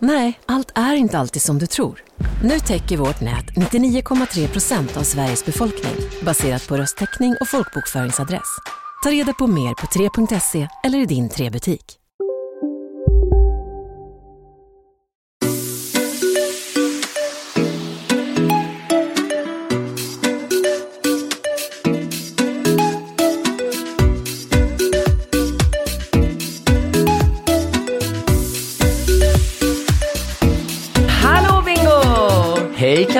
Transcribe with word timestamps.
Nej, 0.00 0.40
allt 0.46 0.72
är 0.74 0.94
inte 0.94 1.18
alltid 1.18 1.42
som 1.42 1.58
du 1.58 1.66
tror. 1.66 2.02
Nu 2.42 2.58
täcker 2.58 2.96
vårt 2.96 3.20
nät 3.20 3.46
99,3 3.46 4.48
procent 4.48 4.96
av 4.96 5.02
Sveriges 5.02 5.44
befolkning 5.44 5.94
baserat 6.22 6.68
på 6.68 6.76
röstteckning 6.76 7.36
och 7.40 7.48
folkbokföringsadress. 7.48 8.58
Ta 9.02 9.10
reda 9.10 9.32
på 9.32 9.46
mer 9.46 9.74
på 9.74 9.86
3.se 9.86 10.68
eller 10.84 10.98
i 10.98 11.06
din 11.06 11.28
3-butik. 11.28 11.97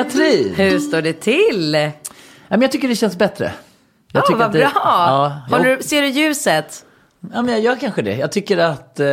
Katrin! 0.04 0.54
Hur 0.56 0.78
står 0.78 1.02
det 1.02 1.12
till? 1.12 1.74
Ja, 1.74 1.90
men 2.48 2.62
jag 2.62 2.72
tycker 2.72 2.88
det 2.88 2.96
känns 2.96 3.18
bättre. 3.18 3.52
Jag 4.12 4.24
Ja, 4.30 4.36
vad 4.36 4.52
det- 4.52 4.58
bra. 4.58 4.70
Ja, 4.74 5.40
jag, 5.50 5.64
du, 5.64 5.82
ser 5.82 6.02
du 6.02 6.08
ljuset? 6.08 6.84
ja, 7.34 7.42
men 7.42 7.48
jag 7.54 7.60
gör 7.60 7.76
kanske 7.76 8.02
det. 8.02 8.16
Jag 8.16 8.32
tycker 8.32 8.58
att 8.58 9.00
eh, 9.00 9.06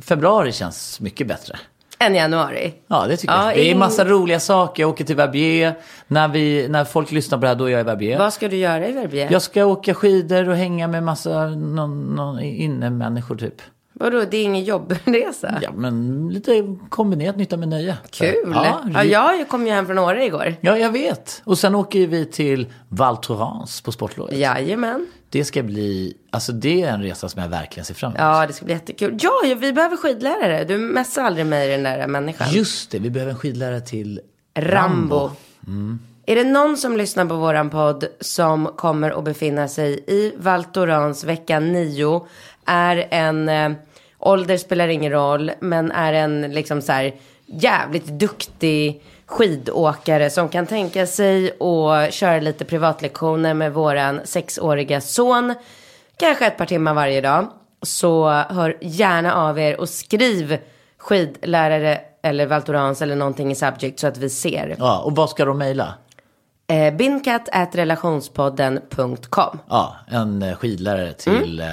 februari 0.00 0.52
känns 0.52 1.00
mycket 1.00 1.26
bättre. 1.26 1.56
Än 1.98 2.14
januari? 2.14 2.74
Ja, 2.86 3.06
det 3.08 3.16
tycker 3.16 3.34
Ja, 3.34 3.44
jag. 3.46 3.54
Det 3.56 3.70
är 3.70 3.74
ing- 3.74 3.78
massa 3.78 4.04
roliga 4.04 4.40
saker. 4.40 4.82
Jag 4.82 4.90
åker 4.90 5.04
till 5.04 5.16
Verbier. 5.16 5.74
När, 6.06 6.28
vi, 6.28 6.68
när 6.68 6.84
folk 6.84 7.12
lyssnar 7.12 7.38
på 7.38 7.42
det 7.42 7.48
här, 7.48 7.54
då 7.54 7.64
är 7.64 7.68
jag 7.70 7.80
i 7.80 7.84
Verbier. 7.84 8.18
Vad 8.18 8.32
ska 8.32 8.48
du 8.48 8.56
göra 8.56 8.88
i 8.88 8.92
Verbier? 8.92 9.28
Jag 9.32 9.42
ska 9.42 9.64
åka 9.64 9.94
skidor 9.94 10.48
och 10.48 10.56
hänga 10.56 10.88
med 10.88 11.02
massa 11.02 11.46
någon, 11.46 12.00
någon 12.14 12.40
innemänniskor 12.40 13.36
typ. 13.36 13.54
Vadå, 14.00 14.24
det 14.30 14.36
är 14.36 14.44
ingen 14.44 14.64
jobbresa? 14.64 15.58
Ja, 15.62 15.70
men 15.74 16.28
lite 16.28 16.76
kombinerat 16.88 17.36
nytta 17.36 17.56
med 17.56 17.68
nöje. 17.68 17.96
Kul! 18.10 18.34
Ja, 18.54 18.82
Ja, 19.04 19.34
jag 19.34 19.48
kom 19.48 19.66
ju 19.66 19.72
hem 19.72 19.86
från 19.86 19.98
Åre 19.98 20.24
igår. 20.24 20.54
ja, 20.60 20.78
jag 20.78 20.90
vet. 20.90 21.42
Och 21.44 21.58
sen 21.58 21.74
åker 21.74 22.06
vi 22.06 22.26
till 22.26 22.66
Val 22.88 23.16
Thorens 23.16 23.80
på 23.80 23.92
sportlovet. 23.92 24.36
Jajamän. 24.36 25.06
Det 25.28 25.44
ska 25.44 25.62
bli, 25.62 26.14
alltså 26.30 26.52
det 26.52 26.82
är 26.82 26.92
en 26.92 27.02
resa 27.02 27.28
som 27.28 27.42
jag 27.42 27.48
verkligen 27.48 27.84
ser 27.84 27.94
fram 27.94 28.10
emot. 28.10 28.20
Ja, 28.20 28.46
det 28.46 28.52
ska 28.52 28.64
bli 28.64 28.74
jättekul. 28.74 29.18
Ja, 29.20 29.30
vi 29.60 29.72
behöver 29.72 29.96
skidlärare. 29.96 30.64
Du 30.64 30.78
messar 30.78 31.22
aldrig 31.24 31.46
mig 31.46 31.68
den 31.68 31.82
där 31.82 32.06
människan. 32.06 32.46
Just 32.50 32.90
det, 32.90 32.98
vi 32.98 33.10
behöver 33.10 33.32
en 33.32 33.38
skidlärare 33.38 33.80
till 33.80 34.20
Rambo. 34.58 35.30
Är 36.26 36.36
det 36.36 36.44
någon 36.44 36.76
som 36.76 36.96
lyssnar 36.96 37.24
på 37.24 37.36
våran 37.36 37.70
podd 37.70 38.04
som 38.20 38.66
kommer 38.76 39.10
att 39.18 39.24
befinna 39.24 39.68
sig 39.68 40.04
i 40.06 40.32
Val 40.36 40.64
Thorens 40.64 41.24
vecka 41.24 41.60
9 41.60 42.26
är 42.66 43.06
en, 43.10 43.48
eh, 43.48 43.72
ålder 44.20 44.56
spelar 44.56 44.88
ingen 44.88 45.12
roll, 45.12 45.50
men 45.60 45.92
är 45.92 46.12
en 46.12 46.42
liksom 46.42 46.82
så 46.82 46.92
här 46.92 47.12
jävligt 47.46 48.06
duktig 48.06 49.02
skidåkare 49.26 50.30
som 50.30 50.48
kan 50.48 50.66
tänka 50.66 51.06
sig 51.06 51.50
att 51.50 52.14
köra 52.14 52.40
lite 52.40 52.64
privatlektioner 52.64 53.54
med 53.54 53.72
våran 53.72 54.20
sexåriga 54.24 55.00
son. 55.00 55.54
Kanske 56.16 56.46
ett 56.46 56.56
par 56.56 56.66
timmar 56.66 56.94
varje 56.94 57.20
dag. 57.20 57.48
Så 57.82 58.28
hör 58.28 58.76
gärna 58.80 59.34
av 59.34 59.58
er 59.58 59.80
och 59.80 59.88
skriv 59.88 60.58
skidlärare 60.98 62.00
eller 62.22 62.46
Val 62.46 62.62
Thorens 62.62 63.02
eller 63.02 63.16
någonting 63.16 63.50
i 63.50 63.54
subject 63.54 64.00
så 64.00 64.06
att 64.06 64.18
vi 64.18 64.30
ser. 64.30 64.76
Ja, 64.78 64.98
och 64.98 65.16
vad 65.16 65.30
ska 65.30 65.44
de 65.44 65.58
mejla? 65.58 65.94
Eh, 66.66 66.94
Bindkat.relationspodden.com 66.94 69.58
Ja, 69.68 69.96
en 70.06 70.42
eh, 70.42 70.56
skidlärare 70.56 71.12
till, 71.12 71.60
eh, 71.60 71.66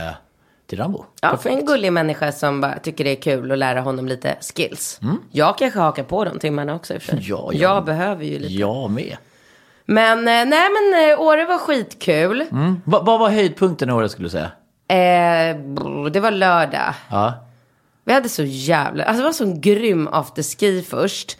till 0.67 0.77
Rambo. 0.79 0.97
Mm. 0.99 1.09
Ja, 1.21 1.29
Perfekt. 1.29 1.59
en 1.59 1.65
gullig 1.65 1.93
människa 1.93 2.31
som 2.31 2.61
bara 2.61 2.79
tycker 2.79 3.03
det 3.03 3.09
är 3.11 3.21
kul 3.21 3.51
att 3.51 3.57
lära 3.57 3.81
honom 3.81 4.07
lite 4.07 4.35
skills. 4.55 4.99
Jag 5.31 5.57
kanske 5.57 5.79
hakar 5.79 6.03
på 6.03 6.25
de 6.25 6.39
timmarna 6.39 6.75
också 6.75 6.93
i 6.93 6.97
och 6.97 7.01
för 7.01 7.07
sig. 7.07 7.13
Mm. 7.19 7.29
Ja, 7.29 7.49
ja. 7.53 7.59
Jag 7.59 7.85
behöver 7.85 8.25
ju 8.25 8.39
lite. 8.39 8.53
Jag 8.53 8.91
med. 8.91 9.17
Men 9.85 10.17
eh, 10.19 10.23
nej 10.23 10.69
men 10.69 11.11
eh, 11.11 11.21
Åre 11.21 11.45
var 11.45 11.57
skitkul. 11.57 12.45
Mm. 12.51 12.81
Va, 12.85 13.01
vad 13.03 13.19
var 13.19 13.29
höjdpunkten 13.29 13.89
i 13.89 13.93
året 13.93 14.11
skulle 14.11 14.25
du 14.25 14.29
säga? 14.29 14.51
Eh, 14.87 15.57
brr, 15.57 16.09
det 16.09 16.19
var 16.19 16.31
lördag. 16.31 16.93
Ja. 17.09 17.33
Vi 18.03 18.13
hade 18.13 18.29
så 18.29 18.43
jävla, 18.43 19.03
alltså 19.03 19.21
det 19.21 19.25
var 19.25 19.33
så 19.33 19.53
grym 19.59 20.07
afterski 20.11 20.81
först. 20.89 21.37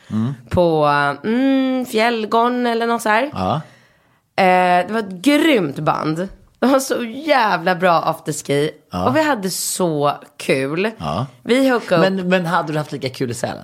På 0.50 0.86
mm, 1.24 1.86
Fjällgården 1.86 2.66
eller 2.66 2.88
något 2.88 3.02
så 3.02 3.10
här. 3.10 3.30
Ja. 3.34 3.62
Eh, 4.36 4.88
det 4.88 4.94
var 4.94 5.00
ett 5.00 5.12
grymt 5.12 5.80
band. 5.80 6.28
Det 6.60 6.68
var 6.68 6.80
så 6.80 7.04
jävla 7.04 7.76
bra 7.76 7.92
afterski. 7.94 8.72
Och 9.08 9.16
vi 9.16 9.24
hade 9.24 9.50
så 9.50 10.14
kul. 10.38 10.92
Ja. 10.98 11.26
Vi 11.44 11.70
hookade 11.70 12.08
upp, 12.08 12.14
Men, 12.14 12.30
men 12.30 12.46
hade 12.46 12.72
du 12.74 12.78
haft 12.78 12.92
lika 12.92 13.10
kul 13.10 13.32
i 13.32 13.34
Sälen? 13.34 13.64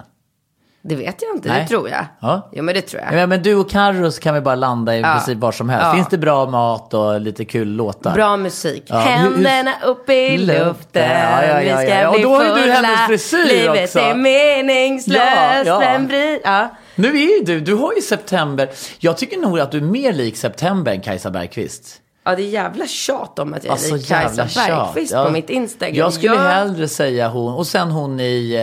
det 0.85 0.95
vet 0.95 1.21
jag 1.21 1.35
inte, 1.35 1.49
Nej. 1.49 1.61
det 1.61 1.67
tror 1.67 1.89
jag. 1.89 2.05
Ja. 2.19 2.49
Jo 2.53 2.63
men 2.63 2.75
det 2.75 2.81
tror 2.81 3.01
jag. 3.01 3.21
Ja, 3.21 3.27
men 3.27 3.43
du 3.43 3.55
och 3.55 3.69
Carros 3.69 4.19
kan 4.19 4.33
vi 4.33 4.41
bara 4.41 4.55
landa 4.55 4.97
i 4.97 5.03
princip 5.03 5.37
var 5.37 5.51
som 5.51 5.69
helst. 5.69 5.85
Ja. 5.85 5.93
Finns 5.93 6.07
det 6.07 6.17
bra 6.17 6.45
mat 6.45 6.93
och 6.93 7.21
lite 7.21 7.45
kul 7.45 7.67
låtar? 7.67 8.13
Bra 8.13 8.37
musik. 8.37 8.83
Ja, 8.87 8.97
Händerna 8.97 9.71
upp 9.85 10.09
i 10.09 10.37
Luften. 10.37 11.09
Ja, 11.09 11.43
ja, 11.45 11.61
ja, 11.61 11.77
Vi 11.77 11.87
ska 11.87 11.99
ja. 11.99 12.07
Och 12.09 12.13
bli 12.15 12.23
då 12.23 12.35
har 12.35 12.43
ju 12.43 12.49
du 12.49 12.61
fulla. 12.61 12.73
hennes 12.73 13.07
frisyr 13.07 13.45
Livet 13.45 13.83
också. 13.83 13.99
är 13.99 14.15
meningslöst. 14.15 15.65
Ja, 15.65 15.83
ja. 15.93 15.99
Bry... 15.99 16.41
ja. 16.43 16.69
Nu 16.95 17.07
är 17.07 17.37
ju 17.39 17.45
du, 17.45 17.59
du 17.59 17.73
har 17.75 17.93
ju 17.93 18.01
September. 18.01 18.69
Jag 18.99 19.17
tycker 19.17 19.37
nog 19.37 19.59
att 19.59 19.71
du 19.71 19.77
är 19.77 19.81
mer 19.81 20.13
lik 20.13 20.37
September 20.37 20.91
än 20.91 21.01
Kajsa 21.01 21.29
Bergqvist. 21.31 21.99
Ja, 22.23 22.35
det 22.35 22.41
är 22.43 22.47
jävla 22.47 22.87
tjat 22.87 23.39
om 23.39 23.53
att 23.53 23.63
jag 23.63 23.69
är 23.69 23.71
Alltså 23.73 23.95
lik 23.95 24.07
Kajsa. 24.07 24.45
Bergqvist 24.67 25.11
Ja. 25.13 25.25
på 25.25 25.31
mitt 25.31 25.49
Instagram. 25.49 25.95
Jag 25.95 26.13
skulle 26.13 26.35
Jag- 26.35 26.41
hellre 26.41 26.87
säga 26.87 27.27
hon. 27.27 27.53
Och 27.53 27.67
sen 27.67 27.91
hon 27.91 28.19
i 28.19 28.53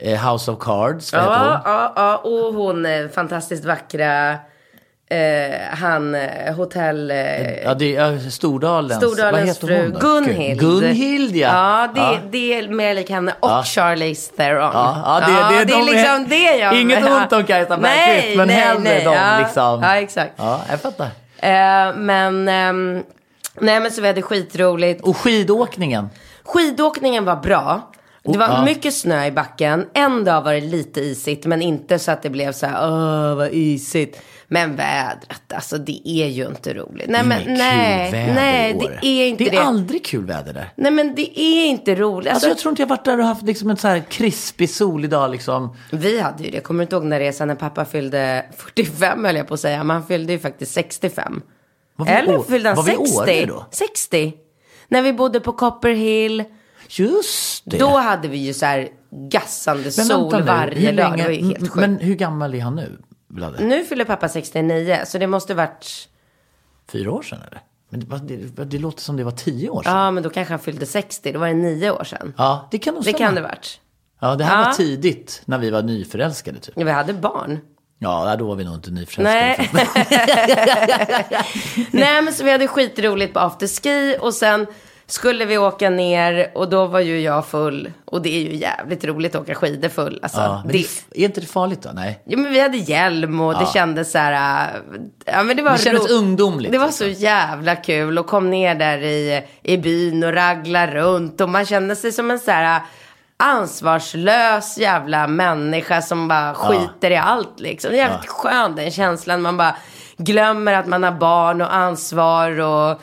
eh, 0.00 0.12
eh, 0.12 0.30
House 0.32 0.50
of 0.50 0.58
Cards. 0.60 1.12
Vad 1.12 1.22
heter 1.22 1.34
Ja, 1.34 1.60
hon? 1.64 1.72
ja, 1.72 1.92
ja, 1.96 2.16
och 2.16 2.54
hon 2.54 2.86
eh, 2.86 3.08
fantastiskt 3.14 3.64
vackra, 3.64 4.30
eh, 5.10 5.58
han 5.70 6.14
eh, 6.14 6.54
hotell... 6.54 7.10
Eh, 7.10 7.16
Ja, 7.64 7.74
det 7.74 7.96
är 7.96 8.12
ja, 8.12 8.30
Stordalens. 8.30 9.02
vad 9.02 9.12
Stordalens 9.12 9.48
heter 9.50 9.66
fru 9.66 9.82
hon 9.82 9.90
då? 9.92 9.98
Gunhild. 9.98 10.60
Gunhild 10.60 11.36
ja. 11.36 11.48
Ja, 11.48 11.88
det, 11.94 12.00
ja. 12.00 12.18
det 12.30 12.54
är 12.58 12.68
mer 12.68 12.94
lik 12.94 13.10
henne 13.10 13.32
och 13.40 13.50
Ja. 13.50 13.62
Charlize 13.66 14.32
Theron. 14.36 14.70
Ja, 14.74 15.02
ja, 15.04 15.26
det- 15.26 15.54
det 15.54 15.60
är 15.60 15.64
det 15.66 15.72
är 15.72 15.76
de- 15.78 15.92
liksom 15.92 16.26
det 16.28 16.56
jag... 16.56 16.74
Inget 16.80 17.04
ja. 17.06 17.16
ont 17.22 17.32
om 17.32 17.44
Kajsa 17.44 17.76
Bergqvist, 17.76 18.36
men 18.36 18.48
nej, 18.48 18.56
hellre 18.56 18.82
nej, 18.82 19.04
de 19.04 19.14
ja. 19.14 19.38
liksom. 19.38 19.82
Ja, 19.82 19.96
exakt. 19.96 20.32
Ja, 20.36 20.60
jag 20.70 20.80
fattar. 20.80 21.08
Eh, 21.38 21.96
men, 21.96 22.48
ehm, 22.48 23.02
nej 23.60 23.80
men 23.80 23.90
så 23.90 24.00
vi 24.00 24.06
hade 24.06 24.22
skitroligt. 24.22 25.02
Och 25.02 25.16
skidåkningen. 25.16 26.08
Skidåkningen 26.44 27.24
var 27.24 27.36
bra. 27.36 27.92
Det 28.24 28.38
var 28.38 28.64
mycket 28.64 28.94
snö 28.94 29.26
i 29.26 29.30
backen. 29.30 29.86
En 29.94 30.24
dag 30.24 30.42
var 30.42 30.52
det 30.52 30.60
lite 30.60 31.00
isigt, 31.00 31.46
men 31.46 31.62
inte 31.62 31.98
så 31.98 32.10
att 32.10 32.22
det 32.22 32.30
blev 32.30 32.52
så 32.52 32.66
här, 32.66 32.90
åh 32.90 33.34
vad 33.34 33.48
isigt. 33.52 34.20
Men 34.50 34.76
vädret, 34.76 35.52
alltså 35.54 35.78
det 35.78 36.00
är 36.08 36.26
ju 36.28 36.46
inte 36.46 36.74
roligt. 36.74 37.08
Nej, 37.08 37.24
men 37.24 37.42
nej, 37.54 38.12
nej, 38.34 38.74
det 39.02 39.06
är 39.08 39.28
inte 39.28 39.44
det. 39.44 39.50
Det 39.50 39.56
är 39.56 39.60
aldrig 39.62 40.04
kul 40.04 40.24
väder 40.26 40.52
där. 40.52 40.72
Nej, 40.76 40.92
men 40.92 41.14
det 41.14 41.40
är 41.40 41.66
inte 41.66 41.94
roligt. 41.94 42.16
Alltså 42.32 42.34
Alltså, 42.34 42.48
jag 42.48 42.58
tror 42.58 42.70
inte 42.72 42.82
jag 42.82 42.86
varit 42.88 43.04
där 43.04 43.18
och 43.20 43.26
haft 43.26 43.42
liksom 43.42 43.70
en 43.70 43.76
så 43.76 43.88
här 43.88 44.00
krispig 44.10 44.70
solig 44.70 45.10
dag 45.10 45.30
liksom. 45.30 45.76
Vi 45.92 46.20
hade 46.20 46.44
ju 46.44 46.50
det, 46.50 46.60
kommer 46.60 46.78
du 46.78 46.82
inte 46.82 46.96
ihåg 46.96 47.04
när 47.04 47.20
resan 47.20 47.48
när 47.48 47.54
pappa 47.54 47.84
fyllde 47.84 48.44
45 48.56 49.24
höll 49.24 49.36
jag 49.36 49.48
på 49.48 49.54
att 49.54 49.60
säga. 49.60 49.84
Men 49.84 49.96
han 49.96 50.06
fyllde 50.06 50.32
ju 50.32 50.38
faktiskt 50.38 50.72
65. 50.72 51.42
Var 51.96 52.06
vi 52.06 52.12
i 52.12 52.14
Eller 52.14 52.38
Å- 52.38 52.42
fyllde 52.42 52.68
han 52.68 52.76
var 52.76 52.84
vi 52.84 52.92
i 52.92 52.96
60? 52.96 53.16
Åre 53.18 53.46
då? 53.46 53.66
60. 53.70 54.32
När 54.88 55.02
vi 55.02 55.12
bodde 55.12 55.40
på 55.40 55.52
Copper 55.52 55.90
Hill. 55.90 56.44
Just 56.88 57.62
det. 57.70 57.78
Då 57.78 57.88
hade 57.96 58.28
vi 58.28 58.38
ju 58.38 58.54
så 58.54 58.66
här 58.66 58.88
gassande 59.30 59.82
men 59.82 60.06
sol 60.06 60.42
varje 60.42 60.92
dag. 60.92 61.16
Det 61.18 61.22
var 61.24 61.30
ju 61.30 61.44
helt 61.46 61.58
sjukt. 61.60 61.74
Men 61.74 61.96
hur 61.96 62.14
gammal 62.14 62.54
är 62.54 62.60
han 62.60 62.76
nu? 62.76 62.98
Bladde? 63.28 63.64
Nu 63.64 63.84
fyller 63.84 64.04
pappa 64.04 64.28
69, 64.28 64.98
så 65.06 65.18
det 65.18 65.26
måste 65.26 65.54
varit... 65.54 66.08
Fyra 66.92 67.12
år 67.12 67.22
sedan 67.22 67.38
eller? 67.46 67.60
Men 67.90 68.26
det, 68.26 68.36
det, 68.36 68.64
det 68.64 68.78
låter 68.78 69.00
som 69.02 69.16
det 69.16 69.24
var 69.24 69.30
tio 69.30 69.68
år 69.70 69.82
sedan. 69.82 69.96
Ja, 69.96 70.10
men 70.10 70.22
då 70.22 70.30
kanske 70.30 70.52
han 70.52 70.58
fyllde 70.60 70.86
60. 70.86 71.32
Då 71.32 71.38
var 71.38 71.46
det 71.48 71.54
nio 71.54 71.90
år 71.90 72.04
sedan. 72.04 72.34
Ja, 72.36 72.68
det 72.70 72.78
kan 72.78 72.94
nog 72.94 73.02
Det 73.04 73.10
stämma. 73.10 73.18
kan 73.26 73.34
det 73.34 73.40
varit. 73.40 73.80
Ja, 74.20 74.34
det 74.36 74.44
här 74.44 74.58
Ja. 74.60 74.64
var 74.66 74.72
tidigt 74.72 75.42
när 75.44 75.58
vi 75.58 75.70
var 75.70 75.82
nyförälskade 75.82 76.58
typ. 76.60 76.74
Ja, 76.76 76.84
Vi 76.84 76.90
hade 76.90 77.12
barn. 77.12 77.58
Ja, 77.98 78.36
då 78.36 78.46
var 78.46 78.54
vi 78.56 78.64
nog 78.64 78.74
inte 78.74 78.90
nyförälskade. 78.90 79.68
Nej. 79.72 81.26
Nej, 81.90 82.22
men 82.22 82.34
så 82.34 82.44
vi 82.44 82.50
hade 82.52 82.68
skitroligt 82.68 83.34
på 83.34 83.40
afterski 83.40 84.16
och 84.20 84.34
sen 84.34 84.66
skulle 85.10 85.44
vi 85.44 85.58
åka 85.58 85.90
ner 85.90 86.50
och 86.54 86.68
då 86.68 86.86
var 86.86 87.00
ju 87.00 87.20
jag 87.20 87.46
full. 87.46 87.92
Och 88.04 88.22
det 88.22 88.36
är 88.36 88.40
ju 88.40 88.56
jävligt 88.56 89.04
roligt 89.04 89.34
att 89.34 89.40
åka 89.42 89.54
skidor 89.54 89.88
full. 89.88 90.18
Alltså, 90.22 90.38
Ja, 90.40 90.62
men 90.64 90.72
det, 90.72 90.78
är 91.14 91.24
inte 91.24 91.40
det 91.40 91.46
farligt 91.46 91.82
då? 91.82 91.90
Nej. 91.94 92.22
Jo, 92.26 92.38
men 92.38 92.52
vi 92.52 92.60
hade 92.60 92.76
hjälm 92.76 93.40
och 93.40 93.54
det 93.58 93.66
kändes 93.72 94.12
så 94.12 94.18
här. 94.18 94.62
äh, 94.68 94.74
Ja, 95.24 95.42
men 95.42 95.56
det 95.56 95.62
var 95.62 95.72
Det 95.72 95.78
kändes 95.78 96.10
ro- 96.10 96.14
ungdomligt, 96.16 96.72
Det 96.72 96.78
var 96.78 96.86
liksom. 96.86 97.06
så 97.14 97.20
jävla 97.20 97.76
kul 97.76 98.18
och 98.18 98.26
kom 98.26 98.50
ner 98.50 98.74
där 98.74 98.98
i, 98.98 99.42
i 99.62 99.76
byn 99.78 100.24
och 100.24 100.32
ragla 100.32 100.86
runt. 100.86 101.40
Och 101.40 101.48
man 101.48 101.66
kände 101.66 101.96
sig 101.96 102.12
som 102.12 102.30
en 102.30 102.38
så 102.38 102.50
här 102.50 102.76
äh, 102.76 102.82
ansvarslös 103.36 104.78
jävla 104.78 105.26
människa 105.26 106.02
som 106.02 106.28
bara 106.28 106.54
skiter 106.54 107.10
i 107.10 107.16
allt 107.16 107.60
liksom. 107.60 107.90
Det 107.90 107.98
är 108.00 108.08
jävligt 108.08 108.30
skön 108.30 108.76
den 108.76 108.90
känslan. 108.90 109.42
Man 109.42 109.56
bara 109.56 109.76
glömmer 110.16 110.72
att 110.72 110.86
man 110.86 111.02
har 111.02 111.12
barn 111.12 111.60
och 111.60 111.74
ansvar 111.74 112.60
och 112.60 113.00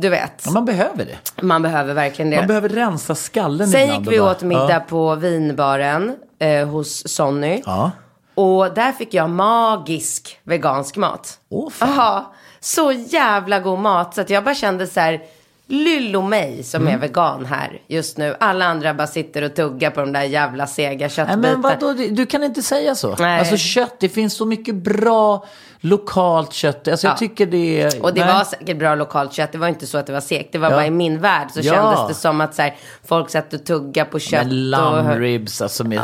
du 0.00 0.08
vet. 0.08 0.42
Ja, 0.44 0.50
man 0.50 0.64
behöver 0.64 1.04
det. 1.04 1.42
Man 1.42 1.62
behöver 1.62 1.94
verkligen 1.94 2.30
det. 2.30 2.36
Man 2.36 2.46
behöver 2.46 2.68
rensa 2.68 3.14
skallen 3.14 3.68
Sen 3.68 3.80
ibland. 3.82 4.00
gick 4.00 4.06
och 4.08 4.12
vi 4.12 4.20
åt 4.20 4.42
middag 4.42 4.70
Ja. 4.72 4.80
på 4.80 5.14
vinbaren 5.14 6.16
eh, 6.38 6.68
hos 6.68 7.08
Sonny. 7.08 7.62
Ja. 7.66 7.90
Och 8.34 8.74
där 8.74 8.92
fick 8.92 9.14
jag 9.14 9.30
magisk 9.30 10.38
vegansk 10.44 10.96
mat. 10.96 11.38
Åh, 11.48 11.70
fan. 11.70 11.88
Jaha, 11.96 12.24
så 12.60 12.92
jävla 12.92 13.60
god 13.60 13.78
mat. 13.78 14.14
Så 14.14 14.20
att 14.20 14.30
jag 14.30 14.44
bara 14.44 14.54
kände 14.54 14.86
så 14.86 15.00
här, 15.00 15.20
lyllo 15.70 16.22
mig 16.22 16.62
som 16.62 16.82
Mm. 16.82 16.94
är 16.94 16.98
vegan 16.98 17.44
här 17.46 17.80
just 17.88 18.18
nu. 18.18 18.36
Alla 18.40 18.64
andra 18.64 18.94
bara 18.94 19.06
sitter 19.06 19.42
och 19.42 19.54
tuggar 19.54 19.90
på 19.90 20.00
de 20.00 20.12
där 20.12 20.22
jävla 20.22 20.66
sega 20.66 21.08
köttbitarna. 21.08 21.42
men 21.42 21.60
vadå, 21.60 21.92
du 22.10 22.26
kan 22.26 22.42
inte 22.44 22.62
säga 22.62 22.94
så. 22.94 23.16
Nej. 23.18 23.38
Alltså 23.40 23.56
kött, 23.56 23.94
det 24.00 24.08
finns 24.08 24.34
så 24.34 24.46
mycket 24.46 24.74
bra 24.74 25.44
lokalt 25.80 26.52
kött. 26.52 26.88
Alltså 26.88 27.06
jag 27.06 27.14
Ja. 27.14 27.18
tycker 27.18 27.46
det 27.46 27.80
är... 27.80 28.02
Och 28.02 28.14
det 28.14 28.24
nej. 28.24 28.34
var 28.34 28.44
säkert 28.44 28.78
bra 28.78 28.94
lokalt 28.94 29.32
kött. 29.32 29.52
Det 29.52 29.58
var 29.58 29.68
inte 29.68 29.86
så 29.86 29.98
att 29.98 30.06
det 30.06 30.12
var 30.12 30.20
segt. 30.20 30.52
Det 30.52 30.58
var 30.58 30.70
Ja. 30.70 30.76
bara 30.76 30.86
i 30.86 30.90
min 30.90 31.20
värld 31.20 31.48
så 31.50 31.60
Ja. 31.62 31.72
kändes 31.74 32.08
det 32.08 32.14
som 32.14 32.40
att 32.40 32.54
så 32.54 32.62
här, 32.62 32.76
folk 33.04 33.30
satt 33.30 33.52
och 33.54 33.64
tuggade 33.64 34.10
på 34.10 34.18
kött. 34.18 34.46
Men 34.46 34.70
lammribs, 34.70 35.62
alltså 35.62 35.84
med 35.84 36.00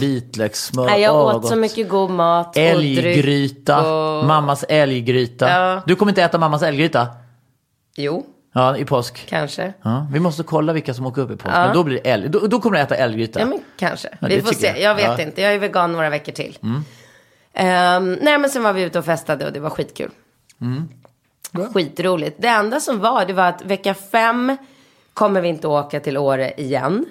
vitlökssmör. 0.00 0.86
Nej, 0.86 1.00
jag 1.02 1.16
åt 1.36 1.46
så 1.48 1.56
mycket 1.56 1.88
god 1.88 2.10
mat. 2.10 2.48
och 2.56 2.62
Älggryta, 2.62 3.92
och- 3.92 4.24
mammas 4.26 4.64
älggryta. 4.68 5.82
Du 5.86 5.96
kommer 5.96 6.12
inte 6.12 6.22
äta 6.22 6.38
mammas 6.38 6.62
älggryta? 6.62 7.06
Jo, 7.96 8.26
Ja, 8.52 8.76
i 8.76 8.84
påsk. 8.84 9.26
kanske. 9.28 9.72
Ja, 9.82 10.06
vi 10.12 10.20
måste 10.20 10.42
kolla 10.42 10.72
vilka 10.72 10.94
som 10.94 11.06
åker 11.06 11.22
upp 11.22 11.30
i 11.30 11.36
påsk. 11.36 11.54
Men 11.54 11.74
då 11.74 11.84
blir 11.84 12.00
det 12.02 12.10
älg. 12.10 12.28
Då, 12.28 12.38
då 12.46 12.60
kommer 12.60 12.76
du 12.76 12.82
äta 12.82 12.96
älggryta. 12.96 13.40
Ja, 13.40 13.46
men 13.46 13.60
kanske. 13.76 14.08
Ja, 14.20 14.28
vi 14.28 14.36
det 14.36 14.42
får 14.42 14.52
se. 14.52 14.66
jag. 14.66 14.80
Jag, 14.80 14.94
vet 14.94 15.04
Ja. 15.04 15.12
Mm. 15.14 15.28
inte. 15.28 15.42
Jag 15.42 15.54
är 15.54 15.58
vegan 15.58 15.92
några 15.92 16.10
veckor 16.10 16.32
till. 16.32 16.58
Ehm, 17.54 18.18
nej, 18.22 18.38
men 18.38 18.50
sen 18.50 18.62
var 18.62 18.72
vi 18.72 18.82
ute 18.82 18.98
och 18.98 19.04
festade 19.04 19.46
och 19.46 19.52
det 19.52 19.60
var 19.60 19.70
skitkul. 19.70 20.10
Mm. 20.60 20.88
Skitroligt. 21.74 22.36
Det 22.42 22.48
enda 22.48 22.80
som 22.80 22.98
var, 23.00 23.24
det 23.24 23.32
var 23.32 23.44
att 23.44 23.62
vecka 23.64 23.94
fem 23.94 24.56
kommer 25.14 25.40
vi 25.40 25.48
inte 25.48 25.68
åka 25.68 26.00
till 26.00 26.18
Åre 26.18 26.52
igen. 26.56 27.06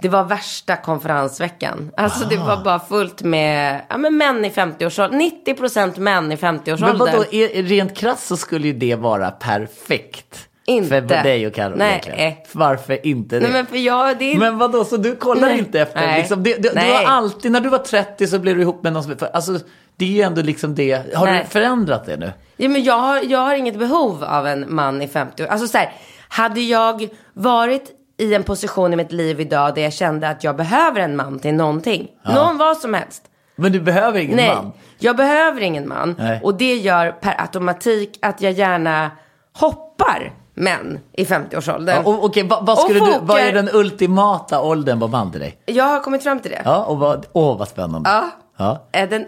Det 0.00 0.08
var 0.08 0.24
värsta 0.24 0.76
konferensveckan. 0.76 1.90
Alltså 1.96 2.28
det 2.28 2.38
Ah. 2.38 2.44
var 2.56 2.64
bara 2.64 2.80
fullt 2.80 3.22
med 3.22 3.80
ja, 3.88 3.96
men 3.98 4.16
män 4.16 4.44
i 4.44 4.50
50-årsåldern. 4.50 5.20
90% 5.46 5.98
män 5.98 6.24
i 6.24 6.28
Men 6.28 6.38
50-årsåldern. 6.38 6.98
vadå, 6.98 7.24
är, 7.30 7.62
rent 7.62 7.96
krasst 7.96 8.26
så 8.26 8.36
skulle 8.36 8.66
ju 8.66 8.72
det 8.72 8.94
vara 8.94 9.30
perfekt. 9.30 10.48
Inte. 10.66 10.88
För 10.88 11.00
dig 11.22 11.46
och 11.46 11.54
Carro 11.54 11.74
Nej. 11.76 11.88
egentligen. 12.04 12.32
Varför 12.52 13.06
inte 13.06 13.36
det? 13.36 13.42
Nej 13.42 13.52
men 13.52 13.66
för 13.66 13.76
jag, 13.76 14.18
det 14.18 14.32
är 14.34 14.38
Men 14.38 14.58
vadå, 14.58 14.84
så 14.84 14.96
du 14.96 15.16
kollar 15.16 15.48
Nej. 15.48 15.58
inte 15.58 15.80
efter? 15.80 16.00
Nej. 16.00 16.18
Liksom, 16.18 16.42
det, 16.42 16.54
det, 16.62 16.68
du 16.68 16.74
Nej. 16.74 16.90
har 17.04 17.04
alltid, 17.12 17.52
när 17.52 17.60
du 17.60 17.68
var 17.68 17.78
30 17.78 18.26
så 18.26 18.38
blev 18.38 18.56
du 18.56 18.62
ihop 18.62 18.82
med 18.82 18.92
någon 18.92 19.02
som... 19.02 19.16
för- 19.16 19.30
Alltså, 19.32 19.58
det 19.96 20.04
är 20.04 20.08
ju 20.08 20.20
ändå 20.22 20.42
liksom 20.42 20.74
det. 20.74 21.14
Har 21.14 21.26
Nej. 21.26 21.40
du 21.44 21.50
förändrat 21.50 22.06
det 22.06 22.16
nu? 22.16 22.32
Ja, 22.56 22.68
men 22.68 22.84
jag, 22.84 22.98
har, 22.98 23.20
jag 23.24 23.38
har 23.38 23.54
inget 23.54 23.78
behov 23.78 24.24
av 24.24 24.46
en 24.46 24.74
man 24.74 25.02
i 25.02 25.08
50 25.08 25.42
år. 25.42 25.46
Alltså 25.46 25.66
så 25.68 25.78
här, 25.78 25.92
hade 26.28 26.60
jag 26.60 27.08
varit 27.32 27.90
i 28.18 28.34
en 28.34 28.42
position 28.42 28.92
i 28.92 28.96
mitt 28.96 29.12
liv 29.12 29.40
idag 29.40 29.74
där 29.74 29.82
jag 29.82 29.92
kände 29.92 30.28
att 30.28 30.44
jag 30.44 30.56
behöver 30.56 31.00
en 31.00 31.16
man 31.16 31.38
till 31.38 31.54
någonting. 31.54 32.08
Någon 32.34 32.58
vad 32.58 32.76
som 32.76 32.94
helst. 32.94 33.22
Men 33.56 33.72
du 33.72 33.80
behöver 33.80 34.20
ingen 34.20 34.36
Nej, 34.36 34.54
man? 34.54 34.72
jag 34.98 35.16
behöver 35.16 35.60
ingen 35.60 35.88
man. 35.88 36.14
Nej. 36.18 36.40
Och 36.42 36.54
det 36.54 36.74
gör 36.74 37.10
per 37.10 37.40
automatik 37.40 38.18
att 38.22 38.40
jag 38.40 38.52
gärna 38.52 39.10
hoppar 39.52 40.32
män 40.54 41.00
i 41.12 41.24
50-årsåldern. 41.24 42.02
Ja, 42.04 42.10
och, 42.10 42.38
vad, 42.44 42.66
vad, 42.66 42.68
Och 42.70 42.78
skulle 42.78 43.00
du, 43.00 43.18
vad 43.22 43.38
är 43.38 43.52
den 43.52 43.68
ultimata 43.72 44.60
åldern 44.60 45.10
man 45.10 45.30
till 45.30 45.40
dig? 45.40 45.58
Jag 45.66 45.84
har 45.84 46.00
kommit 46.00 46.22
fram 46.22 46.40
till 46.40 46.50
det. 46.50 46.62
Ja, 46.64 46.84
och 46.84 46.98
vad, 46.98 47.26
åh 47.32 47.58
vad 47.58 47.68
spännande. 47.68 48.10
Ja. 48.10 48.30
Ja. 48.56 48.86
Eh, 48.92 49.08
Den 49.08 49.26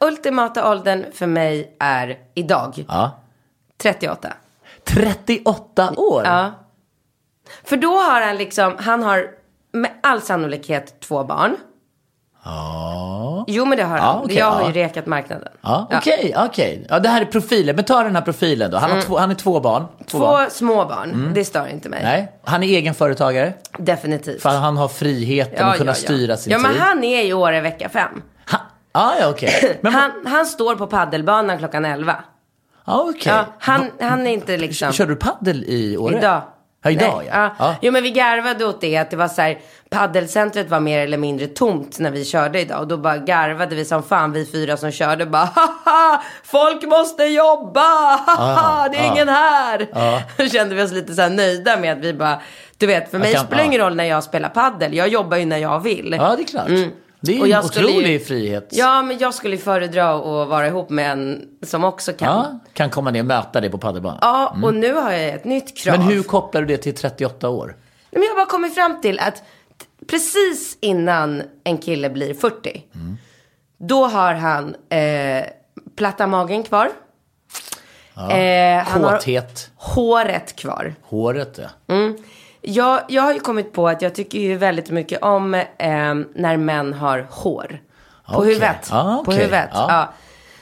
ultimata 0.00 0.70
åldern 0.70 1.04
för 1.12 1.26
mig 1.26 1.76
är 1.78 2.18
idag 2.34 2.84
ja. 2.88 3.10
38. 3.82 4.32
38 4.84 5.92
år? 5.96 6.22
Ja. 6.24 6.50
För 7.64 7.76
då 7.76 7.96
har 7.96 8.20
han 8.20 8.36
liksom, 8.36 8.76
han 8.78 9.02
har 9.02 9.30
med 9.72 9.90
all 10.02 10.20
sannolikhet 10.20 11.00
två 11.00 11.24
barn. 11.24 11.56
Ja. 12.48 13.44
Jo 13.48 13.64
men 13.64 13.78
det 13.78 13.84
har 13.84 13.96
Ja, 13.96 14.02
han. 14.02 14.24
okej, 14.24 14.36
jag 14.36 14.50
har 14.50 14.60
ja. 14.60 14.66
ju 14.66 14.72
rekat 14.72 15.06
marknaden. 15.06 15.48
Ja, 15.60 15.88
okej, 15.92 16.34
okej. 16.36 16.86
Ja, 16.88 16.98
det 16.98 17.08
här 17.08 17.20
är 17.20 17.24
profilen. 17.24 17.76
Men 17.76 17.84
ta 17.84 18.02
den 18.02 18.14
här 18.14 18.22
profilen 18.22 18.70
då. 18.70 18.76
Han, 18.78 18.90
har, 18.90 19.00
två, 19.02 19.18
han 19.18 19.30
är 19.30 19.34
två 19.34 19.60
barn. 19.60 19.82
Två, 19.86 19.94
Mm. 19.98 20.06
Två 20.06 20.18
barn. 20.18 20.50
små 20.50 20.84
barn, 20.84 21.30
det 21.34 21.44
stör 21.44 21.66
inte 21.66 21.88
mig. 21.88 22.00
Nej, 22.02 22.32
han 22.44 22.62
är 22.62 22.66
egenföretagare. 22.66 23.52
Definitivt. 23.78 24.42
För 24.42 24.48
han 24.48 24.76
har 24.76 24.88
friheten 24.88 25.66
att 25.68 25.76
kunna 25.76 25.94
styra 25.94 26.36
sin 26.36 26.52
Ja 26.52 26.58
men 26.58 26.72
tid. 26.72 26.80
han 26.80 27.04
är 27.04 27.24
i 27.24 27.32
Åre 27.32 27.60
vecka 27.60 27.88
fem. 27.88 28.22
Ha, 28.50 28.58
ah, 28.92 29.12
ja, 29.20 29.28
okej. 29.30 29.78
Men 29.82 29.92
Han, 29.94 30.10
han 30.26 30.46
står 30.46 30.74
på 30.76 30.86
paddelbanan 30.86 31.58
klockan 31.58 31.84
11. 31.84 32.16
ah, 32.84 33.00
okej. 33.00 33.32
Ja, 33.32 33.44
han, 33.58 33.90
han 34.00 34.26
är 34.26 34.30
inte 34.30 34.56
liksom... 34.56 34.92
Kör 34.92 35.06
du 35.06 35.16
paddel 35.16 35.64
i 35.64 35.96
Åre? 35.96 36.18
Idag. 36.18 36.42
Ja, 36.82 36.90
idag 36.90 37.16
Nej, 37.16 37.28
ja. 37.32 37.54
ja. 37.58 37.74
Jo 37.82 37.92
men 37.92 38.02
vi 38.02 38.10
garvade 38.10 38.64
åt 38.64 38.80
det 38.80 38.96
att 38.96 39.10
det 39.10 39.16
var 39.16 39.28
så 39.28 39.42
här, 39.42 39.58
paddelcentret 39.90 40.70
var 40.70 40.80
mer 40.80 40.98
eller 40.98 41.18
mindre 41.18 41.46
tomt 41.46 41.98
när 41.98 42.10
vi 42.10 42.24
körde 42.24 42.60
idag. 42.60 42.80
Och 42.80 42.88
då 42.88 42.96
bara 42.96 43.16
garvade 43.16 43.74
vi 43.74 43.84
som 43.84 44.02
fan 44.02 44.32
vi 44.32 44.46
fyra 44.46 44.76
som 44.76 44.90
körde 44.90 45.26
bara 45.26 45.44
haha, 45.54 46.22
folk 46.44 46.82
måste 46.82 47.24
jobba, 47.24 47.80
haha, 48.26 48.88
det 48.88 48.98
är 48.98 49.10
ah. 49.10 49.12
ingen 49.12 49.28
här. 49.28 49.88
Då 50.36 50.48
kände 50.48 50.74
vi 50.74 50.82
oss 50.82 50.92
lite 50.92 51.14
så 51.14 51.28
nöjda 51.28 51.76
med 51.76 51.92
att 51.92 52.04
vi 52.04 52.14
bara, 52.14 52.40
du 52.76 52.86
vet 52.86 53.10
för 53.10 53.18
mig 53.18 53.34
kan- 53.34 53.46
spelar 53.46 53.62
det 53.62 53.66
ingen 53.66 53.80
ja. 53.80 53.86
roll 53.86 53.96
när 53.96 54.04
jag 54.04 54.24
spelar 54.24 54.48
paddel, 54.48 54.94
jag 54.94 55.08
jobbar 55.08 55.36
ju 55.36 55.44
när 55.44 55.58
jag 55.58 55.80
vill. 55.80 56.14
Ja, 56.18 56.36
det 56.36 56.42
är 56.42 56.46
klart. 56.46 56.68
Det 57.20 57.32
är 57.32 57.34
Mm. 57.34 57.42
Och 57.42 57.48
ju 57.48 57.52
en 57.52 57.64
otrolig 57.64 58.12
ju- 58.12 58.18
frihet. 58.20 58.68
Ja 58.72 59.02
men 59.02 59.18
jag 59.18 59.34
skulle 59.34 59.56
föredra 59.58 60.10
att 60.14 60.48
vara 60.48 60.66
ihop 60.66 60.90
med 60.90 61.12
en 61.12 61.48
som 61.62 61.84
också 61.84 62.12
kan. 62.12 62.28
Ja, 62.28 62.46
Ja, 62.52 62.58
kan 62.72 62.90
komma 62.90 63.10
ner 63.10 63.20
och 63.20 63.26
möta 63.26 63.60
dig 63.60 63.70
på 63.70 63.78
paddelbanan. 63.78 64.64
och 64.64 64.74
nu 64.74 64.94
har 64.94 65.12
jag 65.12 65.28
ett 65.34 65.44
nytt 65.44 65.76
krav. 65.76 65.98
Men 65.98 66.06
hur 66.06 66.22
kopplar 66.22 66.60
du 66.62 66.66
det 66.66 66.76
till 66.82 66.94
38 66.94 67.48
år? 67.48 67.66
Nej, 67.66 67.76
Men 68.10 68.22
jag 68.22 68.28
har 68.30 68.36
bara 68.36 68.46
kommit 68.50 68.74
fram 68.74 69.00
till 69.00 69.18
att 69.18 69.42
precis 70.08 70.78
innan 70.80 71.42
en 71.64 71.78
kille 71.78 72.10
blir 72.10 72.34
40. 72.34 72.82
Då 73.78 74.04
har 74.06 74.34
han 74.34 74.74
eh, 74.90 75.44
platta 75.96 76.26
magen 76.26 76.62
kvar. 76.62 76.90
Eh, 78.30 78.84
han 78.84 79.04
har 79.04 79.16
Kåthet, 79.16 79.70
håret 79.76 80.56
kvar. 80.56 80.94
håret 81.02 81.58
ja. 81.62 81.94
Jag, 82.70 83.00
jag 83.08 83.22
har 83.22 83.32
ju 83.32 83.40
kommit 83.40 83.72
på 83.72 83.88
att 83.88 84.02
jag 84.02 84.14
tycker 84.14 84.38
ju 84.38 84.56
väldigt 84.56 84.90
mycket 84.90 85.22
om 85.22 85.54
eh, 85.54 85.64
när 86.34 86.56
män 86.56 86.92
har 86.94 87.26
hår. 87.30 87.80
På 88.26 88.34
Okej. 88.34 88.48
huvudet. 88.48 88.88
Ja, 88.90 89.22
På 89.24 89.30
okej. 89.32 89.36
huvudet. 89.44 89.68
Ja. 89.72 89.86
Ja. 89.88 90.12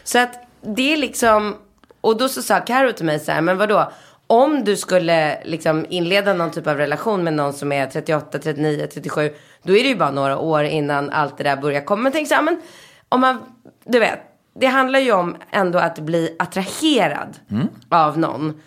Så 0.05 0.19
att 0.19 0.31
det 0.61 0.93
är 0.93 0.97
liksom, 0.97 1.57
och 2.01 2.17
då 2.19 2.29
så 2.29 2.43
sa 2.43 2.61
Karo 2.61 2.93
till 2.93 3.05
mig 3.05 3.19
så 3.21 3.33
här, 3.33 3.41
men 3.41 3.59
vadå? 3.59 3.93
Om 4.27 4.65
du 4.65 4.77
skulle 4.77 5.45
liksom 5.45 5.87
inleda 5.89 6.33
någon 6.35 6.51
typ 6.51 6.67
av 6.67 6.77
relation 6.77 7.25
med 7.25 7.33
någon 7.33 7.53
som 7.53 7.73
är 7.73 7.87
38, 7.87 8.39
39, 8.39 8.87
37. 8.95 9.31
Då 9.63 9.77
är 9.77 9.83
det 9.83 9.89
ju 9.89 9.97
bara 9.97 10.11
några 10.11 10.39
år 10.39 10.65
innan 10.65 11.11
allt 11.11 11.39
det 11.39 11.45
där 11.45 11.57
börjar 11.57 11.81
komma. 11.81 12.03
Men 12.03 12.13
tänk 12.13 12.29
så 12.29 12.35
här, 12.35 12.43
men 12.43 12.61
om 13.09 13.21
man, 13.21 13.39
du 13.85 13.99
vet. 13.99 14.19
Det 14.59 14.67
handlar 14.67 14.99
ju 14.99 15.13
om 15.13 15.37
ändå 15.51 15.79
att 15.79 15.99
bli 15.99 16.37
attraherad 16.39 17.37
Mm. 17.51 17.69
av 17.89 18.19
någon. 18.19 18.61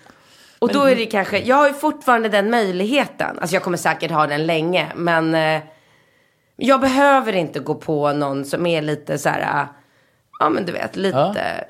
Och 0.60 0.74
då 0.74 0.84
är 0.84 0.96
det 0.96 1.06
kanske, 1.06 1.40
jag 1.40 1.56
har 1.56 1.68
ju 1.68 1.74
fortfarande 1.74 2.30
den 2.30 2.50
möjligheten. 2.50 3.40
Alltså 3.40 3.56
jag 3.56 3.64
kommer 3.64 3.78
säkert 3.78 4.12
ha 4.12 4.28
den 4.28 4.46
länge. 4.46 4.88
Men 4.96 5.36
eh, 5.36 5.62
jag 6.56 6.82
behöver 6.82 7.34
inte 7.34 7.60
gå 7.60 7.76
på 7.76 8.14
någon 8.14 8.46
som 8.46 8.66
är 8.66 8.82
lite 8.82 9.18
så 9.18 9.30
här, 9.30 9.68
ja 10.40 10.50
men 10.50 10.66
du 10.66 10.72
vet, 10.72 10.96
lite 10.96 11.66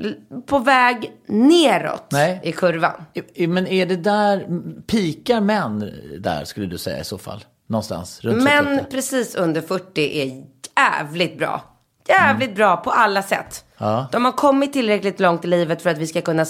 l- 0.00 0.16
på 0.46 0.58
väg 0.58 1.12
neråt 1.26 2.04
Nej. 2.12 2.40
i 2.44 2.52
kurvan. 2.52 3.04
Men 3.48 3.66
är 3.66 3.86
det 3.86 3.96
där, 3.96 4.46
pikar 4.86 5.40
män 5.40 5.92
där 6.18 6.44
skulle 6.44 6.66
du 6.66 6.78
säga 6.78 7.00
i 7.00 7.04
så 7.04 7.18
fall? 7.18 7.44
Någonstans 7.68 8.20
runt 8.24 8.42
Men 8.42 8.64
38? 8.64 8.86
precis 8.90 9.34
under 9.34 9.60
40 9.60 10.20
är 10.22 10.44
jävligt 10.76 11.38
bra. 11.38 11.60
Jävligt 12.08 12.54
bra 12.56 12.76
på 12.76 12.90
alla 12.90 13.22
sätt. 13.22 13.64
Ja. 13.78 14.06
De 14.12 14.24
har 14.24 14.32
kommit 14.32 14.72
tillräckligt 14.72 15.20
långt 15.20 15.44
i 15.44 15.48
livet 15.48 15.82
för 15.82 15.90
att 15.90 15.98
vi 15.98 16.06
ska 16.06 16.20
kunna 16.22 16.44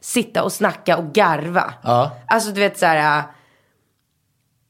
sitta 0.00 0.42
och 0.42 0.52
snacka 0.52 0.96
och 0.96 1.12
garva. 1.12 1.74
Ja. 1.82 2.10
Alltså 2.26 2.50
du 2.50 2.60
vet 2.60 2.78
så 2.78 2.86
här. 2.86 3.18
äh, 3.18 3.24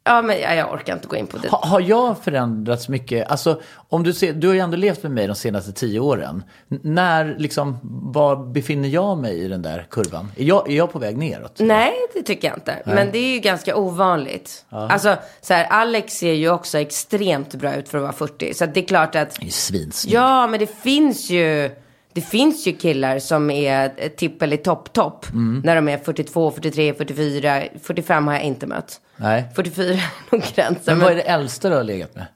Ja, 0.05 0.23
men 0.23 0.41
jag, 0.41 0.57
jag 0.57 0.73
orkar 0.73 0.93
inte 0.93 1.09
gå 1.09 1.17
in 1.17 1.27
på 1.27 1.39
det. 1.39 1.49
Ha, 1.49 1.67
har 1.67 1.81
jag 1.81 2.19
förändrats 2.19 2.89
mycket? 2.89 3.31
Alltså, 3.31 3.61
om 3.89 4.03
du, 4.03 4.13
ser, 4.13 4.33
du 4.33 4.47
har 4.47 4.55
ju 4.55 4.61
ändå 4.61 4.77
levt 4.77 5.03
med 5.03 5.13
mig 5.13 5.27
de 5.27 5.35
senaste 5.37 5.73
tio 5.73 6.01
åren. 6.01 6.45
N- 6.71 6.81
När, 6.83 7.35
liksom, 7.39 7.79
var 8.13 8.37
befinner 8.37 8.89
jag 8.89 9.19
mig 9.19 9.39
i 9.45 9.49
den 9.49 9.63
där 9.63 9.87
kurvan? 9.91 10.33
Är 10.37 10.45
jag, 10.45 10.71
är 10.71 10.77
jag 10.77 10.93
på 10.93 10.99
väg 10.99 11.17
neråt? 11.19 11.53
Nej, 11.59 11.93
det 12.15 12.23
tycker 12.23 12.49
jag 12.49 12.57
inte. 12.57 12.83
Men 12.85 13.11
det 13.13 13.19
är 13.19 13.33
ju 13.35 13.39
ganska 13.39 13.77
ovanligt. 13.77 14.65
Alltså, 14.69 15.17
så 15.41 15.55
här, 15.55 15.65
Alex 15.65 16.13
ser 16.13 16.33
ju 16.33 16.51
också 16.51 16.79
extremt 16.79 17.55
bra 17.55 17.75
ut 17.75 17.89
för 17.89 17.99
att 17.99 18.03
vara 18.03 18.13
40. 18.13 18.55
Så 18.55 18.67
det 18.67 18.81
är 18.81 18.87
klart 18.87 19.15
att, 19.15 19.31
Det 19.35 19.43
är 19.43 19.45
ju 19.45 19.51
svinsnygg. 19.51 20.15
ja, 20.15 20.47
men 20.47 20.61
det 20.61 20.67
finns 20.83 21.31
ju, 21.31 21.71
det 22.13 22.21
finns 22.21 22.67
ju 22.67 22.73
killar 22.73 23.19
som 23.19 23.51
är 23.51 23.93
eh, 23.97 24.09
tipp 24.09 24.43
eller 24.43 24.57
topp, 24.57 24.93
topp. 24.93 25.27
När 25.65 25.75
de 25.75 25.89
är 25.89 25.99
42, 25.99 26.51
43, 26.51 26.95
44, 26.95 27.63
45 27.83 28.27
har 28.27 28.35
jag 28.35 28.43
inte 28.43 28.67
mött. 28.67 29.01
Nej. 29.17 29.45
44 29.57 29.87
är 29.95 30.03
nog 30.31 30.43
gränsen. 30.55 30.99
Men 30.99 30.99
vad 30.99 31.13
är 31.13 31.17
det 31.17 31.23
äldsta 31.23 31.69
du 31.69 31.77
har 31.77 31.85
legat 31.85 32.15
med? 32.15 32.27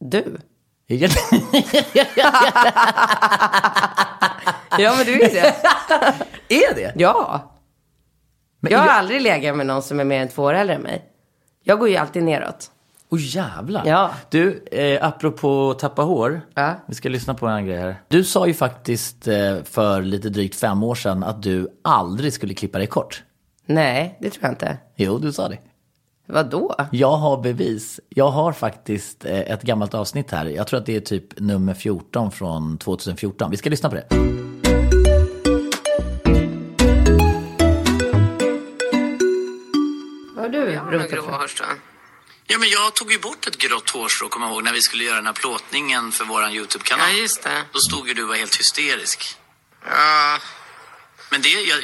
du? 0.00 0.36
Är 0.88 0.96
Ja, 4.78 4.94
men 4.96 5.06
du 5.06 5.22
är 5.22 5.30
det. 5.34 5.54
det? 6.74 6.92
ja. 6.96 7.52
Men 8.60 8.72
Jag 8.72 8.78
har 8.78 8.86
jag- 8.86 8.94
aldrig 8.96 9.20
legat 9.22 9.56
med 9.56 9.66
någon 9.66 9.82
som 9.82 10.00
är 10.00 10.04
mer 10.04 10.20
än 10.20 10.28
två 10.28 10.42
år 10.42 10.54
äldre 10.54 10.74
än 10.76 10.82
mig. 10.82 11.04
Jag 11.64 11.78
går 11.78 11.88
ju 11.88 11.96
alltid 11.96 12.22
neråt. 12.22 12.70
Åh 13.12 13.18
jävlar. 13.22 13.86
Ja. 13.86 14.10
Du, 14.30 14.64
eh, 14.72 15.06
apropå 15.06 15.74
tappa 15.78 16.02
hår. 16.02 16.40
Ja. 16.54 16.74
Vi 16.86 16.94
ska 16.94 17.08
lyssna 17.08 17.34
på 17.34 17.46
en 17.46 17.66
grej 17.66 17.76
här. 17.76 18.02
Du 18.08 18.24
sa 18.24 18.46
ju 18.46 18.54
faktiskt 18.54 19.28
eh, 19.28 19.62
för 19.64 20.02
lite 20.02 20.28
drygt 20.28 20.54
fem 20.54 20.82
år 20.82 20.94
sedan 20.94 21.24
att 21.24 21.42
du 21.42 21.68
aldrig 21.84 22.32
skulle 22.32 22.54
klippa 22.54 22.78
dig 22.78 22.86
kort. 22.86 23.22
Nej, 23.66 24.18
det 24.20 24.30
tror 24.30 24.44
jag 24.44 24.52
inte. 24.52 24.76
Jo, 24.96 25.18
du 25.18 25.32
sa 25.32 25.48
det. 25.48 25.58
Vad 26.26 26.50
då? 26.50 26.74
Jag 26.90 27.16
har 27.16 27.42
bevis. 27.42 28.00
Jag 28.08 28.30
har 28.30 28.52
faktiskt 28.52 29.24
eh, 29.24 29.38
ett 29.40 29.62
gammalt 29.62 29.94
avsnitt 29.94 30.30
här. 30.30 30.46
Jag 30.46 30.66
tror 30.66 30.80
att 30.80 30.86
det 30.86 30.96
är 30.96 31.00
typ 31.00 31.40
nummer 31.40 31.74
14 31.74 32.30
från 32.30 32.78
2014. 32.78 33.50
Vi 33.50 33.56
ska 33.56 33.70
lyssna 33.70 33.88
på 33.88 33.94
det. 33.94 34.06
Vad 40.36 40.54
har 40.54 40.90
du 40.90 40.98
rotat 40.98 41.50
för? 41.50 41.89
Ja, 42.52 42.58
men 42.58 42.68
jag 42.68 42.94
tog 42.94 43.12
ju 43.12 43.18
bort 43.18 43.46
ett 43.46 43.58
grått 43.58 43.90
hårstrå, 43.90 44.28
kommer 44.28 44.46
jag 44.46 44.54
ihåg, 44.54 44.64
när 44.64 44.72
vi 44.72 44.82
skulle 44.82 45.04
göra 45.04 45.16
den 45.16 45.26
här 45.26 45.32
plåtningen 45.32 46.12
för 46.12 46.24
våran 46.24 46.52
YouTube-kanal. 46.52 47.10
Ja, 47.10 47.16
just 47.16 47.42
det. 47.42 47.64
Då 47.72 47.78
stod 47.78 48.08
ju 48.08 48.14
du 48.14 48.22
och 48.22 48.28
var 48.28 48.36
helt 48.36 48.56
hysterisk. 48.56 49.36
Ja. 49.84 50.38
Men, 51.30 51.42
det, 51.42 51.48
jag, 51.48 51.78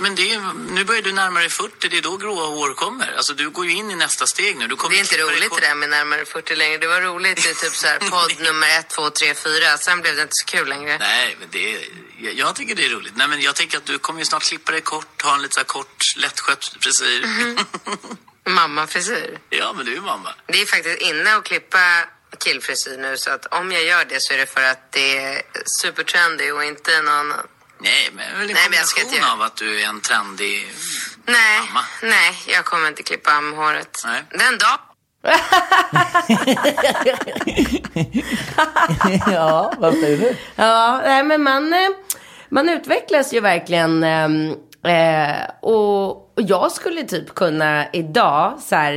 men 0.00 0.14
det, 0.14 0.40
nu 0.70 0.84
börjar 0.84 1.02
du 1.02 1.12
närma 1.12 1.40
dig 1.40 1.48
40, 1.48 1.88
det 1.88 1.98
är 1.98 2.02
då 2.02 2.16
gråa 2.16 2.46
hår 2.46 2.74
kommer. 2.74 3.16
Alltså 3.16 3.34
du 3.34 3.50
går 3.50 3.66
ju 3.66 3.72
in 3.72 3.90
i 3.90 3.94
nästa 3.94 4.26
steg 4.26 4.56
nu. 4.56 4.66
Det 4.66 4.74
är 4.74 4.98
inte 4.98 5.18
roligt 5.18 5.54
det 5.54 5.66
där 5.66 5.74
med 5.74 5.90
närmare 5.90 6.24
40 6.24 6.56
längre. 6.56 6.78
Det 6.78 6.86
var 6.86 7.00
roligt 7.00 7.38
i 7.38 7.54
typ 7.54 7.74
så 7.74 7.86
här 7.86 7.98
podd 8.10 8.40
nummer 8.40 8.78
1, 8.78 8.88
2, 8.88 9.10
3, 9.10 9.34
4. 9.34 9.78
Sen 9.78 10.00
blev 10.00 10.16
det 10.16 10.22
inte 10.22 10.34
så 10.34 10.46
kul 10.46 10.68
längre. 10.68 10.98
Nej, 10.98 11.36
men 11.40 11.48
det, 11.50 11.88
jag, 12.18 12.34
jag 12.34 12.54
tycker 12.56 12.74
det 12.74 12.86
är 12.86 12.90
roligt. 12.90 13.16
Nej, 13.16 13.28
men 13.28 13.40
jag 13.40 13.54
tänker 13.54 13.78
att 13.78 13.84
du 13.84 13.98
kommer 13.98 14.20
ju 14.20 14.24
snart 14.26 14.42
klippa 14.42 14.72
dig 14.72 14.80
kort, 14.80 15.22
ha 15.22 15.34
en 15.34 15.42
lite 15.42 15.54
så 15.54 15.60
här 15.60 15.64
kort, 15.64 16.04
lättskött 16.16 16.76
frisyr. 16.80 17.26
Mhm. 17.26 17.58
Mammafrisyr. 18.54 19.38
ja, 19.50 19.72
men 19.76 19.84
du 19.86 19.92
är 19.92 19.96
ju 19.96 20.02
mamma. 20.02 20.28
Det 20.46 20.62
är 20.62 20.66
faktiskt 20.66 21.00
inne 21.00 21.36
att 21.36 21.44
klippa 21.44 21.78
killfrisyr 22.38 22.98
nu. 22.98 23.16
Så 23.16 23.30
att 23.30 23.46
om 23.46 23.72
jag 23.72 23.82
gör 23.84 24.04
det 24.04 24.20
så 24.20 24.32
är 24.34 24.38
det 24.38 24.46
för 24.46 24.62
att 24.62 24.92
det 24.92 25.18
är 25.18 25.42
supertrendy 25.82 26.50
och 26.50 26.64
inte 26.64 27.02
någon... 27.02 27.32
Nej, 27.82 28.10
men 28.12 28.38
väl 28.38 28.48
en 28.50 28.54
Nej, 28.54 28.66
men 28.70 28.78
jag 28.78 28.86
ska 28.86 29.00
kombination 29.00 29.30
av 29.32 29.42
att 29.42 29.56
du 29.56 29.80
är 29.82 29.88
en 29.88 30.00
trendig... 30.00 30.72
Nej, 31.26 31.60
Mamma. 31.60 31.84
nej, 32.02 32.42
jag 32.46 32.64
kommer 32.64 32.88
inte 32.88 33.02
klippa 33.02 33.30
amhåret. 33.30 34.02
Nej. 34.04 34.22
Den 34.30 34.58
dag 34.58 34.78
ja, 39.26 39.72
vad 39.78 39.94
säger 39.94 40.16
du? 40.18 40.36
Ja, 40.56 41.00
nej, 41.04 41.22
men 41.22 41.42
man, 41.42 41.72
eh, 41.72 41.88
man 42.48 42.68
utvecklas 42.68 43.32
ju 43.32 43.40
verkligen. 43.40 44.04
ehm, 44.04 44.56
Eh, 44.84 45.44
och, 45.62 46.29
och 46.40 46.46
jag 46.46 46.72
skulle 46.72 47.02
typ 47.02 47.34
kunna 47.34 47.86
idag 47.92 48.58
så 48.60 48.74
här, 48.74 48.94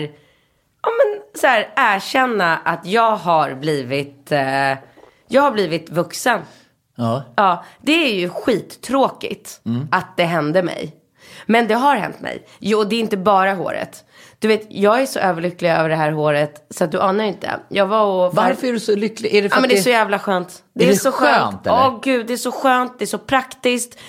ja, 0.83 0.89
men, 0.89 1.21
så 1.41 1.47
här, 1.47 1.69
erkänna 1.75 2.57
att 2.57 2.85
jag 2.85 3.15
har 3.15 3.53
blivit, 3.53 4.31
eh, 4.31 4.77
jag 5.27 5.41
har 5.41 5.51
blivit 5.51 5.89
vuxen. 5.89 6.39
Ja. 6.95 7.23
Ja, 7.35 7.65
det 7.81 7.91
är 7.91 8.15
ju 8.15 8.29
skittråkigt 8.29 9.61
att 9.91 10.17
det 10.17 10.23
hände 10.23 10.63
mig. 10.63 10.95
Men 11.45 11.67
det 11.67 11.73
har 11.73 11.95
hänt 11.95 12.19
mig. 12.21 12.47
Jo, 12.59 12.83
det 12.83 12.95
är 12.95 12.99
inte 12.99 13.17
bara 13.17 13.53
håret. 13.53 14.03
Du 14.39 14.47
vet, 14.47 14.65
jag 14.69 15.01
är 15.01 15.05
så 15.05 15.19
överlycklig 15.19 15.69
över 15.69 15.89
det 15.89 15.95
här 15.95 16.11
håret 16.11 16.65
så 16.69 16.83
att 16.83 16.91
du 16.91 16.99
anar 16.99 17.23
inte. 17.23 17.59
Jag 17.69 17.87
var 17.87 18.27
och... 18.27 18.35
Varför 18.35 18.67
är 18.67 18.73
du 18.73 18.79
så 18.79 18.95
lycklig? 18.95 19.35
Är 19.35 19.41
det 19.41 19.49
för 19.49 19.57
Ja, 19.57 19.61
men 19.61 19.69
det 19.69 19.77
är 19.77 19.81
så 19.81 19.89
jävla 19.89 20.19
skönt. 20.19 20.63
Det 20.73 20.83
är, 20.83 20.87
det 20.87 20.95
så 20.95 21.11
skönt? 21.11 21.61
Ja, 21.63 21.99
gud, 22.03 22.27
det 22.27 22.33
är 22.33 22.37
så 22.37 22.51
skönt. 22.51 22.99
Det 22.99 23.05
är 23.05 23.07
så 23.07 23.17
praktiskt. 23.17 23.99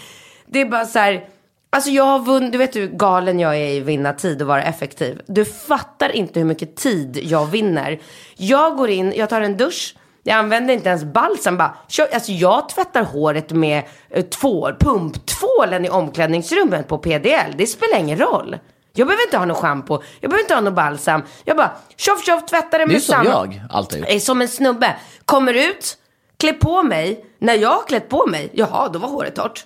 Det 0.46 0.60
är 0.60 0.66
bara 0.66 0.84
så 0.84 0.98
här. 0.98 1.28
Alltså 1.74 1.90
jag 1.90 2.04
har 2.04 2.18
vunnit, 2.18 2.52
du 2.52 2.58
vet 2.58 2.76
hur 2.76 2.88
galen 2.88 3.40
jag 3.40 3.56
är 3.56 3.68
i 3.68 3.80
att 3.80 3.86
vinna 3.86 4.12
tid 4.12 4.42
och 4.42 4.48
vara 4.48 4.62
effektiv. 4.62 5.20
Du 5.26 5.44
fattar 5.44 6.16
inte 6.16 6.40
hur 6.40 6.46
mycket 6.46 6.76
tid 6.76 7.20
jag 7.22 7.46
vinner. 7.46 8.00
Jag 8.36 8.76
går 8.76 8.90
in, 8.90 9.12
jag 9.16 9.28
tar 9.28 9.40
en 9.40 9.56
dusch. 9.56 9.96
Jag 10.22 10.36
använder 10.36 10.74
inte 10.74 10.88
ens 10.88 11.04
balsam. 11.04 11.56
Bara, 11.56 11.76
kör, 11.88 12.08
alltså 12.14 12.32
jag 12.32 12.68
tvättar 12.68 13.02
håret 13.02 13.50
med 13.52 13.82
eh, 14.10 14.24
tvål, 14.24 14.74
pumptvålen 14.80 15.84
i 15.84 15.88
omklädningsrummet 15.88 16.88
på 16.88 16.98
PDL. 16.98 17.52
Det 17.56 17.66
spelar 17.66 17.98
ingen 17.98 18.18
roll. 18.18 18.56
Jag 18.92 19.06
behöver 19.06 19.24
inte 19.24 19.38
ha 19.38 19.44
någon 19.44 19.56
schampo. 19.56 20.02
Jag 20.20 20.30
behöver 20.30 20.44
inte 20.44 20.54
ha 20.54 20.60
någon 20.60 20.74
balsam. 20.74 21.22
Jag 21.44 21.56
bara 21.56 21.70
tjoff 21.96 22.24
tjoff 22.24 22.46
tvättar 22.46 22.78
det 22.78 22.84
Det 22.84 22.90
är 22.90 22.92
med 22.92 23.02
som 23.02 23.12
samma. 23.14 23.30
jag 23.30 23.60
alltid 23.70 24.00
har 24.00 24.08
gjort. 24.08 24.16
är 24.16 24.20
som 24.20 24.42
en 24.42 24.48
snubbe. 24.48 24.96
Kommer 25.24 25.54
ut, 25.54 25.96
klär 26.36 26.52
på 26.52 26.82
mig. 26.82 27.24
När 27.44 27.54
jag 27.54 27.68
har 27.70 27.86
klätt 27.86 28.08
på 28.08 28.26
mig, 28.26 28.50
jaha, 28.52 28.88
då 28.88 28.98
var 28.98 29.08
håret 29.08 29.34
torrt. 29.34 29.64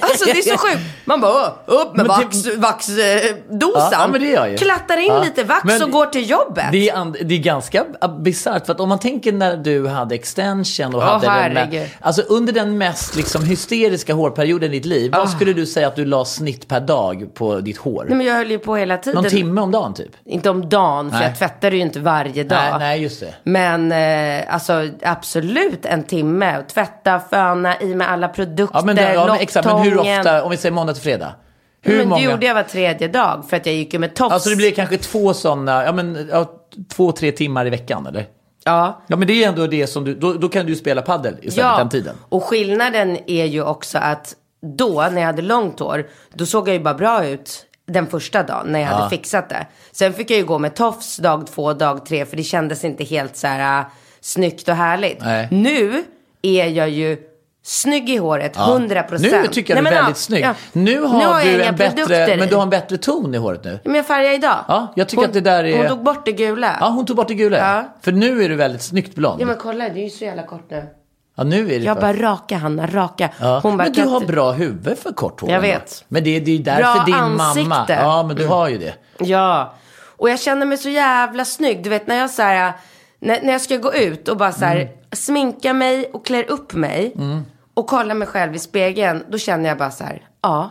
Alltså 0.00 0.24
det 0.24 0.30
är 0.30 0.42
så 0.42 0.58
sjukt. 0.58 0.80
Man 1.04 1.20
bara, 1.20 1.32
"Åh, 1.66 1.74
upp 1.82 1.96
med 1.96 2.04
det- 2.04 2.08
vaxdosan. 2.08 2.60
Vax, 2.60 2.88
eh, 2.88 3.34
dosan. 3.50 3.82
Ja, 3.82 3.88
ja, 3.92 4.08
men 4.08 4.20
det 4.20 4.26
gör 4.26 4.36
jag 4.40 4.50
ju. 4.50 4.56
Klattar 4.56 4.96
in 4.96 5.06
Ja. 5.08 5.22
lite 5.24 5.44
vax 5.44 5.64
Men 5.64 5.82
och 5.82 5.90
går 5.90 6.06
till 6.06 6.30
jobbet. 6.30 6.64
Det 6.72 6.88
är, 6.88 7.24
det 7.24 7.34
är 7.34 7.38
ganska 7.38 7.84
bisarrt 8.20 8.66
för 8.66 8.72
att 8.72 8.80
om 8.80 8.88
man 8.88 8.98
tänker 8.98 9.32
när 9.32 9.56
du 9.56 9.88
hade 9.88 10.14
extension 10.14 10.94
och 10.94 11.02
hade 11.02 11.26
den 11.26 11.30
herregud. 11.34 11.72
med, 11.80 11.88
Alltså 12.00 12.22
under 12.22 12.52
den 12.52 12.78
mest 12.78 13.16
liksom 13.16 13.44
hysteriska 13.44 14.14
hårperioden 14.14 14.70
i 14.70 14.72
ditt 14.74 14.84
liv, 14.84 15.12
vad 15.16 15.30
skulle 15.30 15.52
du 15.52 15.66
säga 15.66 15.88
att 15.88 15.96
du 15.96 16.04
la 16.04 16.24
snitt 16.24 16.68
per 16.68 16.80
dag 16.80 17.26
på 17.34 17.60
ditt 17.60 17.76
hår? 17.78 18.02
Ah. 18.02 18.04
Nej 18.08 18.16
men 18.16 18.26
jag 18.26 18.34
höll 18.34 18.50
ju 18.50 18.58
på 18.58 18.76
hela 18.76 18.96
tiden. 18.96 19.22
Någon 19.22 19.30
timme 19.30 19.60
om 19.60 19.70
dagen 19.70 19.94
typ? 19.94 20.10
Inte 20.24 20.50
om 20.50 20.68
dagen, 20.68 21.10
för 21.10 21.18
Nej. 21.18 21.26
jag 21.28 21.38
tvättade 21.38 21.76
ju 21.76 21.82
inte 21.82 22.00
varje 22.00 22.44
dag. 22.44 22.58
Nej, 22.70 22.78
nej 22.78 23.02
just 23.02 23.20
det. 23.20 23.34
Men 23.42 23.92
eh, 23.92 24.54
alltså 24.54 24.88
absolut 25.02 25.86
en 25.86 26.02
timme. 26.02 26.51
Och 26.58 26.68
Tvätta, 26.68 27.20
föna, 27.30 27.80
i 27.80 27.94
med 27.94 28.10
alla 28.10 28.28
produkter, 28.28 28.78
Ja 28.78 28.82
men, 28.84 28.96
det, 28.96 29.14
ja, 29.14 29.26
men 29.26 29.40
exakt, 29.40 29.66
men 29.66 29.78
hur 29.78 29.98
ofta, 29.98 30.44
om 30.44 30.50
vi 30.50 30.56
säger 30.56 30.72
måndag 30.72 30.92
till 30.92 31.02
fredag? 31.02 31.34
Hur 31.80 31.98
men 31.98 32.08
många? 32.08 32.22
det 32.22 32.30
gjorde 32.30 32.46
jag 32.46 32.54
var 32.54 32.62
tredje 32.62 33.08
dag 33.08 33.44
för 33.48 33.56
att 33.56 33.66
jag 33.66 33.74
gick 33.74 33.92
ju 33.92 33.98
med 33.98 34.14
tofs. 34.14 34.32
Alltså 34.32 34.50
det 34.50 34.56
blir 34.56 34.70
kanske 34.70 34.96
två 34.96 35.34
sådana, 35.34 35.84
ja 35.84 35.92
men 35.92 36.28
ja, 36.32 36.52
två, 36.94 37.12
tre 37.12 37.32
timmar 37.32 37.66
i 37.66 37.70
veckan 37.70 38.06
eller? 38.06 38.26
Ja. 38.64 39.02
Ja 39.06 39.16
men 39.16 39.28
det 39.28 39.44
är 39.44 39.48
ändå 39.48 39.66
det 39.66 39.86
som 39.86 40.04
du, 40.04 40.14
då, 40.14 40.32
då 40.32 40.48
kan 40.48 40.66
du 40.66 40.76
spela 40.76 41.02
paddel 41.02 41.34
istället 41.42 41.70
Ja, 41.70 41.78
den 41.78 41.88
tiden. 41.88 42.16
och 42.28 42.44
skillnaden 42.44 43.18
är 43.26 43.44
ju 43.44 43.62
också 43.62 43.98
att 43.98 44.34
då 44.78 45.08
när 45.12 45.20
jag 45.20 45.26
hade 45.26 45.42
långt 45.42 45.80
hår, 45.80 46.06
då 46.34 46.46
såg 46.46 46.68
jag 46.68 46.74
ju 46.74 46.80
bara 46.80 46.94
bra 46.94 47.26
ut 47.26 47.66
den 47.86 48.06
första 48.06 48.42
dagen 48.42 48.66
när 48.68 48.80
jag 48.80 48.86
hade 48.86 49.10
fixat 49.10 49.48
det. 49.48 49.66
Sen 49.92 50.12
fick 50.12 50.30
jag 50.30 50.38
ju 50.38 50.44
gå 50.44 50.58
med 50.58 50.74
tofs 50.74 51.16
dag 51.16 51.46
två, 51.46 51.72
dag 51.72 52.06
tre, 52.06 52.26
för 52.26 52.36
det 52.36 52.42
kändes 52.42 52.84
inte 52.84 53.04
helt 53.04 53.36
så 53.36 53.46
här 53.46 53.80
äh, 53.80 53.86
snyggt 54.20 54.68
och 54.68 54.74
härligt. 54.74 55.20
Nej. 55.20 55.48
Nu 55.50 56.04
är 56.42 56.66
jag 56.66 56.88
ju 56.90 57.16
snygg 57.64 58.10
i 58.10 58.16
håret, 58.16 58.56
100 58.56 59.02
procent. 59.02 59.32
Nu 59.32 59.46
tycker 59.46 59.74
jag 59.76 59.84
du 59.84 59.88
är 59.88 59.94
väldigt 59.94 60.16
snygg. 60.16 60.46
Nu 60.72 61.00
har, 61.00 61.44
du 61.44 61.62
en 61.62 61.76
bättre, 61.76 62.36
men 62.36 62.48
du 62.48 62.54
har 62.54 62.62
en 62.62 62.70
bättre 62.70 62.96
ton 62.96 63.34
i 63.34 63.38
håret 63.38 63.64
nu. 63.64 63.78
Men 63.84 63.94
jag 63.94 64.06
färgar 64.06 64.34
idag. 64.34 64.64
Ja, 64.68 64.92
jag 64.96 65.08
tycker 65.08 65.20
hon, 65.22 65.26
att 65.28 65.32
det 65.34 65.40
där 65.40 65.64
är- 65.64 65.76
Hon 65.78 65.88
tog 65.88 66.02
bort 66.02 66.24
det 66.24 66.32
gula. 66.32 66.76
Ja, 66.80 66.88
hon 66.88 67.06
tog 67.06 67.16
bort 67.16 67.28
det 67.28 67.34
gula. 67.34 67.58
Ja. 67.58 67.84
För 68.02 68.12
nu 68.12 68.44
är 68.44 68.48
du 68.48 68.54
väldigt 68.56 68.82
snyggt 68.82 69.14
blond. 69.14 69.40
Ja 69.40 69.46
men 69.46 69.56
kolla, 69.56 69.88
det 69.88 70.00
är 70.00 70.04
ju 70.04 70.10
så 70.10 70.24
jävla 70.24 70.42
kort 70.42 70.70
nu. 70.70 70.84
Ja, 71.36 71.44
nu 71.44 71.64
är 71.74 71.78
det 71.78 71.84
Jag 71.84 71.96
bara 72.00 72.12
raka 72.12 72.56
Hanna, 72.56 72.86
raka. 72.86 73.28
Ja. 73.40 73.60
Hon 73.62 73.76
bara, 73.76 73.84
men 73.84 73.92
du 73.92 74.00
"Kan 74.00 74.08
har 74.10 74.16
inte-" 74.16 74.32
bra 74.32 74.52
huvud 74.52 74.98
för 74.98 75.12
kort 75.12 75.40
hår. 75.40 75.50
Jag 75.50 75.60
vet. 75.60 76.04
Men 76.08 76.24
det, 76.24 76.40
det 76.40 76.50
är 76.50 76.58
därför 76.58 76.82
Bra 76.82 77.04
din 77.04 77.14
ansikte. 77.14 77.68
mamma... 77.68 77.86
Ja, 77.88 78.22
men 78.22 78.36
du 78.36 78.46
har 78.46 78.68
ju 78.68 78.78
det. 78.78 78.94
Ja, 79.18 79.74
och 80.16 80.30
jag 80.30 80.40
känner 80.40 80.66
mig 80.66 80.78
så 80.78 80.88
jävla 80.88 81.44
snygg. 81.44 81.84
Du 81.84 81.90
vet 81.90 82.06
när 82.06 82.16
jag 82.18 82.30
så 82.30 82.42
här, 82.42 82.72
när, 83.22 83.42
när 83.42 83.52
jag 83.52 83.60
ska 83.60 83.76
gå 83.76 83.94
ut 83.94 84.28
och 84.28 84.36
bara 84.36 84.52
så 84.52 84.64
här, 84.64 84.76
Mm. 84.76 84.88
sminka 85.12 85.72
mig 85.74 86.10
och 86.12 86.26
klär 86.26 86.50
upp 86.50 86.72
mig 86.74 87.14
och 87.74 87.86
kolla 87.86 88.14
mig 88.14 88.28
själv 88.28 88.54
i 88.54 88.58
spegeln, 88.58 89.24
då 89.28 89.38
känner 89.38 89.68
jag 89.68 89.78
bara 89.78 89.90
så 89.90 90.04
här, 90.04 90.22
ja. 90.42 90.70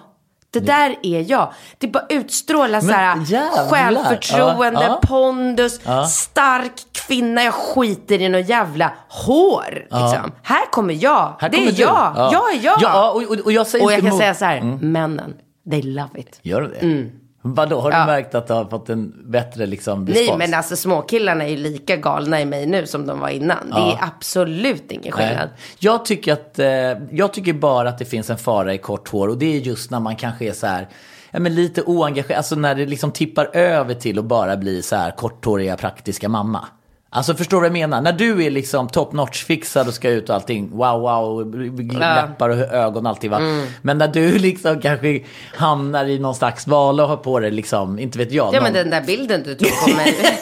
Det 0.53 0.59
där 0.59 0.95
är 1.03 1.31
jag. 1.31 1.53
Det 1.77 1.87
bara 1.87 2.05
utstrålar 2.09 2.81
så 2.81 2.91
här 2.91 3.17
jävlar. 3.25 3.69
självförtroende, 3.69 4.79
Ja, 4.81 4.87
ja. 5.01 5.07
pondus, 5.07 5.79
stark 6.09 6.71
kvinna. 6.91 7.43
Jag 7.43 7.53
skiter 7.53 8.21
i 8.21 8.29
något 8.29 8.49
jävla 8.49 8.93
hår. 9.09 9.73
Liksom. 9.81 10.31
Här 10.43 10.71
kommer 10.71 10.93
jag. 11.03 11.35
Här 11.39 11.49
det 11.49 11.57
kommer 11.57 11.69
är 11.71 11.75
du. 11.75 11.81
jag. 11.81 12.13
Ja. 12.15 12.29
Jag 12.33 12.55
är 12.55 12.65
jag. 12.65 12.77
Ja, 12.81 13.11
och, 13.11 13.21
och, 13.23 13.45
och 13.45 13.51
jag 13.51 13.67
säger 13.67 13.85
och 13.85 13.91
jag 13.93 14.01
kan 14.01 14.17
säga 14.17 14.33
så 14.33 14.45
här, 14.45 14.61
männen, 14.81 15.33
they 15.71 15.81
love 15.81 16.19
it. 16.19 16.39
Gör 16.41 16.61
det? 16.61 16.77
Mm. 16.77 17.11
Vadå, 17.41 17.79
har 17.79 17.91
du 17.91 17.97
Ja. 17.97 18.05
märkt 18.05 18.35
att 18.35 18.47
du 18.47 18.53
har 18.53 18.65
fått 18.65 18.89
en 18.89 19.13
bättre 19.25 19.65
liksom, 19.65 20.05
Nej, 20.05 20.13
respons? 20.19 20.37
men 20.39 20.53
alltså 20.53 20.75
småkillarna 20.75 21.43
är 21.43 21.49
ju 21.49 21.57
lika 21.57 21.95
galna 21.95 22.41
i 22.41 22.45
mig 22.45 22.65
nu 22.65 22.85
som 22.87 23.07
de 23.07 23.19
var 23.19 23.29
innan. 23.29 23.69
Det 23.69 23.79
är 23.79 23.97
absolut 24.01 24.91
ingen 24.91 25.11
skillnad. 25.11 25.35
Nej. 25.49 25.59
Jag 25.79 26.05
tycker, 26.05 26.33
att, 26.33 26.59
eh, 26.59 26.67
jag 27.11 27.33
tycker 27.33 27.53
bara 27.53 27.89
att 27.89 27.97
det 27.99 28.05
finns 28.05 28.29
en 28.29 28.37
fara 28.37 28.73
i 28.73 28.77
kort 28.77 29.09
hår 29.09 29.27
och 29.27 29.37
det 29.37 29.55
är 29.55 29.59
just 29.59 29.91
när 29.91 29.99
man 29.99 30.15
kanske 30.15 30.45
är 30.45 30.53
så 30.53 30.67
här 30.67 30.87
Ja, 31.33 31.39
men 31.39 31.55
lite 31.55 31.81
oengagerad, 31.81 32.37
alltså 32.37 32.55
när 32.55 32.75
det 32.75 32.85
liksom 32.85 33.11
tippar 33.11 33.55
över 33.55 33.93
till 33.93 34.19
att 34.19 34.25
bara 34.25 34.57
bli 34.57 34.81
så 34.81 34.95
här 34.95 35.11
korthåriga 35.11 35.77
praktiska 35.77 36.29
mamma. 36.29 36.67
Alltså 37.13 37.35
förstår 37.35 37.57
du 37.57 37.61
vad 37.69 37.77
jag 37.77 37.89
menar? 37.89 38.01
När 38.01 38.13
du 38.13 38.43
är 38.45 38.51
liksom 38.51 38.89
top 38.89 39.13
notch 39.13 39.43
fixad 39.45 39.87
och 39.87 39.93
ska 39.93 40.09
ut 40.09 40.29
och 40.29 40.35
allting, 40.35 40.69
wow 40.77 41.01
wow, 41.01 41.55
läppar 41.99 42.49
och 42.49 42.57
ögon 42.57 43.05
och 43.05 43.09
allting 43.09 43.29
va. 43.31 43.37
Mm. 43.37 43.67
Men 43.81 43.97
när 43.97 44.07
du 44.07 44.31
liksom 44.39 44.81
kanske 44.81 45.21
hamnar 45.55 46.05
i 46.05 46.19
någon 46.19 46.35
slags 46.35 46.67
vala 46.67 47.03
och 47.03 47.09
har 47.09 47.17
på 47.17 47.39
dig 47.39 47.51
liksom, 47.51 47.99
inte 47.99 48.17
vet 48.17 48.31
jag. 48.31 48.47
Ja, 48.47 48.51
någon- 48.51 48.63
men 48.63 48.73
den 48.73 48.89
där 48.89 49.01
bilden 49.01 49.43
du 49.43 49.55
tog 49.55 49.69
på 49.81 49.89
mig. 49.95 50.17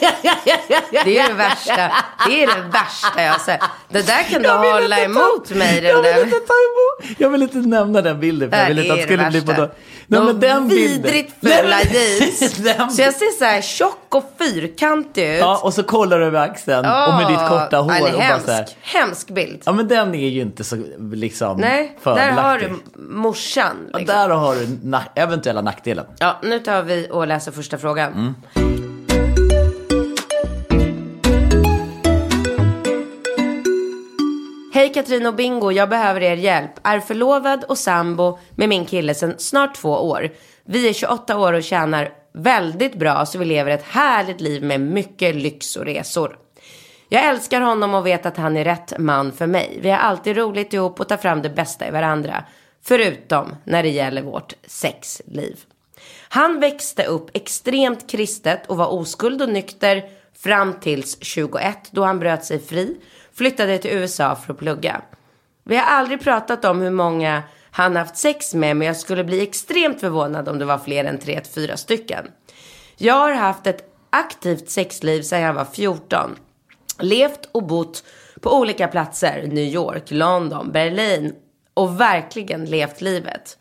det 1.04 1.18
är 1.18 1.28
det 1.28 1.34
värsta. 1.34 1.92
Det 2.28 2.42
är 2.42 2.46
det 2.46 2.62
värsta 2.72 3.22
jag 3.22 3.32
har 3.32 3.38
sett. 3.38 3.60
Det 3.88 4.06
där 4.06 4.22
kan 4.22 4.42
du 4.42 4.48
hålla 4.48 4.96
ta- 4.96 5.02
emot 5.02 5.50
mig. 5.50 5.80
Den 5.80 5.84
Jag 5.90 6.02
vill 6.02 6.12
där. 6.12 6.24
inte 6.24 6.36
ta 6.36 6.54
emot. 6.54 7.18
Jag 7.20 7.30
vill 7.30 7.42
inte 7.42 7.58
nämna 7.58 8.02
den 8.02 8.20
bilden. 8.20 8.50
För 8.50 8.58
jag 8.58 8.68
vill 8.68 8.78
inte 8.78 8.92
att 8.92 8.98
det 8.98 9.04
skulle 9.04 9.30
bli 9.30 9.40
på 9.42 9.52
då. 9.52 9.70
Nej, 10.06 10.20
men 10.20 10.40
den 10.40 10.68
vidrigt 10.68 11.32
fula 11.40 11.82
jeans. 11.92 12.96
Så 12.96 13.02
jag 13.02 13.14
ser 13.14 13.38
så 13.38 13.44
här 13.44 13.60
tjock 13.60 14.14
och 14.14 14.32
fyrkantig 14.38 15.34
ut. 15.34 15.40
Ja, 15.40 15.60
och 15.62 15.74
så 15.74 15.82
kollar 15.82 16.18
du 16.18 16.24
över 16.24 16.40
axeln 16.40 16.59
och 16.68 17.14
med 17.14 17.28
ditt 17.28 17.48
korta 17.48 17.76
hår. 17.76 17.90
Det 17.92 18.00
och 18.02 18.08
är 18.08 18.12
bara 18.12 18.22
hemsk, 18.22 18.46
så 18.46 18.52
här. 18.52 18.66
hemsk 18.82 19.30
bild. 19.30 19.62
Ja, 19.64 19.72
men 19.72 19.88
den 19.88 20.14
är 20.14 20.28
ju 20.28 20.40
inte 20.40 20.64
så 20.64 20.76
liksom 21.12 21.56
Nej, 21.60 21.98
där 22.04 22.30
har 22.32 22.58
du 22.58 22.72
morsan. 22.96 23.88
Ja, 23.92 23.98
Liksom. 23.98 24.16
där 24.16 24.28
har 24.28 24.54
du 24.54 24.66
na- 24.66 25.02
eventuella 25.14 25.62
nackdelen. 25.62 26.04
Ja, 26.18 26.36
nu 26.42 26.58
tar 26.58 26.82
vi 26.82 27.08
och 27.10 27.26
läser 27.26 27.52
första 27.52 27.78
frågan. 27.78 28.12
Mm. 28.12 28.34
Hej 34.74 34.92
Katrin 34.94 35.26
och 35.26 35.34
Bingo, 35.34 35.70
jag 35.72 35.88
behöver 35.88 36.20
er 36.20 36.36
hjälp. 36.36 36.70
Är 36.82 37.00
förlovad 37.00 37.64
och 37.64 37.78
sambo 37.78 38.38
med 38.50 38.68
min 38.68 38.84
kille 38.84 39.14
sedan 39.14 39.34
snart 39.38 39.74
två 39.74 39.90
år. 39.90 40.30
Vi 40.64 40.88
är 40.88 40.92
28 40.92 41.36
år 41.38 41.52
och 41.52 41.62
tjänar 41.62 42.12
väldigt 42.34 42.94
bra 42.94 43.26
så 43.26 43.38
vi 43.38 43.44
lever 43.44 43.70
ett 43.70 43.82
härligt 43.84 44.40
liv 44.40 44.62
med 44.64 44.80
mycket 44.80 45.34
lyx 45.34 45.76
och 45.76 45.84
resor. 45.84 46.36
Jag 47.12 47.24
älskar 47.24 47.60
honom 47.60 47.94
och 47.94 48.06
vet 48.06 48.26
att 48.26 48.36
han 48.36 48.56
är 48.56 48.64
rätt 48.64 48.98
man 48.98 49.32
för 49.32 49.46
mig. 49.46 49.78
Vi 49.82 49.90
har 49.90 49.98
alltid 49.98 50.36
roligt 50.36 50.72
ihop 50.72 51.00
och 51.00 51.08
tar 51.08 51.16
fram 51.16 51.42
det 51.42 51.50
bästa 51.50 51.88
i 51.88 51.90
varandra. 51.90 52.44
Förutom 52.82 53.56
när 53.64 53.82
det 53.82 53.88
gäller 53.88 54.22
vårt 54.22 54.54
sexliv. 54.66 55.58
Han 56.28 56.60
växte 56.60 57.04
upp 57.04 57.30
extremt 57.32 58.10
kristet 58.10 58.66
och 58.66 58.76
var 58.76 58.92
oskuld 58.92 59.42
och 59.42 59.48
nykter 59.48 60.04
fram 60.38 60.74
tills 60.80 61.18
21 61.20 61.78
då 61.90 62.04
han 62.04 62.18
bröt 62.18 62.44
sig 62.44 62.58
fri, 62.58 62.96
flyttade 63.34 63.78
till 63.78 63.90
USA 63.90 64.36
för 64.36 64.52
att 64.52 64.58
plugga. 64.58 65.02
Vi 65.64 65.76
har 65.76 65.84
aldrig 65.84 66.20
pratat 66.20 66.64
om 66.64 66.80
hur 66.80 66.90
många 66.90 67.42
han 67.70 67.96
haft 67.96 68.16
sex 68.16 68.54
med 68.54 68.76
men 68.76 68.86
jag 68.86 68.96
skulle 68.96 69.24
bli 69.24 69.42
extremt 69.42 70.00
förvånad 70.00 70.48
om 70.48 70.58
det 70.58 70.64
var 70.64 70.78
fler 70.78 71.04
än 71.04 71.18
tre 71.18 71.40
till 71.40 71.52
fyra 71.52 71.76
stycken. 71.76 72.26
Jag 72.96 73.14
har 73.14 73.32
haft 73.32 73.66
ett 73.66 73.94
aktivt 74.10 74.70
sexliv 74.70 75.22
sedan 75.22 75.40
jag 75.40 75.52
var 75.52 75.64
14. 75.64 76.36
Levt 77.02 77.48
och 77.52 77.66
bott 77.66 78.04
på 78.40 78.58
olika 78.58 78.88
platser, 78.88 79.42
New 79.46 79.64
York, 79.64 80.10
London, 80.10 80.72
Berlin 80.72 81.34
och 81.74 82.00
verkligen 82.00 82.64
levt 82.64 83.00
livet. 83.00 83.58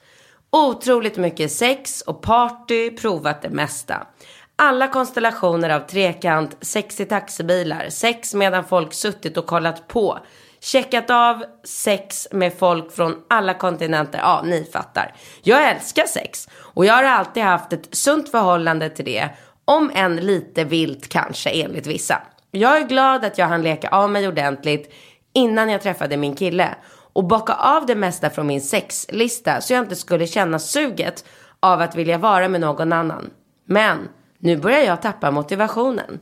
Otroligt 0.51 1.17
mycket 1.17 1.51
sex 1.51 2.01
och 2.01 2.21
party, 2.21 2.89
provat 2.91 3.41
det 3.41 3.49
mesta. 3.49 4.07
Alla 4.55 4.87
konstellationer 4.87 5.69
av 5.69 5.79
trekant, 5.79 6.57
sex 6.61 6.99
i 6.99 7.05
taxibilar, 7.05 7.89
sex 7.89 8.33
medan 8.33 8.63
folk 8.63 8.93
suttit 8.93 9.37
och 9.37 9.45
kollat 9.45 9.87
på. 9.87 10.19
Checkat 10.61 11.09
av 11.09 11.43
sex 11.63 12.27
med 12.31 12.53
folk 12.53 12.91
från 12.91 13.15
alla 13.29 13.53
kontinenter. 13.53 14.19
Ja, 14.19 14.41
ni 14.45 14.69
fattar. 14.73 15.15
Jag 15.41 15.69
älskar 15.69 16.05
sex 16.05 16.49
och 16.55 16.85
jag 16.85 16.93
har 16.93 17.03
alltid 17.03 17.43
haft 17.43 17.73
ett 17.73 17.95
sunt 17.95 18.31
förhållande 18.31 18.89
till 18.89 19.05
det. 19.05 19.29
Om 19.65 19.91
än 19.93 20.15
lite 20.15 20.63
vilt 20.63 21.09
kanske 21.09 21.49
enligt 21.49 21.87
vissa. 21.87 22.21
Jag 22.51 22.77
är 22.77 22.87
glad 22.87 23.25
att 23.25 23.37
jag 23.37 23.47
hann 23.47 23.61
leka 23.61 23.87
av 23.89 24.09
mig 24.09 24.27
ordentligt 24.27 24.93
innan 25.33 25.69
jag 25.69 25.81
träffade 25.81 26.17
min 26.17 26.35
kille 26.35 26.75
och 27.13 27.23
bocka 27.23 27.53
av 27.53 27.85
det 27.85 27.95
mesta 27.95 28.29
från 28.29 28.47
min 28.47 28.61
sexlista 28.61 29.61
så 29.61 29.73
jag 29.73 29.83
inte 29.83 29.95
skulle 29.95 30.27
känna 30.27 30.59
suget 30.59 31.25
av 31.59 31.81
att 31.81 31.95
vilja 31.95 32.17
vara 32.17 32.49
med 32.49 32.61
någon 32.61 32.93
annan. 32.93 33.29
Men 33.65 34.09
nu 34.37 34.57
börjar 34.57 34.81
jag 34.81 35.01
tappa 35.01 35.31
motivationen. 35.31 36.19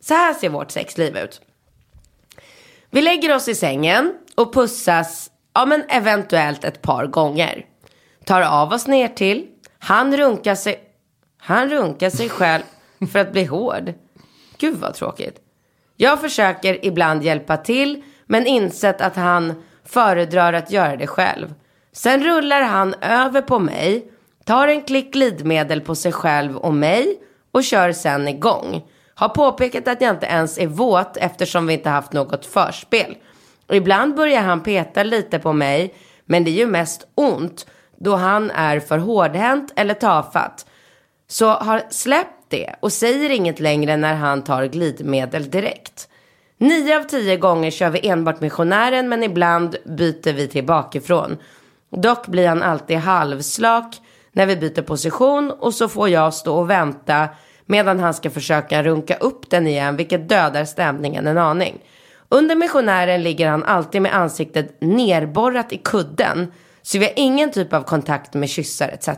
Så 0.00 0.14
här 0.14 0.34
ser 0.34 0.48
vårt 0.48 0.70
sexliv 0.70 1.16
ut. 1.16 1.40
Vi 2.90 3.02
lägger 3.02 3.34
oss 3.34 3.48
i 3.48 3.54
sängen 3.54 4.14
och 4.36 4.54
pussas, 4.54 5.30
ja 5.54 5.66
men 5.66 5.82
eventuellt 5.88 6.64
ett 6.64 6.82
par 6.82 7.06
gånger. 7.06 7.66
Tar 8.24 8.42
av 8.42 8.72
oss 8.72 8.86
ner 8.86 9.08
till. 9.08 9.46
Han 9.78 10.16
runkar 10.16 10.54
sig, 10.54 10.80
han 11.38 11.68
runkar 11.68 12.10
sig 12.10 12.28
själv 12.28 12.62
för 13.12 13.18
att 13.18 13.32
bli 13.32 13.44
hård. 13.44 13.92
Gud 14.58 14.76
vad 14.76 14.94
tråkigt. 14.94 15.38
Jag 16.02 16.20
försöker 16.20 16.86
ibland 16.86 17.22
hjälpa 17.22 17.56
till 17.56 18.02
men 18.26 18.46
insett 18.46 19.00
att 19.00 19.16
han 19.16 19.62
föredrar 19.84 20.52
att 20.52 20.70
göra 20.70 20.96
det 20.96 21.06
själv. 21.06 21.54
Sen 21.92 22.24
rullar 22.24 22.62
han 22.62 22.94
över 23.00 23.42
på 23.42 23.58
mig, 23.58 24.12
tar 24.44 24.68
en 24.68 24.82
klick 24.82 25.12
glidmedel 25.12 25.80
på 25.80 25.94
sig 25.94 26.12
själv 26.12 26.56
och 26.56 26.74
mig 26.74 27.18
och 27.52 27.64
kör 27.64 27.92
sen 27.92 28.28
igång. 28.28 28.82
Har 29.14 29.28
påpekat 29.28 29.88
att 29.88 30.00
jag 30.00 30.14
inte 30.14 30.26
ens 30.26 30.58
är 30.58 30.66
våt 30.66 31.16
eftersom 31.16 31.66
vi 31.66 31.74
inte 31.74 31.90
haft 31.90 32.12
något 32.12 32.46
förspel. 32.46 33.16
Och 33.68 33.76
ibland 33.76 34.14
börjar 34.14 34.42
han 34.42 34.62
peta 34.62 35.02
lite 35.02 35.38
på 35.38 35.52
mig 35.52 35.94
men 36.24 36.44
det 36.44 36.50
är 36.50 36.58
ju 36.58 36.66
mest 36.66 37.06
ont 37.14 37.66
då 37.96 38.16
han 38.16 38.50
är 38.50 38.80
för 38.80 38.98
hårdhänt 38.98 39.72
eller 39.76 39.94
tafatt. 39.94 40.66
Så 41.28 41.48
har 41.48 41.82
släppt 41.90 42.39
det 42.50 42.74
och 42.80 42.92
säger 42.92 43.30
inget 43.30 43.60
längre 43.60 43.96
när 43.96 44.14
han 44.14 44.44
tar 44.44 44.66
glidmedel 44.66 45.50
direkt. 45.50 46.08
Nio 46.58 46.98
av 46.98 47.02
tio 47.02 47.36
gånger 47.36 47.70
kör 47.70 47.90
vi 47.90 48.08
enbart 48.08 48.40
missionären 48.40 49.08
men 49.08 49.22
ibland 49.22 49.76
byter 49.84 50.32
vi 50.32 50.48
till 50.48 50.66
bakifrån. 50.66 51.36
Dock 51.90 52.26
blir 52.26 52.48
han 52.48 52.62
alltid 52.62 52.96
halvslak 52.96 53.96
när 54.32 54.46
vi 54.46 54.56
byter 54.56 54.82
position 54.82 55.50
och 55.50 55.74
så 55.74 55.88
får 55.88 56.08
jag 56.08 56.34
stå 56.34 56.58
och 56.58 56.70
vänta 56.70 57.28
medan 57.66 58.00
han 58.00 58.14
ska 58.14 58.30
försöka 58.30 58.82
runka 58.82 59.16
upp 59.16 59.50
den 59.50 59.66
igen 59.66 59.96
vilket 59.96 60.28
dödar 60.28 60.64
stämningen 60.64 61.26
en 61.26 61.38
aning. 61.38 61.78
Under 62.28 62.56
missionären 62.56 63.22
ligger 63.22 63.48
han 63.48 63.64
alltid 63.64 64.02
med 64.02 64.14
ansiktet 64.14 64.76
nerborrat 64.80 65.72
i 65.72 65.78
kudden 65.78 66.52
så 66.82 66.98
vi 66.98 67.04
har 67.04 67.12
ingen 67.16 67.52
typ 67.52 67.72
av 67.72 67.82
kontakt 67.82 68.34
med 68.34 68.48
kyssar 68.48 68.88
etc. 68.88 69.08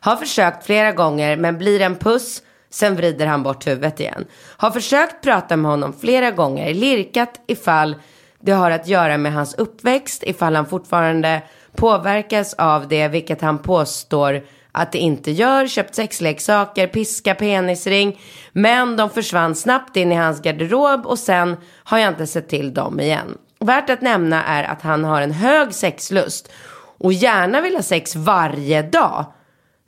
Har 0.00 0.16
försökt 0.16 0.66
flera 0.66 0.92
gånger 0.92 1.36
men 1.36 1.58
blir 1.58 1.80
en 1.80 1.96
puss, 1.96 2.42
sen 2.70 2.96
vrider 2.96 3.26
han 3.26 3.42
bort 3.42 3.66
huvudet 3.66 4.00
igen. 4.00 4.26
Har 4.56 4.70
försökt 4.70 5.22
prata 5.22 5.56
med 5.56 5.70
honom 5.70 5.92
flera 5.92 6.30
gånger, 6.30 6.74
lirkat 6.74 7.40
ifall 7.46 7.96
det 8.40 8.52
har 8.52 8.70
att 8.70 8.88
göra 8.88 9.18
med 9.18 9.32
hans 9.32 9.54
uppväxt, 9.54 10.22
ifall 10.22 10.56
han 10.56 10.66
fortfarande 10.66 11.42
påverkas 11.76 12.54
av 12.54 12.88
det, 12.88 13.08
vilket 13.08 13.40
han 13.40 13.58
påstår 13.58 14.42
att 14.72 14.92
det 14.92 14.98
inte 14.98 15.30
gör. 15.30 15.66
Köpt 15.66 15.94
sexleksaker, 15.94 16.86
piska, 16.86 17.34
penisring. 17.34 18.20
Men 18.52 18.96
de 18.96 19.10
försvann 19.10 19.54
snabbt 19.54 19.96
in 19.96 20.12
i 20.12 20.14
hans 20.14 20.42
garderob 20.42 21.06
och 21.06 21.18
sen 21.18 21.56
har 21.84 21.98
jag 21.98 22.08
inte 22.08 22.26
sett 22.26 22.48
till 22.48 22.74
dem 22.74 23.00
igen. 23.00 23.38
Värt 23.60 23.90
att 23.90 24.00
nämna 24.00 24.44
är 24.44 24.64
att 24.64 24.82
han 24.82 25.04
har 25.04 25.22
en 25.22 25.32
hög 25.32 25.74
sexlust 25.74 26.52
och 26.98 27.12
gärna 27.12 27.60
vill 27.60 27.74
ha 27.74 27.82
sex 27.82 28.16
varje 28.16 28.82
dag. 28.82 29.24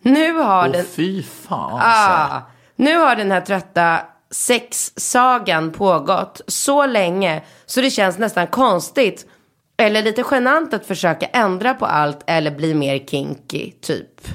Nu 0.02 0.32
har 0.32 0.68
Åh 0.68 0.72
den... 0.72 0.84
fy 0.84 1.22
fan. 1.22 1.80
Ah, 1.82 2.40
nu 2.76 2.96
har 2.96 3.16
den 3.16 3.30
här 3.30 3.40
trötta 3.40 4.00
sexsagan 4.30 5.72
pågått 5.72 6.40
så 6.46 6.86
länge 6.86 7.42
så 7.66 7.80
det 7.80 7.90
känns 7.90 8.18
nästan 8.18 8.46
konstigt 8.46 9.26
eller 9.76 10.02
lite 10.02 10.24
genant 10.30 10.74
att 10.74 10.86
försöka 10.86 11.26
ändra 11.26 11.74
på 11.74 11.86
allt 11.86 12.18
eller 12.26 12.50
bli 12.50 12.74
mer 12.74 12.98
kinky 12.98 13.70
typ. 13.70 14.28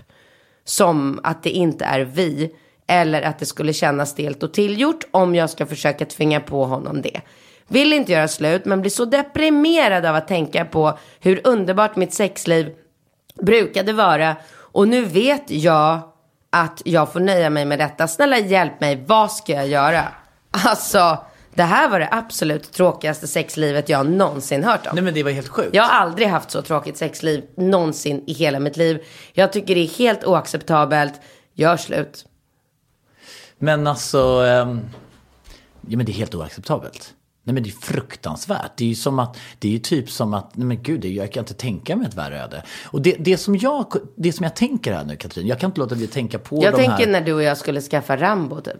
Som 0.65 1.19
att 1.23 1.43
det 1.43 1.49
inte 1.49 1.86
är 1.86 1.99
vi 1.99 2.56
eller 2.88 3.21
att 3.21 3.39
det 3.39 3.45
skulle 3.45 3.73
kännas 3.73 4.10
stelt 4.10 4.43
och 4.43 4.54
tillgjort 4.54 5.04
om 5.12 5.36
jag 5.36 5.49
ska 5.49 5.65
försöka 5.65 6.06
tvinga 6.06 6.39
på 6.39 6.65
honom 6.65 7.02
det. 7.02 7.21
Vill 7.67 7.93
inte 7.93 8.12
göra 8.12 8.28
slut 8.28 8.65
men 8.65 8.82
blir 8.82 8.91
så 8.91 9.06
deprimerad 9.06 10.06
av 10.06 10.15
att 10.15 10.28
tänka 10.28 10.65
på 10.65 10.97
hur 11.19 11.41
underbart 11.43 11.95
mitt 11.95 12.13
sexliv 12.13 12.71
brukade 13.41 13.93
vara 13.93 14.36
och 14.73 14.88
nu 14.88 15.05
vet 15.05 15.51
jag 15.51 15.99
att 16.49 16.81
jag 16.86 17.13
får 17.13 17.19
nöja 17.19 17.49
mig 17.49 17.65
med 17.65 17.79
detta. 17.79 18.07
Snälla 18.07 18.38
hjälp 18.38 18.79
mig, 18.79 19.03
vad 19.07 19.31
ska 19.31 19.53
jag 19.53 19.67
göra? 19.67 20.03
Alltså, 20.51 21.17
det 21.53 21.63
här 21.63 21.89
var 21.89 21.99
det 21.99 22.09
absolut 22.12 22.71
tråkigaste 22.71 23.27
sexlivet 23.27 23.89
jag 23.89 24.09
någonsin 24.09 24.63
hört 24.63 24.88
om. 24.88 24.91
Nej 24.95 25.03
men 25.03 25.13
det 25.13 25.23
var 25.23 25.31
helt 25.31 25.47
sjukt. 25.47 25.75
Jag 25.75 25.83
har 25.83 25.99
aldrig 26.01 26.27
haft 26.27 26.51
så 26.51 26.62
tråkigt 26.62 26.97
sexliv 26.97 27.43
någonsin 27.57 28.23
i 28.27 28.33
hela 28.33 28.59
mitt 28.59 28.77
liv. 28.77 29.03
Jag 29.33 29.53
tycker 29.53 29.75
det 29.75 29.81
är 29.81 29.97
helt 29.97 30.23
oacceptabelt. 30.23 31.13
gör 31.53 31.77
slut. 31.77 32.25
Men 33.57 33.88
alltså, 33.88 34.19
ehm, 34.19 34.81
ja 35.88 35.97
men 35.97 36.05
det 36.05 36.12
är 36.12 36.13
helt 36.13 36.36
oacceptabelt. 36.36 37.13
Nej 37.45 37.53
men 37.53 37.63
det 37.63 37.69
är 37.69 37.86
fruktansvärt. 37.86 38.71
Det 38.75 38.84
är 38.84 38.88
ju 38.88 38.95
som 38.95 39.19
att, 39.19 39.38
det 39.60 39.67
är 39.67 39.71
ju 39.71 39.79
typ 39.79 40.10
som 40.10 40.34
att, 40.34 40.51
nej 40.58 40.67
men 40.67 40.84
gud, 40.84 40.99
det- 41.01 41.08
jag 41.10 41.32
kan 41.32 41.41
inte 41.41 41.53
tänka 41.53 41.95
mig 41.95 42.08
ett 42.08 42.13
värre 42.13 42.43
öde. 42.43 42.63
Och 42.86 43.01
det, 43.01 43.15
det, 43.19 43.38
som 43.38 43.56
jag, 43.58 43.93
det 44.15 44.34
som 44.34 44.43
jag 44.43 44.56
tänker 44.56 44.93
här 44.93 45.03
nu 45.03 45.15
Katrin, 45.15 45.47
jag 45.47 45.60
kan 45.60 45.69
inte 45.69 45.79
låta 45.79 45.95
bli 45.95 46.06
att 46.06 46.12
tänka 46.12 46.39
på 46.39 46.63
Jag 46.63 46.73
de 46.73 46.77
tänker 46.77 47.06
här... 47.06 47.12
när 47.12 47.21
du 47.21 47.34
och 47.34 47.43
jag 47.43 47.58
skulle 47.58 47.82
skaffa 47.82 48.17
Rambo 48.17 48.62
typ. 48.62 48.73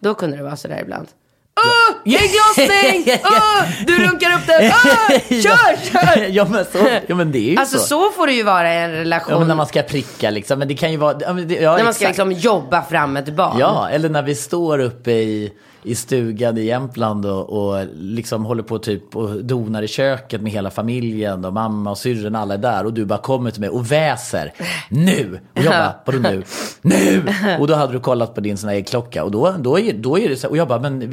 Då 0.00 0.14
kunde 0.14 0.36
det 0.36 0.42
vara 0.42 0.56
sådär 0.56 0.80
ibland. 0.82 1.08
Åh, 1.56 2.14
ägglossning! 2.14 3.18
Åh, 3.24 3.64
du 3.86 4.06
runkar 4.06 4.34
upp 4.34 4.46
den! 4.46 4.62
Åh, 4.70 5.18
kör, 5.42 5.90
kör! 5.92 6.26
ja, 6.30 6.46
men 6.50 6.64
så, 6.64 6.78
ja 7.06 7.14
men 7.14 7.32
det 7.32 7.38
är 7.38 7.50
ju 7.50 7.56
Alltså 7.56 7.78
så. 7.78 7.84
så 7.86 8.10
får 8.10 8.26
det 8.26 8.32
ju 8.32 8.42
vara 8.42 8.74
i 8.74 8.78
en 8.78 8.90
relation. 8.92 9.32
Ja, 9.32 9.38
men 9.38 9.48
när 9.48 9.54
man 9.54 9.66
ska 9.66 9.82
pricka 9.82 10.30
liksom. 10.30 10.58
Men 10.58 10.68
det 10.68 10.74
kan 10.74 10.90
ju 10.90 10.96
vara... 10.96 11.16
Ja, 11.20 11.32
det, 11.32 11.54
ja, 11.54 11.76
när 11.76 11.84
man 11.84 11.94
ska 11.94 12.08
exakt. 12.08 12.28
liksom 12.28 12.52
jobba 12.52 12.82
fram 12.82 13.16
ett 13.16 13.36
barn. 13.36 13.58
Ja, 13.58 13.88
eller 13.88 14.08
när 14.08 14.22
vi 14.22 14.34
står 14.34 14.78
uppe 14.78 15.10
i, 15.12 15.52
i 15.84 15.94
stugan 15.94 16.58
i 16.58 16.64
Jämtland 16.64 17.26
och, 17.26 17.50
och 17.50 17.86
liksom 17.94 18.44
håller 18.44 18.62
på 18.62 18.78
typ 18.78 19.16
och 19.16 19.44
donar 19.44 19.82
i 19.82 19.88
köket 19.88 20.40
med 20.40 20.52
hela 20.52 20.70
familjen 20.70 21.44
och 21.44 21.52
mamma 21.52 21.90
och 21.90 21.98
syrran 21.98 22.34
alla 22.34 22.54
är 22.54 22.58
där 22.58 22.86
och 22.86 22.92
du 22.92 23.04
bara 23.04 23.18
kommer 23.18 23.50
till 23.50 23.60
mig 23.60 23.70
och 23.70 23.92
väser 23.92 24.52
nu. 24.88 25.40
Och 25.56 25.62
jag 25.62 25.72
bara, 25.72 25.94
vadå 26.06 26.18
nu? 26.18 26.42
Nu! 26.82 27.22
Och 27.60 27.66
då 27.66 27.74
hade 27.74 27.92
du 27.92 28.00
kollat 28.00 28.34
på 28.34 28.40
din 28.40 28.56
sån 28.56 28.68
här 28.68 28.76
äggklocka 28.76 29.24
och 29.24 29.30
då, 29.30 29.54
då, 29.58 29.78
är, 29.78 29.92
då 29.92 30.18
är 30.18 30.28
det 30.28 30.36
så 30.36 30.48
och 30.48 30.56
jag 30.56 30.68
bara, 30.68 30.78
men 30.80 31.12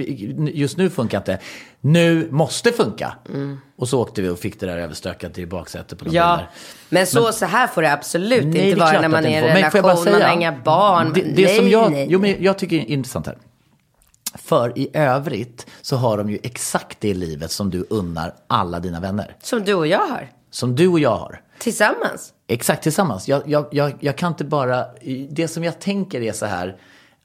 just 0.54 0.78
nu 0.78 0.90
funkar 0.90 1.18
inte. 1.18 1.40
Nu 1.82 2.28
måste 2.32 2.72
funka. 2.72 3.14
Och 3.78 3.88
så 3.90 4.02
åkte 4.02 4.22
vi 4.22 4.30
och 4.30 4.40
fick 4.40 4.60
det 4.60 4.66
där 4.66 4.78
överstökat 4.78 5.38
i 5.38 5.46
baksätet 5.46 6.00
på 6.00 6.06
några 6.06 6.18
Ja, 6.18 6.36
bilar. 6.36 6.50
men 6.90 7.08
så, 7.08 7.32
så 7.32 7.46
här 7.46 7.68
får 7.68 7.82
det 7.82 7.94
absolut 7.94 8.44
Nej, 8.44 8.52
det 8.54 8.70
inte 8.70 8.82
är 8.82 8.86
vara 8.86 9.02
när 9.02 9.08
man 9.08 9.24
det 9.24 9.30
är 9.30 9.32
i 9.32 9.36
en. 9.36 9.44
Men 9.44 9.56
relation, 9.72 10.12
man 10.14 10.22
har 10.22 10.34
inga 10.34 10.52
barn. 10.52 11.12
Det, 11.16 11.22
det 11.22 11.44
nej, 11.46 11.58
som 11.58 11.70
jag, 11.70 11.92
nej. 11.92 12.08
Jo, 12.10 12.20
men 12.20 12.44
jag 12.44 12.58
tycker 12.58 12.76
är 12.76 12.86
intressant 12.90 13.26
här. 13.28 13.38
För 14.36 14.80
i 14.80 14.90
övrigt 14.94 15.68
så 15.82 15.96
har 15.96 16.18
de 16.18 16.30
ju 16.30 16.40
exakt 16.44 16.98
det 17.02 17.14
livet 17.14 17.52
som 17.52 17.70
du 17.70 17.86
unnar 17.90 18.34
alla 18.48 18.80
dina 18.80 19.00
vänner. 19.00 19.36
Som 19.42 19.64
du 19.64 19.74
och 19.74 19.88
jag 19.88 20.08
har. 20.08 20.32
Som 20.52 20.76
du 20.76 20.88
och 20.88 21.00
jag 21.00 21.18
har. 21.18 21.42
Tillsammans. 21.60 22.34
Exakt 22.48 22.84
tillsammans. 22.84 23.28
Jag, 23.28 23.44
jag, 23.46 23.66
jag, 23.72 23.94
jag 24.00 24.18
kan 24.18 24.32
inte 24.32 24.46
bara... 24.46 24.86
Det 25.30 25.48
som 25.48 25.64
jag 25.64 25.80
tänker 25.80 26.22
är 26.22 26.34
så 26.34 26.46
här 26.46 26.78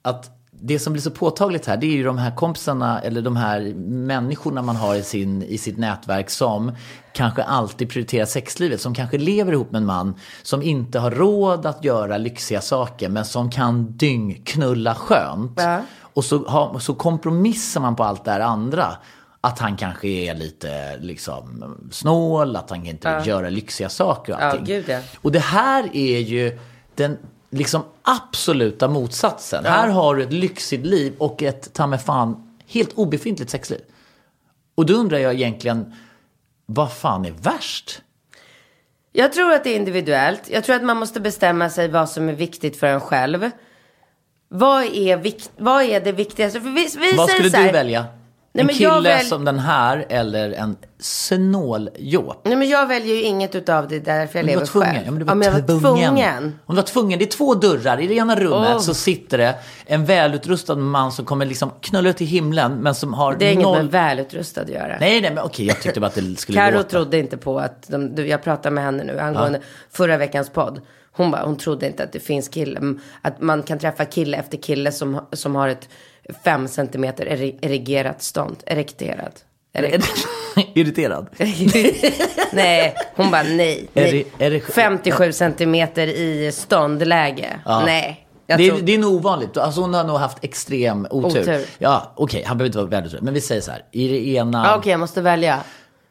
att 0.03 0.31
det 0.61 0.79
som 0.79 0.93
blir 0.93 1.03
så 1.03 1.11
påtagligt 1.11 1.67
här 1.67 1.77
det 1.77 1.87
är 1.87 1.97
ju 1.97 2.05
de 2.05 2.19
här 2.19 2.37
kompisarna 2.37 3.01
eller 3.01 3.23
de 3.23 3.37
här 3.37 3.75
människorna 3.85 4.63
man 4.63 4.77
har 4.77 4.95
i, 4.95 5.03
sin, 5.03 5.43
i 5.43 5.59
sitt 5.59 5.79
nätverk 5.79 6.31
som 6.31 6.73
kanske 7.13 7.43
alltid 7.43 7.91
prioriterar 7.91 8.27
sexlivet. 8.27 8.81
Som 8.81 8.95
kanske 8.95 9.19
lever 9.19 9.53
ihop 9.53 9.71
med 9.71 9.79
en 9.79 9.87
man 9.87 10.15
som 10.43 10.63
inte 10.63 10.99
har 10.99 11.11
råd 11.11 11.67
att 11.67 11.85
göra 11.85 12.19
lyxiga 12.19 12.61
saker 12.61 13.09
men 13.09 13.25
som 13.25 13.51
kan 13.51 13.97
dyngknulla 13.97 14.95
skönt. 14.95 15.53
Ja. 15.57 15.81
Och 16.15 16.25
så, 16.25 16.49
har, 16.49 16.79
så 16.79 16.95
kompromissar 16.95 17.81
man 17.81 17.97
på 17.97 18.05
allt 18.05 18.25
det 18.25 18.31
här 18.31 18.41
andra. 18.41 18.97
Att 19.41 19.59
han 19.59 19.77
kanske 19.77 20.09
är 20.09 20.35
lite 20.35 20.97
liksom, 20.97 21.75
snål, 21.93 22.57
att 22.57 22.71
han 22.71 22.87
inte 22.87 23.19
vill 23.19 23.27
göra 23.29 23.49
lyxiga 23.51 23.89
saker 23.89 24.33
och 24.35 24.41
Ja, 24.41 24.45
allting. 24.45 24.65
gud, 24.65 24.85
ja. 24.89 25.01
Och 25.21 25.33
det 25.33 25.39
här 25.39 25.97
är 25.97 26.19
ju 26.19 26.59
den 26.95 27.19
liksom 27.51 27.83
absoluta 28.03 28.89
motsatsen. 28.89 29.65
Här 29.65 29.89
har 29.89 30.15
du 30.15 30.23
ett 30.23 30.33
lyxigt 30.33 30.87
liv 30.87 31.15
och 31.19 31.43
ett, 31.43 31.73
ta 31.73 31.87
mig 31.87 31.99
fan, 31.99 32.57
helt 32.67 32.93
obefintligt 32.93 33.51
sexliv. 33.51 33.81
Och 34.75 34.87
då 34.87 34.95
undrar 34.95 35.19
jag 35.19 35.35
egentligen, 35.35 35.95
vad 36.67 36.93
fan 36.93 37.25
är 37.25 37.31
värst? 37.31 38.03
Jag 39.13 39.33
tror 39.33 39.53
att 39.53 39.65
det 39.65 39.71
är 39.71 39.77
individuellt. 39.77 40.51
Jag 40.51 40.65
tror 40.65 40.77
att 40.77 40.85
man 40.85 40.97
måste 40.97 41.21
bestämma 41.21 41.71
sig 41.71 41.89
vad 41.89 42.09
som 42.09 42.29
är 42.29 42.33
viktigt 42.33 42.77
för 42.77 42.87
en 42.87 43.01
själv. 43.01 43.51
Vad 44.57 44.85
är, 44.85 45.17
vikt, 45.17 45.51
vad 45.57 45.83
är 45.83 46.01
det 46.01 46.13
viktigaste? 46.13 46.61
För 46.61 46.69
vi, 46.71 46.89
vi 47.11 47.17
Vad 47.17 47.31
skulle 47.31 47.49
här, 47.57 47.67
du 47.67 47.73
välja? 47.73 48.01
Nej, 48.53 48.61
en 48.61 48.67
men 48.67 48.75
kille 48.75 49.01
väl- 49.01 49.27
som 49.27 49.45
den 49.45 49.59
här 49.59 50.07
eller 50.09 50.51
en 50.53 50.77
snåljåp? 50.99 52.41
Nej 52.45 52.57
men 52.57 52.69
jag 52.69 52.87
väljer 52.87 53.15
ju 53.15 53.23
inget 53.23 53.55
utav 53.55 53.89
det 53.89 53.99
därför 53.99 54.39
jag 54.39 54.47
lever 54.47 54.59
var 54.61 54.67
tvungen. 54.67 54.89
själv. 54.95 55.05
Ja, 55.05 55.11
men 55.11 55.19
du 55.19 55.25
var, 55.25 55.33
Om 55.33 55.43
jag 55.43 55.53
var 55.53 55.61
tvungen. 55.81 56.59
Om 56.67 56.75
du 56.75 56.77
var 56.77 56.83
tvungen. 56.83 57.19
Det 57.19 57.25
är 57.25 57.31
två 57.31 57.55
dörrar. 57.55 58.01
I 58.01 58.07
det 58.07 58.15
ena 58.15 58.37
rummet 58.41 58.71
Oh. 58.75 58.79
så 58.79 58.95
sitter 58.95 59.39
det 59.39 59.55
en 59.87 60.05
välutrustad 60.05 60.75
man 60.77 61.13
som 61.13 61.25
kommer 61.25 61.47
liksom 61.47 61.71
knulla 61.81 62.09
ut 62.11 62.17
till 62.17 62.27
himlen 62.27 62.75
men 62.75 62.95
som 62.95 63.15
har 63.15 63.37
Det 63.39 63.45
är 63.49 63.53
inget 63.53 63.65
noll... 63.65 63.77
med 63.83 63.91
välutrustad 63.91 64.61
att 64.61 64.69
göra. 64.69 64.97
Nej, 65.01 65.21
nej, 65.21 65.31
men 65.35 65.45
okej, 65.45 65.67
jag 65.67 65.81
tyckte 65.83 66.01
bara 66.01 66.07
att 66.07 66.15
det 66.15 66.39
skulle 66.41 66.59
Karo 66.59 66.77
låta. 66.77 66.89
trodde 66.89 67.19
inte 67.19 67.37
på 67.37 67.59
att, 67.59 67.89
de, 67.89 68.15
du, 68.15 68.27
jag 68.27 68.43
pratade 68.43 68.75
med 68.75 68.85
henne 68.85 69.05
nu 69.05 69.19
angående 69.21 69.61
förra 69.93 70.17
veckans 70.17 70.51
podd. 70.51 70.81
Hon, 71.17 71.31
bara, 71.31 71.43
hon 71.45 71.57
trodde 71.57 71.87
inte 71.87 72.03
att 72.05 72.13
det 72.13 72.21
finns 72.21 72.49
kille, 72.49 72.81
att 73.23 73.41
man 73.41 73.63
kan 73.63 73.79
träffa 73.79 74.05
kille 74.05 74.37
efter 74.37 74.59
kille 74.59 74.93
som, 74.93 75.21
som 75.33 75.55
har 75.55 75.69
ett 75.69 75.89
fem 76.45 76.69
centimeter 76.69 77.27
eri- 77.27 77.59
erigerat 77.63 78.23
stånd, 78.23 78.57
erekterat. 78.67 79.45
Erek- 79.75 80.05
Irriterad. 80.75 81.27
nej, 82.53 82.95
hon 83.17 83.31
bara 83.31 83.43
nej. 83.43 83.89
Nej. 83.93 84.27
det- 84.39 84.45
är 84.47 84.51
det- 84.51 84.61
57 84.61 85.33
centimeter 85.33 86.07
i 86.07 86.53
ståndläge. 86.53 87.61
Nej. 87.67 88.21
Jag 88.47 88.59
Det 88.59 88.67
är, 88.67 88.71
tror, 88.71 88.81
det 88.83 88.95
är 88.95 88.99
nog 88.99 89.15
ovanligt. 89.15 89.57
Alltså 89.57 89.81
hon 89.81 89.95
har 89.95 90.05
nog 90.05 90.17
haft 90.17 90.45
extrem 90.45 91.07
otur. 91.11 91.41
Otur. 91.41 91.65
Ja, 91.79 92.13
okej, 92.17 92.45
han 92.47 92.59
behöver 92.59 92.67
inte 92.69 92.79
vara 92.79 92.89
värdelös. 92.89 93.23
Men 93.23 93.35
vi 93.35 93.41
säger 93.41 93.61
så 93.61 93.71
här. 93.71 93.85
I 93.91 94.09
det, 94.09 94.29
ena, 94.29 94.65
Ja, 94.67 94.77
Okej, 94.77 94.91
jag 94.91 95.01
måste 95.01 95.21
välja. 95.23 95.61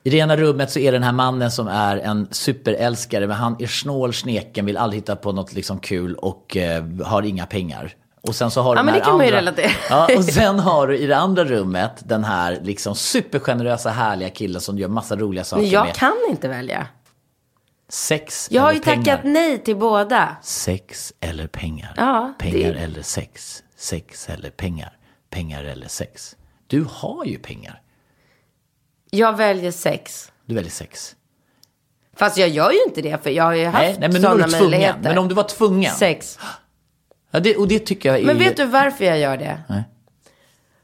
I 0.03 0.09
det 0.09 0.17
ena 0.17 0.37
rummet 0.37 0.71
så 0.71 0.79
är 0.79 0.91
det 0.91 0.97
den 0.97 1.03
här 1.03 1.11
mannen 1.11 1.51
som 1.51 1.67
är 1.67 1.97
en 1.97 2.27
superälskare. 2.31 3.27
Men 3.27 3.37
han 3.37 3.55
är 3.59 3.67
snål, 3.67 4.13
sneken, 4.13 4.65
vill 4.65 4.77
aldrig 4.77 5.01
hitta 5.01 5.15
på 5.15 5.31
något 5.31 5.53
liksom 5.53 5.79
kul 5.79 6.15
och 6.15 6.57
eh, 6.57 6.83
har 7.05 7.23
inga 7.23 7.45
pengar. 7.45 7.93
Och 8.21 8.35
sen 8.35 8.51
så 8.51 8.61
har 8.61 8.75
du 8.75 8.79
Ja, 8.79 8.83
men 8.83 8.93
det 8.93 8.99
kan 8.99 9.17
man 9.17 9.19
ju 9.25 9.25
andra, 9.27 9.37
relatera. 9.41 9.71
Ja, 9.89 10.17
och 10.17 10.23
sen 10.23 10.59
har 10.59 10.87
du 10.87 10.97
i 10.97 11.05
det 11.05 11.17
andra 11.17 11.45
rummet 11.45 11.91
den 12.05 12.23
här 12.23 12.59
liksom 12.63 12.95
supergenerösa, 12.95 13.89
härliga 13.89 14.29
killen 14.29 14.61
som 14.61 14.77
gör 14.77 14.87
massa 14.87 15.15
roliga 15.15 15.43
saker 15.43 15.61
Men 15.61 15.71
jag 15.71 15.85
med 15.85 15.95
kan 15.95 16.13
inte 16.29 16.47
välja. 16.47 16.87
sex 17.89 18.47
Jag 18.51 18.61
har 18.61 18.69
eller 18.69 18.79
ju 18.79 18.83
pengar. 18.83 19.03
tackat 19.05 19.19
nej 19.23 19.57
till 19.63 19.75
båda. 19.77 20.35
Sex 20.43 21.13
eller 21.19 21.47
pengar. 21.47 21.93
Ja, 21.97 22.33
pengar 22.39 22.73
det- 22.73 22.79
eller 22.79 23.01
sex. 23.01 23.63
Sex 23.77 24.29
eller 24.29 24.49
pengar. 24.49 24.97
Pengar 25.29 25.63
eller 25.63 25.87
sex. 25.87 26.35
Du 26.67 26.85
har 26.89 27.25
ju 27.25 27.37
pengar. 27.39 27.79
Jag 29.17 29.37
väljer 29.37 29.71
sex. 29.71 30.31
Du 30.45 30.55
väljer 30.55 30.71
sex. 30.71 31.15
Fast 32.15 32.37
jag 32.37 32.49
gör 32.49 32.71
ju 32.71 32.83
inte 32.87 33.01
det 33.01 33.23
för 33.23 33.29
jag 33.29 33.43
har 33.43 33.53
ju 33.53 33.65
haft 33.65 33.77
Nej, 33.77 33.95
nej 33.99 34.09
men 34.09 34.21
sådana 34.21 34.47
tvungen. 34.47 34.63
möjligheter. 34.63 34.99
Men 35.01 35.17
om 35.17 35.27
du 35.27 35.35
var 35.35 35.43
tvungen. 35.43 35.91
Sex. 35.91 36.39
Ja, 37.31 37.39
det, 37.39 37.55
och 37.55 37.67
det 37.67 37.79
tycker 37.79 38.09
jag 38.09 38.19
är... 38.19 38.25
Men 38.25 38.37
vet 38.37 38.57
du 38.57 38.65
varför 38.65 39.05
jag 39.05 39.19
gör 39.19 39.37
det? 39.37 39.59
Nej. 39.69 39.83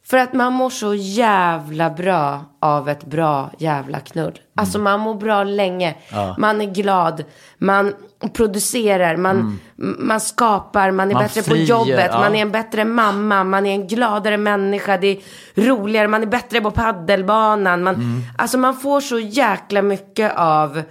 För 0.10 0.18
att 0.18 0.34
man 0.34 0.54
mår 0.54 0.70
så 0.70 0.94
jävla 0.96 1.90
bra 1.90 2.46
av 2.62 2.90
ett 2.90 3.04
bra 3.06 3.52
jävla 3.58 4.00
knull. 4.00 4.40
Alltså 4.56 4.78
Mm. 4.78 4.84
man 4.84 5.00
mår 5.00 5.16
bra 5.16 5.44
länge. 5.44 5.96
Man 6.38 6.62
är 6.62 6.66
glad. 6.66 7.24
Man 7.58 7.94
producerar. 8.34 9.16
Man, 9.18 9.60
man 10.00 10.20
skapar. 10.20 10.92
Man 10.92 11.08
är 11.08 11.12
Mm. 11.12 11.14
Man 11.14 11.24
bättre 11.24 11.42
friar, 11.44 11.56
på 11.58 11.64
jobbet. 11.90 12.08
ja. 12.12 12.20
Man 12.20 12.36
är 12.36 12.42
en 12.42 12.52
bättre 12.52 12.86
mamma. 12.86 13.44
Man 13.44 13.66
är 13.66 13.72
en 13.72 13.88
gladare 13.88 14.38
människa. 14.38 14.98
Det 14.98 15.08
är 15.08 15.18
roligare. 15.56 16.08
Man 16.08 16.22
är 16.22 16.28
bättre 16.28 16.62
på 16.62 16.72
paddelbanan. 16.72 17.84
Man, 17.84 17.96
Mm. 17.96 18.22
Alltså 18.38 18.58
man 18.58 18.76
får 18.78 19.02
så 19.02 19.20
jäkla 19.20 19.82
mycket 19.82 20.38
av 20.38 20.82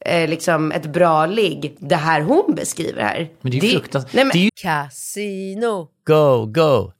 eh, 0.00 0.28
liksom 0.28 0.72
ett 0.72 0.86
bra 0.86 1.26
ligg. 1.26 1.76
Det 1.80 1.96
här 1.96 2.20
hon 2.20 2.54
beskriver 2.54 3.02
här. 3.02 3.28
Men 3.40 3.50
det 3.52 3.58
är 3.58 3.62
ju 3.62 3.70
fruktansvärt. 3.70 4.14
Nej, 4.14 4.24
men, 4.24 4.50
Casino. 4.62 5.88
Go, 6.06 6.46
go, 6.46 6.92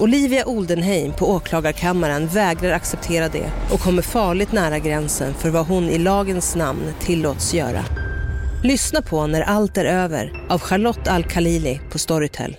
Olivia 0.00 0.46
Oldenheim 0.46 1.12
på 1.12 1.30
åklagarkammaren 1.30 2.26
vägrar 2.26 2.72
acceptera 2.72 3.28
det 3.28 3.50
och 3.72 3.80
kommer 3.80 4.02
farligt 4.02 4.52
nära 4.52 4.78
gränsen 4.78 5.34
för 5.34 5.50
vad 5.50 5.66
hon 5.66 5.84
i 5.84 5.98
lagens 5.98 6.56
namn 6.56 6.92
tillåts 7.00 7.54
göra. 7.54 7.84
Lyssna 8.64 9.02
på 9.02 9.26
När 9.26 9.42
allt 9.42 9.76
är 9.76 9.84
över 9.84 10.46
av 10.48 10.60
Charlotte 10.60 11.08
Al-Khalili 11.08 11.80
på 11.90 11.98
Storytel. 11.98 12.56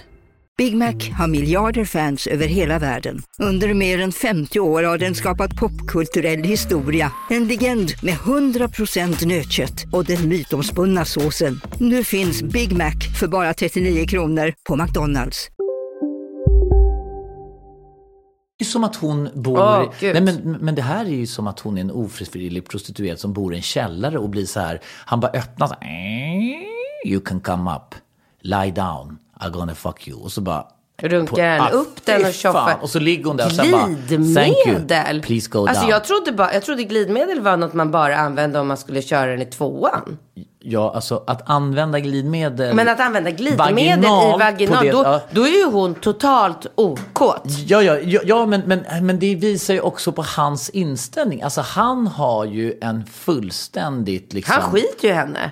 Big 0.57 0.75
Mac 0.75 0.93
har 1.17 1.27
miljarder 1.27 1.85
fans 1.85 2.27
över 2.27 2.47
hela 2.47 2.79
världen. 2.79 3.21
Under 3.37 3.73
mer 3.73 4.01
än 4.01 4.11
50 4.11 4.59
år 4.59 4.83
har 4.83 4.97
den 4.97 5.15
skapat 5.15 5.55
popkulturell 5.55 6.43
historia. 6.43 7.11
En 7.29 7.47
legend 7.47 7.91
med 8.03 8.13
100% 8.13 9.25
nötkött 9.25 9.85
och 9.91 10.05
den 10.05 10.29
mytomspunna 10.29 11.05
såsen. 11.05 11.61
Nu 11.79 12.03
finns 12.03 12.41
Big 12.41 12.71
Mac 12.71 12.93
för 13.19 13.27
bara 13.27 13.53
39 13.53 14.05
kronor 14.07 14.53
på 14.69 14.75
McDonalds 14.75 15.49
är 18.59 18.65
som 18.65 18.83
att 18.83 18.95
hon 18.95 19.29
bor... 19.33 19.93
Gud. 19.99 20.13
Nej, 20.13 20.21
men, 20.21 20.51
men 20.51 20.75
det 20.75 20.81
här 20.81 21.05
är 21.05 21.09
ju 21.09 21.27
som 21.27 21.47
att 21.47 21.59
hon 21.59 21.77
är 21.77 21.81
en 21.81 21.91
ofrivillig 21.91 22.67
prostituerad 22.67 23.19
som 23.19 23.33
bor 23.33 23.53
i 23.53 23.57
en 23.57 23.61
källare 23.61 24.17
och 24.17 24.29
blir 24.29 24.45
så 24.45 24.59
här... 24.59 24.81
Han 24.85 25.19
bara 25.19 25.31
öppnar 25.31 25.67
så 25.67 25.75
här, 25.81 26.69
You 27.05 27.21
can 27.21 27.39
come 27.39 27.71
up. 27.71 27.95
Lie 28.41 28.71
down. 28.71 29.17
I'm 29.39 29.51
gonna 29.51 29.75
fuck 29.75 30.07
you. 30.07 30.19
Och 30.19 30.31
så 30.31 30.41
bara... 30.41 30.67
Runkar 31.01 31.57
han 31.57 31.67
Ah, 31.67 31.69
upp 31.69 32.05
den 32.05 32.25
och 32.25 32.33
tjoffar. 32.33 32.77
Och 32.81 32.89
så 32.89 32.99
ligger 32.99 33.25
hon 33.25 33.37
där 33.37 33.45
och 33.45 33.51
sen 33.51 33.71
bara... 33.71 33.87
Glidmedel? 33.87 35.21
Please 35.21 35.49
go 35.49 35.67
Alltså 35.67 35.81
down. 35.81 35.89
jag 35.91 36.03
trodde, 36.03 36.31
bara, 36.31 36.53
jag 36.53 36.63
trodde 36.63 36.83
glidmedel 36.83 37.39
var 37.41 37.57
något 37.57 37.73
man 37.73 37.91
bara 37.91 38.17
använde 38.17 38.59
om 38.59 38.67
man 38.67 38.77
skulle 38.77 39.01
köra 39.01 39.31
den 39.31 39.41
i 39.41 39.45
tvåan. 39.45 40.17
Ja, 40.61 40.91
alltså 40.95 41.23
att 41.27 41.49
använda 41.49 41.99
glidmedel... 41.99 42.75
Men 42.75 42.89
att 42.89 42.99
använda 42.99 43.31
glidmedel 43.31 43.75
vaginalt 43.75 44.35
i 44.35 44.39
vaginal, 44.39 44.85
det- 44.85 44.91
då, 44.91 45.03
ja. 45.03 45.21
då 45.31 45.41
är 45.47 45.57
ju 45.57 45.65
hon 45.65 45.95
totalt 45.95 46.67
okåt. 46.75 47.43
Ja, 47.67 47.81
ja, 47.81 47.97
ja, 47.99 48.21
ja 48.25 48.45
men, 48.45 48.61
men, 48.65 48.83
men 49.01 49.19
det 49.19 49.35
visar 49.35 49.73
ju 49.73 49.79
också 49.81 50.11
på 50.11 50.21
hans 50.37 50.69
inställning. 50.69 51.41
Alltså 51.41 51.61
han 51.61 52.07
har 52.07 52.45
ju 52.45 52.73
en 52.81 53.05
fullständigt 53.05 54.33
liksom... 54.33 54.55
Han 54.61 54.71
skiter 54.71 55.07
ju 55.07 55.13
henne. 55.13 55.51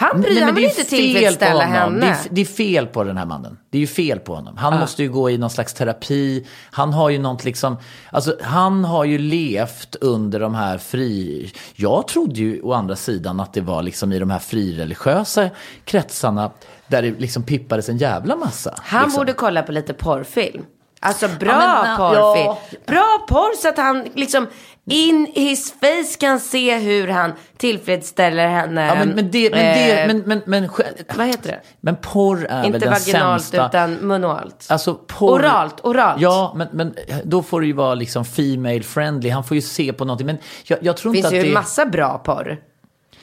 Han, 0.00 0.20
bryr, 0.20 0.42
är 0.42 0.48
inte 0.48 0.74
fel 0.74 0.84
på 0.84 0.90
tillfredsställa 0.90 1.64
henne. 1.64 2.00
Det 2.00 2.06
är, 2.06 2.16
det 2.30 2.40
är 2.40 2.44
fel 2.44 2.86
på 2.86 3.04
den 3.04 3.16
här 3.16 3.26
mannen. 3.26 3.58
Det 3.70 3.78
är 3.78 3.80
ju 3.80 3.86
fel 3.86 4.18
på 4.18 4.34
honom. 4.34 4.56
Han 4.56 4.78
måste 4.78 5.02
ju 5.02 5.08
gå 5.08 5.30
i 5.30 5.38
någon 5.38 5.50
slags 5.50 5.74
terapi. 5.74 6.46
Han 6.70 6.92
har 6.92 7.10
ju 7.10 7.18
något 7.18 7.44
liksom, 7.44 7.76
alltså 8.12 8.36
han 8.42 8.84
har 8.84 9.04
ju 9.04 9.18
levt 9.18 9.96
under 10.00 10.40
de 10.40 10.54
här 10.54 10.78
fri... 10.78 11.52
Jag 11.74 12.08
trodde 12.08 12.40
ju 12.40 12.60
å 12.62 12.72
andra 12.72 12.96
sidan 12.96 13.40
att 13.40 13.52
det 13.52 13.60
var 13.60 13.82
liksom 13.82 14.12
i 14.12 14.18
de 14.18 14.30
här 14.30 14.38
frireligiösa 14.38 15.50
kretsarna 15.84 16.50
där 16.86 17.02
det 17.02 17.20
liksom 17.20 17.42
pippades 17.42 17.88
en 17.88 17.98
jävla 17.98 18.36
massa. 18.36 18.74
Han 18.76 19.02
liksom. 19.02 19.20
borde 19.20 19.32
kolla 19.32 19.62
på 19.62 19.72
lite 19.72 19.94
porrfilm. 19.94 20.64
Alltså 21.02 21.28
bra 21.40 21.48
Ja, 21.50 21.82
men, 21.82 21.96
porrfilm. 21.96 22.44
ja. 22.46 22.58
Bra 22.86 23.26
porr 23.28 23.56
så 23.62 23.68
att 23.68 23.76
han 23.76 24.04
liksom 24.14 24.46
in 24.90 25.26
his 25.34 25.72
face 25.80 26.16
kan 26.20 26.40
se 26.40 26.78
hur 26.78 27.08
han 27.08 27.32
tillfredsställer 27.56 28.48
henne. 28.48 28.86
Ja, 28.86 28.94
men, 28.94 29.08
men 29.08 29.30
det, 29.30 29.50
men 29.50 29.58
det, 29.60 30.00
Eh, 30.00 30.06
men, 30.06 30.22
men, 30.26 30.42
men, 30.46 30.70
Vad 31.16 31.26
heter 31.26 31.50
det? 31.50 31.60
men 31.80 31.96
porr 31.96 32.46
är 32.50 32.64
Inte 32.64 32.70
väl 32.78 32.80
den 32.80 32.90
vaginalt 32.90 33.42
sämsta... 33.42 33.66
utan 33.68 34.06
manualt. 34.06 34.66
Alltså 34.68 34.94
porr... 34.94 35.30
Oralt, 35.40 35.80
oralt. 35.84 36.20
Ja, 36.20 36.52
men, 36.56 36.68
men 36.72 36.94
då 37.24 37.42
får 37.42 37.60
det 37.60 37.66
ju 37.66 37.72
vara 37.72 37.94
liksom 37.94 38.24
female 38.24 38.82
friendly. 38.82 39.30
Han 39.30 39.44
får 39.44 39.54
ju 39.54 39.60
se 39.60 39.92
på 39.92 40.04
någonting. 40.04 40.26
Men 40.26 40.38
jag, 40.64 40.78
jag 40.82 40.96
tror 40.96 41.12
Det 41.12 41.18
inte 41.18 41.30
finns 41.30 41.40
att 41.40 41.46
ju 41.46 41.48
det... 41.48 41.54
massa 41.54 41.86
bra 41.86 42.18
porr. 42.18 42.58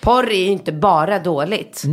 Porr 0.08 0.30
är 0.30 0.44
ju 0.44 0.52
inte 0.52 0.72
bara 0.72 1.20
dåligt. 1.20 1.84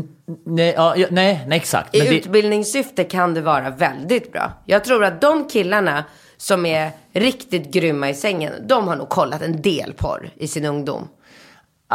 Nej, 0.46 0.74
ja, 0.76 0.96
ja, 0.96 1.06
nej, 1.10 1.44
nej, 1.46 1.56
exakt. 1.56 1.94
I 1.94 2.00
det, 2.00 2.08
utbildningssyfte 2.08 3.04
kan 3.04 3.34
det 3.34 3.40
vara 3.40 3.70
väldigt 3.70 4.32
bra. 4.32 4.52
Jag 4.64 4.84
tror 4.84 5.04
att 5.04 5.20
de 5.20 5.48
killarna 5.48 6.04
som 6.36 6.66
är 6.66 6.90
riktigt 7.12 7.72
grymma 7.72 8.10
i 8.10 8.14
sängen, 8.14 8.52
de 8.66 8.88
har 8.88 8.96
nog 8.96 9.08
kollat 9.08 9.42
en 9.42 9.62
del 9.62 9.92
porr 9.92 10.30
i 10.36 10.48
sin 10.48 10.64
ungdom. 10.64 11.08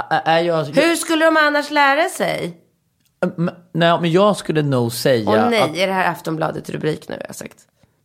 är 0.09 0.39
jag, 0.39 0.63
Hur 0.63 0.95
skulle 0.95 1.25
de 1.25 1.37
annars 1.37 1.71
lära 1.71 2.09
sig? 2.09 2.57
men, 3.35 3.55
nej, 3.71 4.01
men 4.01 4.11
jag 4.11 4.37
skulle 4.37 4.61
nog 4.61 4.91
säga... 4.91 5.29
Åh 5.29 5.49
nej, 5.49 5.61
Att, 5.61 5.77
är 5.77 5.87
det 5.87 5.93
här 5.93 6.11
Aftonbladet 6.11 6.69
rubrik 6.69 7.09
nu 7.09 7.21
jag 7.27 7.35
sagt? 7.35 7.57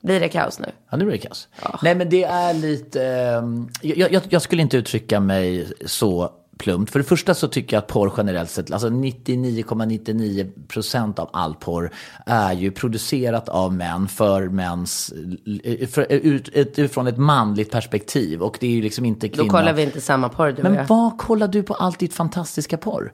Blir 0.03 0.21
det 0.21 0.29
kaos 0.29 0.59
nu? 0.59 0.67
ja, 0.91 0.97
nu 0.97 1.05
blir 1.05 1.15
det 1.15 1.27
kaos. 1.27 1.49
Nej, 1.83 1.95
men 1.95 2.11
det 2.11 2.25
är 2.25 2.55
lite... 2.55 3.05
ehm, 3.05 3.69
jag, 3.83 4.13
jag, 4.13 4.23
jag 4.29 4.43
skulle 4.43 4.63
inte 4.63 4.77
uttrycka 4.77 5.21
mig 5.21 5.73
så 5.87 6.33
plumpt. 6.59 6.91
För 6.93 6.99
det 6.99 7.05
första 7.05 7.35
så 7.35 7.49
tycker 7.49 7.77
jag 7.77 7.83
att 7.83 7.87
porr 7.89 8.13
generellt 8.17 8.51
sett, 8.51 8.73
alltså 8.73 8.89
99,99 8.89 10.67
procent 10.69 11.19
av 11.19 11.31
all 11.33 11.55
porr 11.55 11.91
är 12.27 12.53
ju 12.53 12.71
producerat 12.71 13.49
av 13.49 13.73
män 13.75 14.09
för 14.09 14.49
mäns, 14.49 15.13
för, 15.91 16.13
ut, 16.13 16.49
ut, 16.49 16.79
utifrån 16.79 17.07
ett 17.07 17.19
manligt 17.19 17.71
perspektiv. 17.71 18.43
Och 18.43 18.57
det 18.61 18.67
är 18.67 18.71
ju 18.71 18.83
liksom 18.83 19.05
inte 19.05 19.29
Då 19.29 19.35
kvinnor. 19.35 19.49
kollar 19.51 19.73
vi 19.73 19.83
inte 19.83 20.01
samma 20.01 20.29
porr 20.29 20.53
du 20.53 20.63
Men 20.63 20.87
vad 20.87 21.19
kollar 21.19 21.49
du 21.49 21.63
på 21.63 21.75
allt 21.75 21.99
ditt 21.99 22.15
fantastiska 22.15 22.77
porr? 22.77 23.13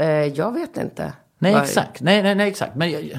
Eh, 0.00 0.06
jag 0.06 0.52
vet 0.52 0.76
inte. 0.76 1.12
Nej, 1.38 1.54
exakt. 1.54 2.00
Nej, 2.00 2.22
nej, 2.22 2.34
nej, 2.34 2.48
exakt. 2.48 2.76
Men 2.76 2.90
jag- 2.90 3.18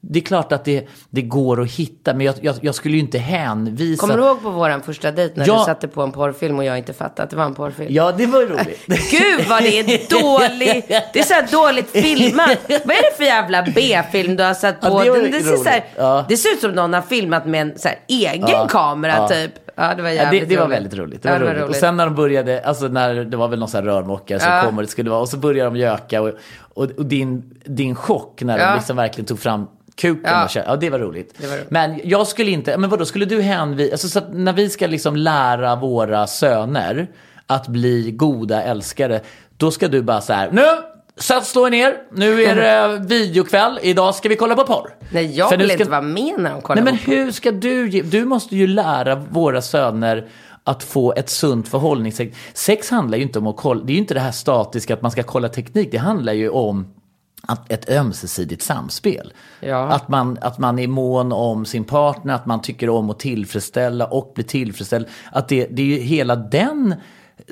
det 0.00 0.18
är 0.18 0.22
klart 0.22 0.52
att 0.52 0.64
det, 0.64 0.88
det 1.10 1.22
går 1.22 1.60
att 1.62 1.70
hitta, 1.70 2.14
men 2.14 2.26
jag, 2.26 2.34
jag, 2.42 2.56
jag 2.62 2.74
skulle 2.74 2.94
ju 2.94 3.00
inte 3.00 3.18
hänvisa... 3.18 4.00
Kommer 4.00 4.16
du 4.16 4.22
ihåg 4.22 4.42
på 4.42 4.50
våran 4.50 4.82
första 4.82 5.10
dejt 5.10 5.34
när 5.36 5.48
Ja. 5.48 5.58
du 5.58 5.64
satte 5.64 5.88
på 5.88 6.02
en 6.02 6.12
porrfilm 6.12 6.58
och 6.58 6.64
jag 6.64 6.78
inte 6.78 6.92
fattade 6.92 7.22
att 7.22 7.30
det 7.30 7.36
var 7.36 7.44
en 7.44 7.54
porrfilm? 7.54 7.88
Ja, 7.92 8.12
det 8.12 8.26
var 8.26 8.40
roligt. 8.40 8.86
Gud 9.10 9.48
vad 9.48 9.62
det 9.62 9.78
är 9.78 10.10
dåligt. 10.22 10.88
Det 11.12 11.18
är 11.18 11.22
så 11.24 11.34
här 11.34 11.46
dåligt 11.52 11.90
filmat. 11.90 12.58
Vad 12.68 12.96
är 12.96 13.10
det 13.10 13.16
för 13.16 13.24
jävla 13.24 13.62
B-film 13.74 14.36
du 14.36 14.42
har 14.44 14.54
satt 14.54 14.80
på? 14.80 15.02
Ja, 15.06 15.14
det 15.14 15.20
det, 15.20 15.28
det, 15.28 15.42
ser 15.42 15.56
så 15.56 15.68
här. 15.68 15.84
Ja. 15.96 16.24
det 16.28 16.36
ser 16.36 16.52
ut 16.52 16.60
som 16.60 16.70
någon 16.70 16.94
har 16.94 17.02
filmat 17.02 17.46
med 17.46 17.60
en 17.60 17.78
så 17.78 17.88
här, 17.88 17.98
egen 18.08 18.68
kamera 18.68 19.28
typ. 19.28 19.61
Ja, 19.74 19.94
det 19.94 20.02
var 20.02 20.08
Ja, 20.08 20.14
jävligt 20.14 20.40
det, 20.48 20.54
det 20.54 20.56
var 20.56 20.66
roligt. 20.66 20.76
väldigt 20.76 20.94
roligt. 20.98 21.22
Det 21.22 21.28
Ja, 21.28 21.38
var 21.38 21.46
roligt. 21.54 21.68
Och 21.68 21.74
sen 21.74 21.96
när 21.96 22.04
de 22.06 22.14
började, 22.14 22.60
alltså 22.64 22.88
när 22.88 23.14
det 23.14 23.36
var 23.36 23.48
väl 23.48 23.58
någon 23.58 23.68
sån 23.68 23.78
här 23.78 23.84
rörmokare 23.92 24.40
som 24.40 24.52
Ja. 24.52 24.62
kom 24.64 24.76
och 24.76 24.82
det 24.82 24.88
skulle 24.88 25.10
vara, 25.10 25.20
och 25.20 25.28
så 25.28 25.36
började 25.36 25.70
de 25.70 25.76
göka 25.76 26.22
och, 26.22 26.30
och, 26.58 26.84
och 26.98 27.06
din, 27.06 27.54
din 27.64 27.94
chock 27.94 28.42
när 28.42 28.58
Ja. 28.58 28.66
de 28.70 28.74
liksom 28.76 28.96
verkligen 28.96 29.26
tog 29.26 29.38
fram 29.38 29.66
kuken 29.96 30.22
Ja. 30.32 30.44
och 30.44 30.50
kö- 30.50 30.62
ja 30.66 30.76
det 30.76 30.90
var 30.90 30.98
roligt. 30.98 31.34
Det 31.38 31.46
var 31.46 31.56
roligt. 31.56 31.70
Men 31.70 32.00
jag 32.04 32.26
skulle 32.26 32.50
inte, 32.50 32.76
men 32.78 32.90
vadå, 32.90 33.04
skulle 33.04 33.24
du 33.24 33.42
hänvisa, 33.42 33.92
alltså 33.92 34.08
så 34.08 34.18
att 34.18 34.32
när 34.34 34.52
vi 34.52 34.70
ska 34.70 34.86
liksom 34.86 35.16
lära 35.16 35.76
våra 35.76 36.26
söner 36.26 37.06
att 37.46 37.68
bli 37.68 38.10
goda 38.10 38.62
älskare, 38.62 39.20
då 39.56 39.70
ska 39.70 39.88
du 39.88 40.02
bara 40.02 40.20
så 40.20 40.32
här, 40.32 40.50
nu! 40.52 40.62
Sätt 41.22 41.46
slå 41.46 41.66
er 41.66 41.70
ner, 41.70 41.96
nu 42.12 42.42
är 42.42 42.56
det 42.56 42.98
videokväll, 43.06 43.78
idag 43.82 44.14
ska 44.14 44.28
vi 44.28 44.36
kolla 44.36 44.54
på 44.54 44.64
porr. 44.64 44.94
Nej, 45.10 45.36
jag 45.38 45.48
För 45.50 45.56
vill 45.56 45.68
ska- 45.68 45.78
inte 45.78 45.90
vara 45.90 46.02
med 46.02 46.34
när 46.38 46.50
de 46.50 46.60
kollar 46.62 46.82
Nej 46.82 46.92
men 46.92 47.04
på 47.04 47.10
hur 47.10 47.32
ska 47.32 47.50
du 47.50 47.88
ge, 47.90 48.02
du 48.02 48.24
måste 48.24 48.56
ju 48.56 48.66
lära 48.66 49.14
våra 49.14 49.62
söner 49.62 50.28
att 50.64 50.82
få 50.82 51.12
ett 51.12 51.30
sunt 51.30 51.68
förhållningssätt. 51.68 52.34
Sex 52.54 52.90
handlar 52.90 53.18
ju 53.18 53.22
inte 53.24 53.38
om 53.38 53.46
att 53.46 53.56
kolla, 53.56 53.84
det 53.84 53.92
är 53.92 53.94
ju 53.94 54.00
inte 54.00 54.14
det 54.14 54.20
här 54.20 54.32
statiska 54.32 54.94
att 54.94 55.02
man 55.02 55.10
ska 55.10 55.22
kolla 55.22 55.48
teknik, 55.48 55.88
det 55.92 55.98
handlar 55.98 56.32
ju 56.32 56.48
om 56.48 56.86
att 57.46 57.72
ett 57.72 57.90
ömsesidigt 57.90 58.62
samspel. 58.62 59.32
Ja. 59.60 59.88
Att, 59.88 60.08
man, 60.08 60.38
att 60.40 60.58
man 60.58 60.78
är 60.78 60.86
mån 60.88 61.32
om 61.32 61.64
sin 61.64 61.84
partner, 61.84 62.34
att 62.34 62.46
man 62.46 62.62
tycker 62.62 62.88
om 62.88 63.10
att 63.10 63.18
tillfredsställa 63.18 64.06
och 64.06 64.32
bli 64.34 64.44
tillfredsställd. 64.44 65.06
Att 65.32 65.48
det, 65.48 65.66
det 65.70 65.82
är 65.82 65.86
ju 65.86 65.96
hela 65.96 66.36
den, 66.36 66.94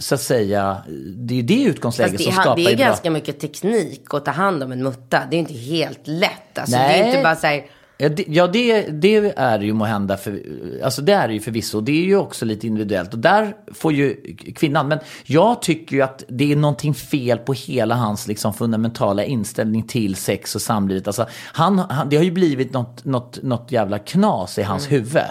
så 0.00 0.14
att 0.14 0.20
säga, 0.20 0.76
det 1.16 1.34
är 1.34 1.36
ju 1.36 1.42
det 1.42 1.62
utgångsläget 1.62 2.18
det, 2.18 2.24
som 2.24 2.32
skapar 2.32 2.56
det 2.56 2.72
är 2.72 2.76
bra- 2.76 2.86
ganska 2.86 3.10
mycket 3.10 3.40
teknik 3.40 4.14
att 4.14 4.24
ta 4.24 4.30
hand 4.30 4.62
om 4.62 4.72
en 4.72 4.82
mutta. 4.82 5.22
Det 5.30 5.36
är 5.36 5.38
inte 5.38 5.54
helt 5.54 6.00
lätt. 6.04 6.58
Alltså, 6.58 6.76
det 6.76 6.82
Nej. 6.82 7.00
är 7.00 7.06
inte 7.06 7.22
bara 7.22 7.36
så 7.36 7.46
här, 7.46 7.66
Ja, 8.02 8.08
det, 8.08 8.24
ja 8.28 8.46
det, 8.46 8.82
det 8.82 9.16
är 9.36 9.58
det 9.58 9.64
ju 9.64 9.72
måhända, 9.72 10.16
för, 10.16 10.42
alltså 10.84 11.02
det 11.02 11.12
är 11.12 11.28
det 11.28 11.34
ju 11.34 11.40
förvisso. 11.40 11.80
Det 11.80 11.92
är 11.92 12.04
ju 12.04 12.16
också 12.16 12.44
lite 12.44 12.66
individuellt 12.66 13.12
och 13.12 13.18
där 13.18 13.54
får 13.74 13.92
ju 13.92 14.36
kvinnan. 14.56 14.88
Men 14.88 14.98
jag 15.24 15.62
tycker 15.62 15.96
ju 15.96 16.02
att 16.02 16.24
det 16.28 16.52
är 16.52 16.56
någonting 16.56 16.94
fel 16.94 17.38
på 17.38 17.52
hela 17.52 17.94
hans 17.94 18.26
liksom 18.26 18.54
fundamentala 18.54 19.24
inställning 19.24 19.82
till 19.82 20.16
sex 20.16 20.54
och 20.54 20.62
samlivet. 20.62 21.06
Alltså, 21.06 21.26
han, 21.52 21.78
han, 21.78 22.08
det 22.08 22.16
har 22.16 22.24
ju 22.24 22.30
blivit 22.30 22.72
något, 22.72 23.04
något, 23.04 23.42
något 23.42 23.72
jävla 23.72 23.98
knas 23.98 24.58
i 24.58 24.62
hans 24.62 24.92
huvud. 24.92 25.22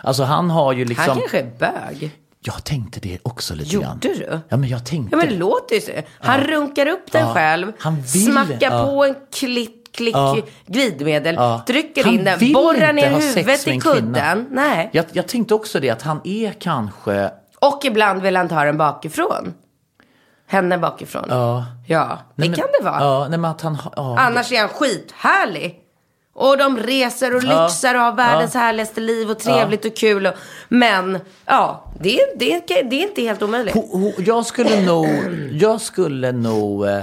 Alltså 0.00 0.22
han 0.22 0.50
har 0.50 0.72
ju 0.72 0.84
liksom... 0.84 1.08
han 1.08 1.18
kanske 1.18 1.38
är 1.40 1.50
bög. 1.58 2.10
Jag 2.40 2.64
tänkte 2.64 3.00
det 3.00 3.18
också 3.22 3.54
lite 3.54 3.74
Gjorde 3.74 3.86
grann. 3.86 3.98
du? 4.00 4.40
Ja 4.48 4.56
men 4.56 4.68
jag 4.68 4.86
tänkte 4.86 5.16
Ja 5.16 5.18
men 5.22 5.28
det 5.28 5.34
låter 5.38 5.74
ju 5.74 5.80
så. 5.80 5.90
Han 6.20 6.40
runkar 6.40 6.86
upp 6.88 7.12
den 7.12 7.26
Ja. 7.28 7.34
själv. 7.34 7.72
Han 7.78 7.96
vill- 7.96 8.26
smackar 8.26 8.72
ja. 8.72 8.84
på 8.84 9.04
en 9.04 9.14
klitt 9.32 9.74
klick 9.96 10.14
Ja. 10.16 10.36
glidmedel, 10.66 11.34
Ja. 11.34 11.64
trycker 11.66 12.04
Han 12.04 12.14
in 12.14 12.24
den, 12.24 12.52
borrar 12.52 12.92
ner 12.92 13.10
huvudet 13.10 13.68
i 13.68 13.80
kudden. 13.80 14.46
Nej. 14.50 14.90
Jag, 14.92 15.04
jag 15.12 15.28
tänkte 15.28 15.54
också 15.54 15.80
det, 15.80 15.90
att 15.90 16.02
han 16.02 16.20
är 16.24 16.52
kanske... 16.52 17.30
Och 17.60 17.84
ibland 17.84 18.22
vill 18.22 18.36
han 18.36 18.48
ta 18.48 18.64
den 18.64 18.78
bakifrån. 18.78 19.54
Henne 20.46 20.78
bakifrån. 20.78 21.24
Ja. 21.28 21.64
Ja, 21.86 21.98
det 22.08 22.42
Nej, 22.42 22.48
men- 22.48 22.58
kan 22.58 22.66
det 22.78 22.84
vara. 22.84 23.00
Ja, 23.00 23.26
nej, 23.30 23.38
men 23.38 23.50
att 23.50 23.60
han... 23.60 23.78
Ja, 23.96 24.18
Annars 24.18 24.52
är 24.52 24.60
han 24.60 24.68
skithärlig. 24.68 25.78
Och 26.40 26.58
de 26.58 26.78
reser 26.78 27.36
och 27.36 27.42
Ja. 27.44 27.62
lyxar 27.66 27.94
och 27.94 28.00
har 28.00 28.12
världens 28.12 28.54
härligaste 28.54 29.00
liv 29.00 29.30
och 29.30 29.38
trevligt 29.38 29.84
och 29.84 29.96
kul. 29.96 30.26
Och, 30.26 30.34
men 30.68 31.18
ja, 31.46 31.92
det, 32.00 32.20
är- 32.20 32.38
det, 32.38 32.60
det 32.90 33.02
är 33.02 33.08
inte 33.08 33.22
helt 33.22 33.42
omöjligt. 33.42 33.76
Jag 34.18 34.46
skulle 34.46 34.80
nog, 34.80 35.06
jag 35.52 35.80
skulle 35.80 36.32
nog, 36.32 36.86
eh, 36.86 37.00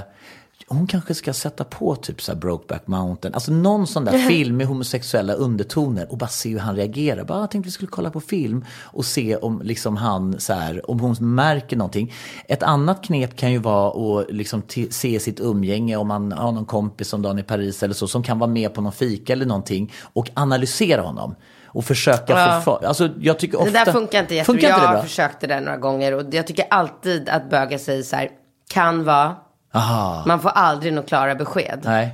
hon 0.68 0.88
kanske 0.88 1.14
ska 1.14 1.34
sätta 1.34 1.64
på 1.64 1.96
typ 1.96 2.22
så 2.22 2.32
här 2.32 2.40
Brokeback 2.40 2.88
Mountain, 2.88 3.34
alltså 3.34 3.52
någon 3.52 3.88
sån 3.88 4.06
där 4.06 4.18
film 4.28 4.58
med 4.58 4.68
homosexuella 4.68 5.34
undertoner 5.34 6.12
och 6.12 6.18
bara 6.18 6.28
se 6.28 6.50
hur 6.50 6.60
han 6.60 6.76
reagerar. 6.76 7.24
Bara, 7.24 7.40
jag 7.40 7.52
tänkte 7.52 7.68
vi 7.68 7.72
skulle 7.72 7.88
kolla 7.92 8.10
på 8.10 8.22
film 8.22 8.66
och 8.84 9.06
se 9.06 9.36
om 9.36 9.62
liksom 9.64 9.98
han 9.98 10.40
så 10.40 10.54
här, 10.54 10.92
om 10.92 11.00
hon 11.00 11.16
märker 11.20 11.78
någonting. 11.78 12.14
Ett 12.48 12.64
annat 12.64 13.04
knep 13.04 13.36
kan 13.36 13.52
ju 13.52 13.58
vara 13.58 14.20
att 14.22 14.32
liksom 14.32 14.62
se 14.90 15.20
sitt 15.20 15.40
umgänge 15.40 15.96
om 15.96 16.08
man 16.08 16.32
har 16.32 16.52
någon 16.52 16.66
kompis 16.66 17.08
som 17.08 17.22
dagen 17.22 17.40
i 17.40 17.44
Paris 17.44 17.84
eller 17.84 17.94
så 17.94 18.08
som 18.08 18.24
kan 18.24 18.40
vara 18.40 18.50
med 18.50 18.74
på 18.74 18.82
någon 18.82 18.92
fika 18.92 19.34
eller 19.34 19.46
någonting 19.46 19.94
och 20.14 20.30
analysera 20.34 21.02
honom. 21.02 21.36
Och 21.66 21.86
försöka 21.86 22.34
Ja. 22.34 22.62
få 22.66 22.80
för, 22.80 22.88
alltså 22.88 23.10
jag 23.20 23.40
tycker 23.40 23.58
ofta... 23.58 23.72
Det 23.72 23.86
där 23.86 23.92
funkar 23.92 24.20
inte 24.20 24.36
jättebra. 24.36 24.54
Funkar 24.54 24.70
inte 24.70 24.82
jag 24.86 24.98
har 24.98 25.04
försökt 25.04 25.42
det 25.42 25.48
där 25.48 25.62
några 25.62 25.78
gånger. 25.78 26.14
Och 26.14 26.34
jag 26.34 26.48
tycker 26.48 26.66
alltid 26.70 27.30
att 27.30 27.50
bögar 27.50 27.78
säger 27.78 28.04
så 28.04 28.16
här, 28.16 28.30
kan 28.70 29.04
vara. 29.04 29.36
Aha. 29.76 30.24
Man 30.28 30.40
får 30.42 30.50
aldrig 30.50 30.94
några 30.94 31.08
klara 31.08 31.36
besked. 31.36 31.80
Nej. 31.84 32.10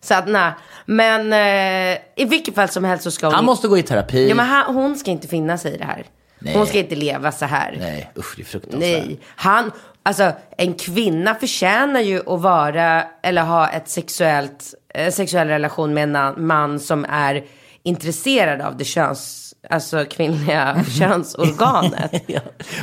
Så 0.00 0.14
att 0.14 0.28
nej. 0.28 0.52
Men 0.86 1.32
eh, 1.32 1.98
i 2.16 2.24
vilket 2.24 2.54
fall 2.54 2.68
som 2.68 2.84
helst 2.84 3.04
så 3.04 3.10
ska 3.10 3.26
hon... 3.26 3.34
Han 3.34 3.44
måste 3.44 3.68
gå 3.68 3.78
i 3.78 3.82
terapi. 3.82 4.28
Ja, 4.28 4.34
men 4.34 4.46
han, 4.46 4.74
hon 4.74 4.96
ska 4.96 5.10
inte 5.10 5.28
finna 5.28 5.58
sig 5.58 5.74
i 5.74 5.78
det 5.78 5.84
här. 5.84 6.04
Nej. 6.38 6.54
Hon 6.56 6.66
ska 6.66 6.78
inte 6.78 6.94
leva 6.94 7.32
så 7.32 7.44
här. 7.44 7.76
Nej, 7.80 8.10
usch 8.18 8.34
det 8.36 8.42
är 8.42 8.44
fruktansvärt. 8.44 8.80
Nej, 9.06 9.20
han, 9.36 9.72
alltså 10.02 10.32
en 10.58 10.74
kvinna 10.74 11.34
förtjänar 11.34 12.00
ju 12.00 12.18
att 12.32 12.40
vara, 12.40 13.04
eller 13.22 13.42
ha 13.42 13.68
ett 13.68 13.88
sexuellt, 13.88 14.74
eh, 14.94 15.10
sexuell 15.12 15.48
relation 15.48 15.94
med 15.94 16.02
en 16.02 16.16
an- 16.16 16.46
man 16.46 16.80
som 16.80 17.04
är 17.08 17.44
intresserad 17.82 18.60
av 18.60 18.76
det 18.76 18.84
köns, 18.84 19.54
alltså 19.70 20.04
kvinnliga 20.10 20.84
könsorganet. 20.98 22.22
ja. 22.26 22.40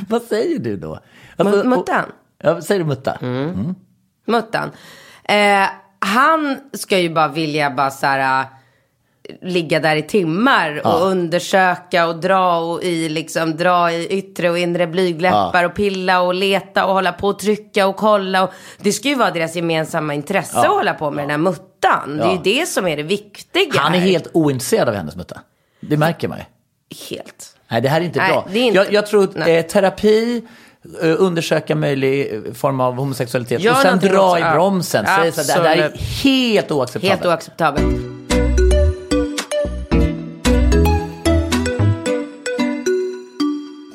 Vad 0.09 0.21
säger 0.21 0.59
du 0.59 0.77
då? 0.77 0.99
Alltså, 1.37 1.55
Mut- 1.55 1.63
Muttan. 1.67 2.05
Ja, 2.43 2.61
säger 2.61 2.79
du 2.79 2.85
mutta? 2.85 3.17
Muttan. 4.25 4.71
Eh, 5.23 5.65
han 5.99 6.59
ska 6.73 6.99
ju 6.99 7.09
bara 7.09 7.27
vilja 7.27 7.69
bara 7.71 7.91
så 7.91 8.05
här, 8.05 8.39
äh, 8.41 8.45
ligga 9.41 9.79
där 9.79 9.95
i 9.95 10.01
timmar 10.01 10.71
och 10.75 10.81
Ja. 10.83 10.99
undersöka 10.99 12.07
och 12.07 12.15
dra 12.19 12.57
och 12.57 12.83
i 12.83 13.09
liksom 13.09 13.57
dra 13.57 13.91
i 13.91 14.07
yttre 14.07 14.49
och 14.49 14.57
inre 14.57 14.87
blygdläppar 14.87 15.61
Ja. 15.61 15.65
och 15.67 15.75
pilla 15.75 16.21
och 16.21 16.33
leta 16.33 16.85
och 16.85 16.93
hålla 16.93 17.11
på 17.13 17.27
och 17.27 17.39
trycka 17.39 17.87
och 17.87 17.95
kolla. 17.95 18.43
Och 18.43 18.49
det 18.81 18.91
ska 18.91 19.07
ju 19.09 19.15
vara 19.15 19.31
deras 19.31 19.55
gemensamma 19.55 20.13
intresse 20.13 20.59
att 20.59 20.67
hålla 20.67 20.93
på 20.93 21.11
med 21.11 21.23
den 21.23 21.29
här 21.29 21.37
muttan. 21.37 22.17
Det 22.17 22.23
är 22.23 22.27
Ja. 22.27 22.31
ju 22.33 22.39
det 22.59 22.65
som 22.65 22.87
är 22.87 22.97
det 22.97 23.03
viktiga. 23.03 23.79
Han 23.81 23.93
är 23.95 23.99
helt 23.99 24.27
ointresserad 24.33 24.89
av 24.89 24.95
hennes 24.95 25.15
mutta. 25.15 25.39
Det 25.79 25.97
märker 25.97 26.27
man 26.27 26.37
ju. 26.37 26.43
Helt. 27.15 27.55
Nej, 27.67 27.81
det 27.81 27.89
här 27.89 28.01
är 28.01 28.05
inte 28.05 28.19
Nej, 28.19 28.31
bra. 28.31 28.47
är 28.53 28.57
inte- 28.57 28.77
Jag, 28.77 28.93
jag 28.93 29.07
tror 29.07 29.49
eh, 29.49 29.61
terapi, 29.61 30.37
eh, 30.37 30.43
undersöka 31.01 31.75
möjlig 31.75 32.33
eh, 32.33 32.53
form 32.53 32.79
av 32.79 32.95
homosexualitet 32.95 33.61
Gör 33.61 33.71
och 33.71 33.77
sen 33.77 33.99
dra 33.99 34.39
i 34.39 34.41
bromsen. 34.53 35.05
Säg 35.05 35.31
så, 35.31 35.53
det 35.61 35.67
här 35.67 35.77
är 35.77 35.97
helt 36.23 36.71
oacceptabelt. 36.71 37.11
Helt 37.13 37.25
oacceptabelt. 37.25 38.13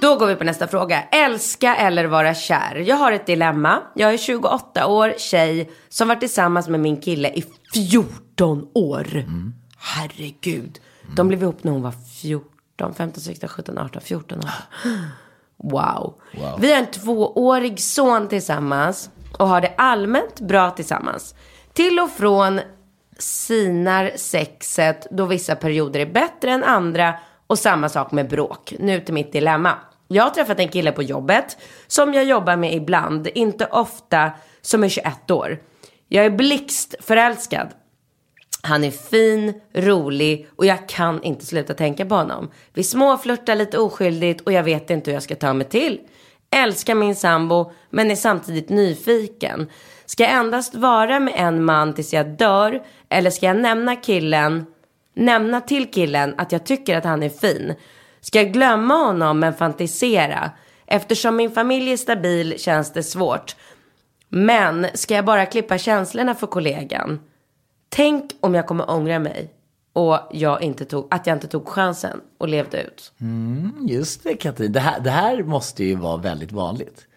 Då 0.00 0.16
går 0.16 0.26
vi 0.26 0.34
på 0.34 0.44
nästa 0.44 0.66
fråga. 0.66 1.02
Älska 1.02 1.76
eller 1.76 2.04
vara 2.04 2.34
kär? 2.34 2.84
Jag 2.86 2.96
har 2.96 3.12
ett 3.12 3.26
dilemma. 3.26 3.78
Jag 3.94 4.14
är 4.14 4.18
28 4.18 4.86
år, 4.86 5.14
tjej, 5.18 5.70
som 5.88 6.08
varit 6.08 6.20
tillsammans 6.20 6.68
med 6.68 6.80
min 6.80 7.00
kille 7.00 7.28
i 7.28 7.44
14 7.74 8.68
år. 8.74 9.24
Herregud. 9.78 10.78
De 11.16 11.28
blev 11.28 11.42
ihop 11.42 11.64
när 11.64 11.72
hon 11.72 11.82
var 11.82 11.94
14, 12.20 12.94
15, 12.94 13.22
16, 13.22 13.48
17, 13.48 13.78
18, 13.78 14.02
14 14.02 14.38
år. 14.38 14.50
Wow. 15.62 16.14
Vi 16.58 16.72
har 16.72 16.78
en 16.78 16.86
tvåårig 16.86 17.80
son 17.80 18.28
tillsammans 18.28 19.10
och 19.38 19.48
har 19.48 19.60
det 19.60 19.74
allmänt 19.76 20.40
bra 20.40 20.70
tillsammans. 20.70 21.34
Till 21.72 22.00
och 22.00 22.10
från 22.10 22.60
sinar 23.18 24.12
sexet 24.16 25.06
då 25.10 25.24
vissa 25.24 25.56
perioder 25.56 26.00
är 26.00 26.12
bättre 26.12 26.50
än 26.50 26.64
andra 26.64 27.14
och 27.46 27.58
samma 27.58 27.88
sak 27.88 28.12
med 28.12 28.28
bråk. 28.28 28.74
Nu 28.78 29.00
till 29.00 29.14
mitt 29.14 29.32
dilemma. 29.32 29.74
Jag 30.08 30.24
har 30.24 30.30
träffat 30.30 30.58
en 30.58 30.68
kille 30.68 30.92
på 30.92 31.02
jobbet 31.02 31.56
som 31.86 32.14
jag 32.14 32.24
jobbar 32.24 32.56
med 32.56 32.74
ibland, 32.74 33.28
inte 33.34 33.66
ofta, 33.66 34.32
som 34.60 34.84
är 34.84 34.88
21 34.88 35.30
år. 35.30 35.58
Jag 36.08 36.24
är 36.26 36.30
blixtförälskad. 36.30 37.68
Han 38.62 38.84
är 38.84 38.90
fin, 38.90 39.60
rolig 39.74 40.48
och 40.56 40.66
jag 40.66 40.88
kan 40.88 41.22
inte 41.22 41.46
sluta 41.46 41.74
tänka 41.74 42.06
på 42.06 42.14
honom. 42.14 42.50
Vi 42.74 42.82
småflörtar 42.82 43.54
lite 43.54 43.78
oskyldigt 43.78 44.40
och 44.40 44.52
jag 44.52 44.62
vet 44.62 44.90
inte 44.90 45.10
hur 45.10 45.16
jag 45.16 45.22
ska 45.22 45.34
ta 45.34 45.52
mig 45.52 45.68
till. 45.68 46.00
Älskar 46.50 46.94
min 46.94 47.16
sambo 47.16 47.72
men 47.90 48.10
är 48.10 48.16
samtidigt 48.16 48.68
nyfiken. 48.68 49.70
Ska 50.06 50.22
jag 50.22 50.32
endast 50.32 50.74
vara 50.74 51.20
med 51.20 51.34
en 51.36 51.64
man 51.64 51.94
tills 51.94 52.12
jag 52.12 52.26
dör 52.26 52.82
eller 53.08 53.30
ska 53.30 53.46
jag 53.46 53.56
nämna 53.56 53.96
killen, 53.96 54.66
nämna 55.14 55.60
till 55.60 55.90
killen 55.90 56.34
att 56.38 56.52
jag 56.52 56.66
tycker 56.66 56.96
att 56.96 57.04
han 57.04 57.22
är 57.22 57.28
fin? 57.28 57.74
Ska 58.20 58.38
jag 58.38 58.52
glömma 58.52 58.94
honom 58.94 59.40
men 59.40 59.54
fantisera? 59.54 60.50
Eftersom 60.86 61.36
min 61.36 61.50
familj 61.50 61.92
är 61.92 61.96
stabil 61.96 62.54
känns 62.58 62.92
det 62.92 63.02
svårt. 63.02 63.56
Men 64.28 64.86
ska 64.94 65.14
jag 65.14 65.24
bara 65.24 65.46
klippa 65.46 65.78
känslorna 65.78 66.34
för 66.34 66.46
kollegan? 66.46 67.20
Tänk 67.88 68.30
om 68.40 68.54
jag 68.54 68.66
kommer 68.66 68.90
ångra 68.90 69.18
mig 69.18 69.50
och 69.92 70.18
jag 70.30 70.62
inte 70.62 70.84
tog, 70.84 71.06
att 71.10 71.26
jag 71.26 71.36
inte 71.36 71.48
tog 71.48 71.68
chansen 71.68 72.20
och 72.38 72.48
levde 72.48 72.82
ut. 72.82 73.12
Mm, 73.20 73.72
just 73.88 74.22
det, 74.22 74.34
Katrin. 74.34 74.72
Det 74.72 74.80
här, 74.80 75.00
det 75.00 75.10
här 75.10 75.42
måste 75.42 75.84
ju 75.84 75.94
vara 75.94 76.16
väldigt 76.16 76.52
vanligt. 76.52 77.07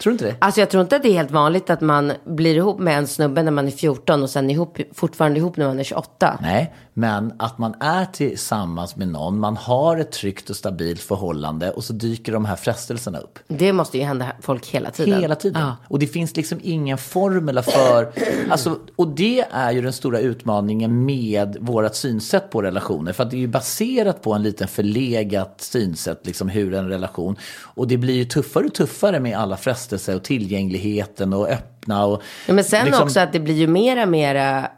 Tror 0.00 0.10
du 0.10 0.12
inte 0.12 0.24
det? 0.24 0.36
Alltså 0.38 0.60
jag 0.60 0.70
tror 0.70 0.82
inte 0.82 0.96
att 0.96 1.02
det 1.02 1.08
är 1.08 1.12
helt 1.12 1.30
vanligt 1.30 1.70
att 1.70 1.80
man 1.80 2.12
blir 2.24 2.54
ihop 2.54 2.78
med 2.78 2.98
en 2.98 3.06
snubbe 3.06 3.42
när 3.42 3.50
man 3.50 3.66
är 3.66 3.70
14 3.70 4.22
och 4.22 4.30
sen 4.30 4.50
ihop, 4.50 4.78
fortfarande 4.94 5.38
ihop 5.38 5.56
när 5.56 5.66
man 5.66 5.80
är 5.80 5.84
28. 5.84 6.38
Nej, 6.42 6.74
men 6.94 7.32
att 7.38 7.58
man 7.58 7.74
är 7.80 8.04
tillsammans 8.04 8.96
med 8.96 9.08
någon, 9.08 9.38
man 9.38 9.56
har 9.56 9.96
ett 9.96 10.12
tryggt 10.12 10.50
och 10.50 10.56
stabilt 10.56 11.00
förhållande 11.00 11.70
och 11.70 11.84
så 11.84 11.92
dyker 11.92 12.32
de 12.32 12.44
här 12.44 12.56
frestelserna 12.56 13.18
upp. 13.18 13.38
Det 13.48 13.72
måste 13.72 13.98
ju 13.98 14.04
hända 14.04 14.26
folk 14.40 14.66
hela 14.66 14.90
tiden. 14.90 15.20
Hela 15.20 15.34
tiden. 15.34 15.62
Ja. 15.62 15.76
Och 15.88 15.98
det 15.98 16.06
finns 16.06 16.36
liksom 16.36 16.60
ingen 16.62 16.98
formel 16.98 17.62
för... 17.62 18.12
Alltså, 18.50 18.78
och 18.96 19.08
det 19.08 19.44
är 19.50 19.72
ju 19.72 19.82
den 19.82 19.92
stora 19.92 20.18
utmaningen 20.18 21.04
med 21.04 21.56
vårt 21.60 21.94
synsätt 21.94 22.50
på 22.50 22.62
relationer. 22.62 23.12
För 23.12 23.22
att 23.22 23.30
det 23.30 23.36
är 23.36 23.40
ju 23.40 23.48
baserat 23.48 24.22
på 24.22 24.32
en 24.32 24.42
liten 24.42 24.68
förlegat 24.68 25.60
synsätt, 25.60 26.26
liksom 26.26 26.48
hur 26.48 26.74
en 26.74 26.88
relation... 26.88 27.36
Och 27.74 27.88
det 27.88 27.96
blir 27.96 28.14
ju 28.14 28.24
tuffare 28.24 28.64
och 28.64 28.74
tuffare 28.74 29.20
med 29.20 29.38
alla 29.38 29.56
frestelser 29.56 29.81
och 30.14 30.22
tillgängligheten 30.24 31.32
och 31.32 31.48
öppna 31.48 32.04
och... 32.04 32.22
Ja, 32.46 32.54
men 32.54 32.64
sen 32.64 32.86
liksom- 32.86 33.04
också 33.04 33.20
att 33.20 33.32
det 33.32 33.40
blir 33.40 33.54
ju 33.54 33.66
mera 33.66 34.06
mera 34.06 34.68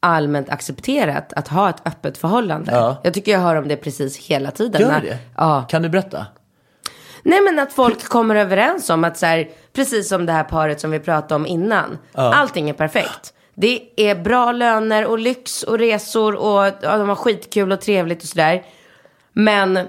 allmänt 0.00 0.50
accepterat 0.50 1.32
att 1.32 1.48
ha 1.48 1.70
ett 1.70 1.82
öppet 1.84 2.18
förhållande. 2.18 2.72
Ja. 2.72 2.96
Jag 3.04 3.14
tycker 3.14 3.32
jag 3.32 3.40
hör 3.40 3.56
om 3.56 3.68
det 3.68 3.76
precis 3.76 4.16
hela 4.18 4.50
tiden. 4.50 4.80
Gör 4.80 5.00
det? 5.00 5.18
Ja. 5.36 5.64
Kan 5.68 5.82
du 5.82 5.88
berätta? 5.88 6.26
Nej 7.22 7.40
men 7.40 7.58
att 7.58 7.72
folk 7.72 8.04
kommer 8.04 8.34
överens 8.34 8.90
om 8.90 9.04
att 9.04 9.18
så 9.18 9.26
här, 9.26 9.48
precis 9.72 10.08
som 10.08 10.26
det 10.26 10.32
här 10.32 10.44
paret 10.44 10.80
som 10.80 10.90
vi 10.90 10.98
pratade 11.00 11.34
om 11.34 11.46
innan. 11.46 11.98
Allting 12.14 12.70
är 12.70 12.74
perfekt. 12.74 13.32
Det 13.54 13.80
är 13.96 14.14
bra 14.14 14.52
löner 14.52 15.06
och 15.06 15.18
lyx 15.18 15.62
och 15.62 15.78
resor 15.78 16.34
och 16.34 16.64
ja, 16.82 16.98
de 16.98 17.08
har 17.08 17.16
skitkul 17.16 17.72
och 17.72 17.80
trevligt 17.80 18.22
och 18.22 18.28
sådär. 18.28 18.62
Men 19.32 19.88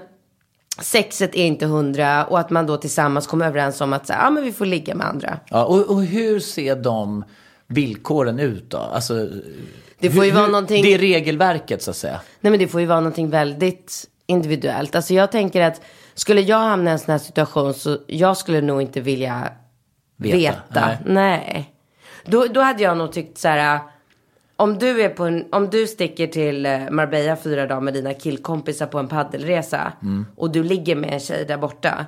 sexet 0.80 1.34
är 1.34 1.46
inte 1.46 1.66
hundra 1.66 2.24
och 2.24 2.38
att 2.40 2.50
man 2.50 2.66
då 2.66 2.76
tillsammans 2.76 3.26
kommer 3.26 3.46
överens 3.46 3.80
om 3.80 3.92
att 3.92 4.06
så 4.06 4.12
ja, 4.12 4.30
men 4.30 4.44
vi 4.44 4.52
får 4.52 4.66
ligga 4.66 4.94
med 4.94 5.06
andra. 5.06 5.38
Ja, 5.50 5.64
och, 5.64 5.90
och 5.90 6.02
hur 6.04 6.40
ser 6.40 6.76
de 6.76 7.24
villkoren 7.66 8.38
ut 8.38 8.70
då? 8.70 8.78
Alltså, 8.78 9.28
Det 9.98 10.10
får 10.10 10.24
ju 10.24 10.30
vara 10.30 10.46
någonting- 10.46 10.82
Det 10.82 10.94
är 10.94 10.98
regelverket 10.98 11.82
så 11.82 11.90
att 11.90 11.96
säga. 11.96 12.20
Nej 12.40 12.50
men 12.50 12.58
det 12.60 12.68
får 12.68 12.80
ju 12.80 12.86
vara 12.86 13.00
någonting 13.00 13.30
väldigt 13.30 14.04
individuellt. 14.26 14.94
Alltså 14.94 15.14
jag 15.14 15.32
tänker 15.32 15.60
att 15.60 15.80
skulle 16.14 16.40
jag 16.40 16.58
hamna 16.58 16.90
i 16.90 16.92
en 16.92 16.98
sån 16.98 17.12
här 17.12 17.18
situation 17.18 17.74
så 17.74 17.98
jag 18.06 18.36
skulle 18.36 18.60
nog 18.60 18.82
inte 18.82 19.00
vilja 19.00 19.48
Veta. 20.16 20.36
veta. 20.36 20.86
Nej. 20.86 20.98
Nej. 21.04 21.70
Då, 22.24 22.46
då 22.46 22.60
hade 22.60 22.82
jag 22.82 22.96
nog 22.96 23.12
tyckt 23.12 23.38
så 23.38 23.48
här. 23.48 23.80
Om 24.64 24.78
du, 24.78 25.02
är 25.02 25.08
på 25.08 25.24
en, 25.24 25.44
om 25.52 25.70
du 25.70 25.86
sticker 25.86 26.26
till 26.26 26.66
eh, 26.66 26.90
Marbella 26.90 27.36
fyra 27.36 27.66
dagar 27.66 27.80
med 27.80 27.94
dina 27.94 28.14
killkompisar 28.14 28.86
på 28.86 28.98
en 28.98 29.08
paddelresa. 29.08 29.92
Mm. 30.02 30.26
Och 30.36 30.50
du 30.50 30.62
ligger 30.62 30.96
med 30.96 31.12
en 31.12 31.20
tjej 31.20 31.44
där 31.44 31.56
borta. 31.56 32.06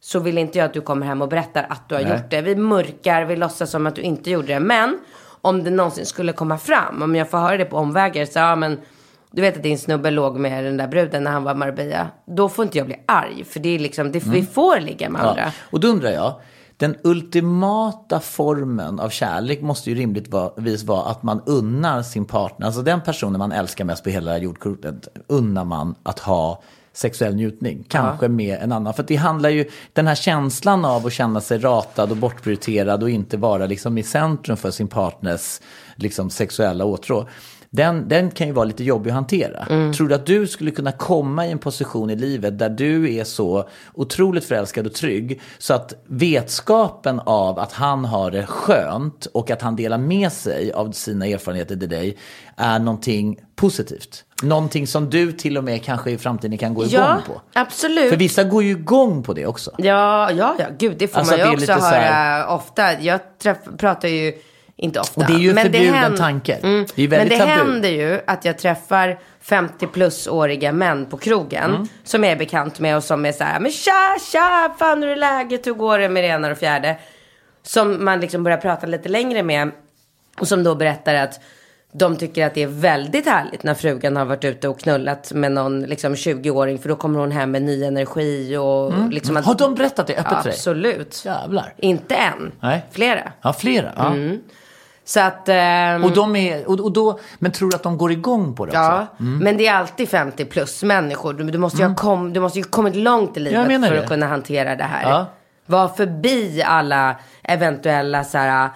Så 0.00 0.18
vill 0.20 0.38
inte 0.38 0.58
jag 0.58 0.66
att 0.66 0.72
du 0.72 0.80
kommer 0.80 1.06
hem 1.06 1.22
och 1.22 1.28
berättar 1.28 1.66
att 1.68 1.88
du 1.88 1.94
har 1.94 2.02
Nej. 2.02 2.12
gjort 2.12 2.30
det. 2.30 2.40
Vi 2.40 2.56
mörkar, 2.56 3.24
vi 3.24 3.36
låtsas 3.36 3.70
som 3.70 3.86
att 3.86 3.94
du 3.94 4.02
inte 4.02 4.30
gjorde 4.30 4.46
det. 4.46 4.60
Men 4.60 4.98
om 5.40 5.64
det 5.64 5.70
någonsin 5.70 6.06
skulle 6.06 6.32
komma 6.32 6.58
fram, 6.58 7.02
om 7.02 7.16
jag 7.16 7.30
får 7.30 7.38
höra 7.38 7.56
det 7.56 7.64
på 7.64 7.76
omvägar, 7.76 8.24
så 8.24 8.38
ja 8.38 8.56
men 8.56 8.78
du 9.30 9.42
vet 9.42 9.56
att 9.56 9.62
din 9.62 9.78
snubbe 9.78 10.10
låg 10.10 10.38
med 10.38 10.64
den 10.64 10.76
där 10.76 10.88
bruden 10.88 11.24
när 11.24 11.30
han 11.30 11.44
var 11.44 11.54
Marbella. 11.54 12.08
Då 12.26 12.48
får 12.48 12.62
inte 12.64 12.78
jag 12.78 12.86
bli 12.86 12.96
arg, 13.06 13.44
för 13.44 13.60
det 13.60 13.68
är 13.68 13.78
liksom, 13.78 14.12
det, 14.12 14.26
vi 14.26 14.42
får 14.42 14.80
ligga 14.80 15.10
med 15.10 15.22
andra. 15.22 15.42
Ja. 15.42 15.52
Och 15.70 15.80
då 15.80 15.88
undrar 15.88 16.10
jag, 16.10 16.40
den 16.80 16.96
ultimata 17.04 18.20
formen 18.20 19.00
av 19.00 19.08
kärlek 19.08 19.62
måste 19.62 19.90
ju 19.90 19.96
rimligtvis 19.96 20.84
vara 20.84 21.10
att 21.10 21.22
man 21.22 21.42
unnar 21.46 22.02
sin 22.02 22.24
partner, 22.24 22.66
alltså 22.66 22.82
den 22.82 23.00
personen 23.00 23.38
man 23.38 23.52
älskar 23.52 23.84
mest 23.84 24.04
på 24.04 24.10
hela 24.10 24.38
jordklotet, 24.38 25.08
unnar 25.26 25.64
man 25.64 25.94
att 26.02 26.18
ha 26.18 26.62
sexuell 26.92 27.34
njutning. 27.34 27.84
Kanske 27.88 28.28
med 28.28 28.58
en 28.62 28.72
annan. 28.72 28.94
För 28.94 29.02
det 29.02 29.16
handlar 29.16 29.50
ju, 29.50 29.68
den 29.92 30.06
här 30.06 30.14
känslan 30.14 30.84
av 30.84 31.06
att 31.06 31.12
känna 31.12 31.40
sig 31.40 31.58
ratad 31.58 32.10
och 32.10 32.16
bortprioriterad 32.16 33.02
och 33.02 33.10
inte 33.10 33.36
vara 33.36 33.66
liksom 33.66 33.98
i 33.98 34.02
centrum 34.02 34.56
för 34.56 34.70
sin 34.70 34.88
partners 34.88 35.60
liksom, 35.96 36.30
sexuella 36.30 36.84
åtrå. 36.84 37.28
Den, 37.72 38.08
den 38.08 38.30
kan 38.30 38.46
ju 38.46 38.52
vara 38.52 38.64
lite 38.64 38.84
jobbig 38.84 39.10
att 39.10 39.14
hantera. 39.14 39.64
Tror 39.96 40.08
du 40.08 40.14
att 40.14 40.26
du 40.26 40.46
skulle 40.46 40.70
kunna 40.70 40.92
komma 40.92 41.46
i 41.46 41.50
en 41.50 41.58
position 41.58 42.10
i 42.10 42.16
livet 42.16 42.58
där 42.58 42.68
du 42.68 43.14
är 43.14 43.24
så 43.24 43.68
otroligt 43.94 44.44
förälskad 44.44 44.86
och 44.86 44.94
trygg 44.94 45.40
så 45.58 45.74
att 45.74 45.94
vetskapen 46.06 47.20
av 47.20 47.58
att 47.58 47.72
han 47.72 48.04
har 48.04 48.30
det 48.30 48.46
skönt 48.46 49.26
och 49.26 49.50
att 49.50 49.62
han 49.62 49.76
delar 49.76 49.98
med 49.98 50.32
sig 50.32 50.72
av 50.72 50.92
sina 50.92 51.26
erfarenheter 51.26 51.76
till 51.76 51.88
dig 51.88 52.16
är 52.56 52.78
någonting 52.78 53.38
positivt? 53.56 54.24
Någonting 54.42 54.86
som 54.86 55.10
du 55.10 55.32
till 55.32 55.58
och 55.58 55.64
med 55.64 55.82
kanske 55.84 56.10
i 56.10 56.18
framtiden 56.18 56.58
kan 56.58 56.74
gå 56.74 56.84
igång 56.84 57.00
Ja, 57.00 57.18
på? 57.26 57.40
absolut. 57.52 58.10
För 58.10 58.16
vissa 58.16 58.44
går 58.44 58.62
ju 58.62 58.70
igång 58.70 59.22
på 59.22 59.32
det 59.32 59.46
också. 59.46 59.70
Ja, 59.78 60.30
ja, 60.32 60.54
ja, 60.58 60.64
gud, 60.78 60.96
det 60.98 61.08
får 61.08 61.18
Alltså, 61.18 61.36
man 61.36 61.46
ju 61.46 61.52
också 61.56 61.72
höra 61.72 62.00
här- 62.00 62.48
ofta. 62.48 63.00
Jag 63.00 63.20
träff, 63.38 63.58
pratar 63.78 64.08
ju, 64.08 64.32
inte 64.80 65.00
ofta. 65.00 65.20
Och 65.20 65.26
det 65.26 65.32
är 65.32 65.38
ju 65.38 65.48
en 65.48 65.54
men 65.54 65.64
förbjuden 65.64 65.94
hän- 65.94 66.16
tanke. 66.16 66.54
Mm, 66.54 66.86
Det 66.94 67.02
är 67.02 67.08
men 67.08 67.18
väldigt 67.18 67.38
det 67.38 67.44
tabu. 67.44 67.50
händer 67.50 67.88
ju 67.88 68.20
att 68.26 68.44
jag 68.44 68.58
träffar 68.58 69.18
50 69.40 69.86
plus-åriga 69.86 70.72
män 70.72 71.06
på 71.06 71.16
krogen. 71.18 71.70
Mm. 71.74 71.88
Som 72.04 72.24
jag 72.24 72.32
är 72.32 72.36
bekant 72.36 72.78
med 72.80 72.96
och 72.96 73.04
som 73.04 73.26
är 73.26 73.32
så 73.32 73.44
här, 73.44 73.60
men 73.60 73.70
tja, 73.70 74.16
tja, 74.32 74.74
fan 74.78 75.02
hur 75.02 75.10
är 75.10 75.16
läget, 75.16 75.66
hur 75.66 75.72
går 75.74 75.98
det 75.98 76.08
med 76.08 76.24
det 76.24 76.28
ena 76.28 76.50
och 76.50 76.58
fjärde. 76.58 76.96
Som 77.62 78.04
man 78.04 78.20
liksom 78.20 78.42
börjar 78.44 78.58
prata 78.58 78.86
lite 78.86 79.08
längre 79.08 79.42
med. 79.42 79.70
Och 80.40 80.48
som 80.48 80.62
då 80.64 80.74
berättar 80.74 81.14
att 81.14 81.40
de 81.92 82.16
tycker 82.16 82.46
att 82.46 82.54
det 82.54 82.62
är 82.62 82.66
väldigt 82.66 83.26
härligt 83.26 83.62
när 83.62 83.74
frugan 83.74 84.16
har 84.16 84.24
varit 84.24 84.44
ute 84.44 84.68
och 84.68 84.80
knullat 84.80 85.32
med 85.32 85.52
någon 85.52 85.80
liksom 85.82 86.14
20-åring. 86.14 86.78
För 86.78 86.88
då 86.88 86.96
kommer 86.96 87.20
hon 87.20 87.32
hem 87.32 87.50
med 87.50 87.62
ny 87.62 87.84
energi 87.84 88.56
och 88.56 88.92
liksom 89.10 89.36
att, 89.36 89.44
Har 89.44 89.54
de 89.54 89.74
berättat 89.74 90.06
det 90.06 90.12
öppet 90.16 90.28
för 90.36 90.42
dig? 90.44 90.52
Absolut. 90.52 91.22
Jävlar. 91.24 91.74
Inte 91.76 92.14
en. 92.14 92.52
Nej. 92.60 92.84
Flera. 92.90 93.32
Ja, 93.42 93.52
flera. 93.52 93.92
Ja. 93.96 94.14
Så 95.10 95.20
att... 95.20 95.48
ehm, 95.48 96.04
Och 96.04 96.10
de 96.12 96.36
är, 96.36 96.68
och, 96.68 96.80
och 96.80 96.92
då, 96.92 97.18
men 97.38 97.52
tror 97.52 97.70
du 97.70 97.76
att 97.76 97.82
de 97.82 97.98
går 97.98 98.12
igång 98.12 98.54
på 98.54 98.64
det 98.66 98.70
också? 98.70 98.80
Ja, 98.80 99.06
men 99.18 99.56
det 99.56 99.66
är 99.66 99.74
alltid 99.74 100.08
50 100.08 100.44
plus 100.44 100.82
människor. 100.82 101.32
Du, 101.34 101.44
du, 101.44 101.58
måste 101.58 101.78
ju 101.82 101.88
ha 101.88 101.94
kom, 101.94 102.32
du 102.32 102.40
måste 102.40 102.58
ju 102.58 102.64
kommit 102.64 102.96
långt 102.96 103.36
i 103.36 103.40
livet 103.40 103.66
för 103.66 103.94
det. 103.94 104.00
att 104.02 104.08
kunna 104.08 104.26
hantera 104.26 104.76
det 104.76 104.84
här. 104.84 105.10
Ja. 105.10 105.26
Var 105.66 105.88
förbi 105.88 106.62
alla 106.66 107.16
eventuella 107.42 108.24
så 108.24 108.38
här, 108.38 108.68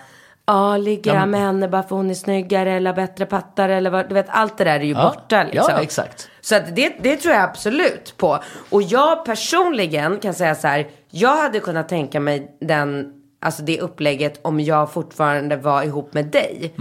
ja, 0.46 0.76
ligger 0.76 1.14
jag 1.14 1.28
med 1.28 1.40
henne 1.40 1.68
bara 1.68 1.82
för 1.82 1.96
hon 1.96 2.10
är 2.10 2.14
snyggare 2.14 2.72
eller 2.72 2.90
har 2.90 2.96
bättre 2.96 3.26
pattar 3.26 3.68
eller 3.68 3.90
vad, 3.90 4.08
du 4.08 4.14
vet, 4.14 4.26
allt 4.28 4.58
det 4.58 4.64
där 4.64 4.80
är 4.80 4.84
ju 4.84 4.92
Ja. 4.92 5.14
borta 5.14 5.42
liksom. 5.42 5.74
Ja, 5.76 5.82
exakt. 5.82 6.28
Så 6.40 6.56
att 6.56 6.76
det, 6.76 6.92
det 7.00 7.16
tror 7.16 7.34
jag 7.34 7.42
absolut 7.44 8.14
på. 8.16 8.38
Och 8.70 8.82
jag 8.82 9.24
personligen 9.24 10.18
kan 10.18 10.34
säga 10.34 10.54
så 10.54 10.68
här, 10.68 10.86
jag 11.10 11.36
hade 11.36 11.60
kunnat 11.60 11.88
tänka 11.88 12.20
mig 12.20 12.56
den, 12.60 13.12
alltså 13.44 13.62
det 13.62 13.80
upplägget 13.80 14.40
om 14.42 14.60
jag 14.60 14.92
fortfarande 14.92 15.56
var 15.56 15.82
ihop 15.82 16.14
med 16.14 16.26
dig. 16.26 16.74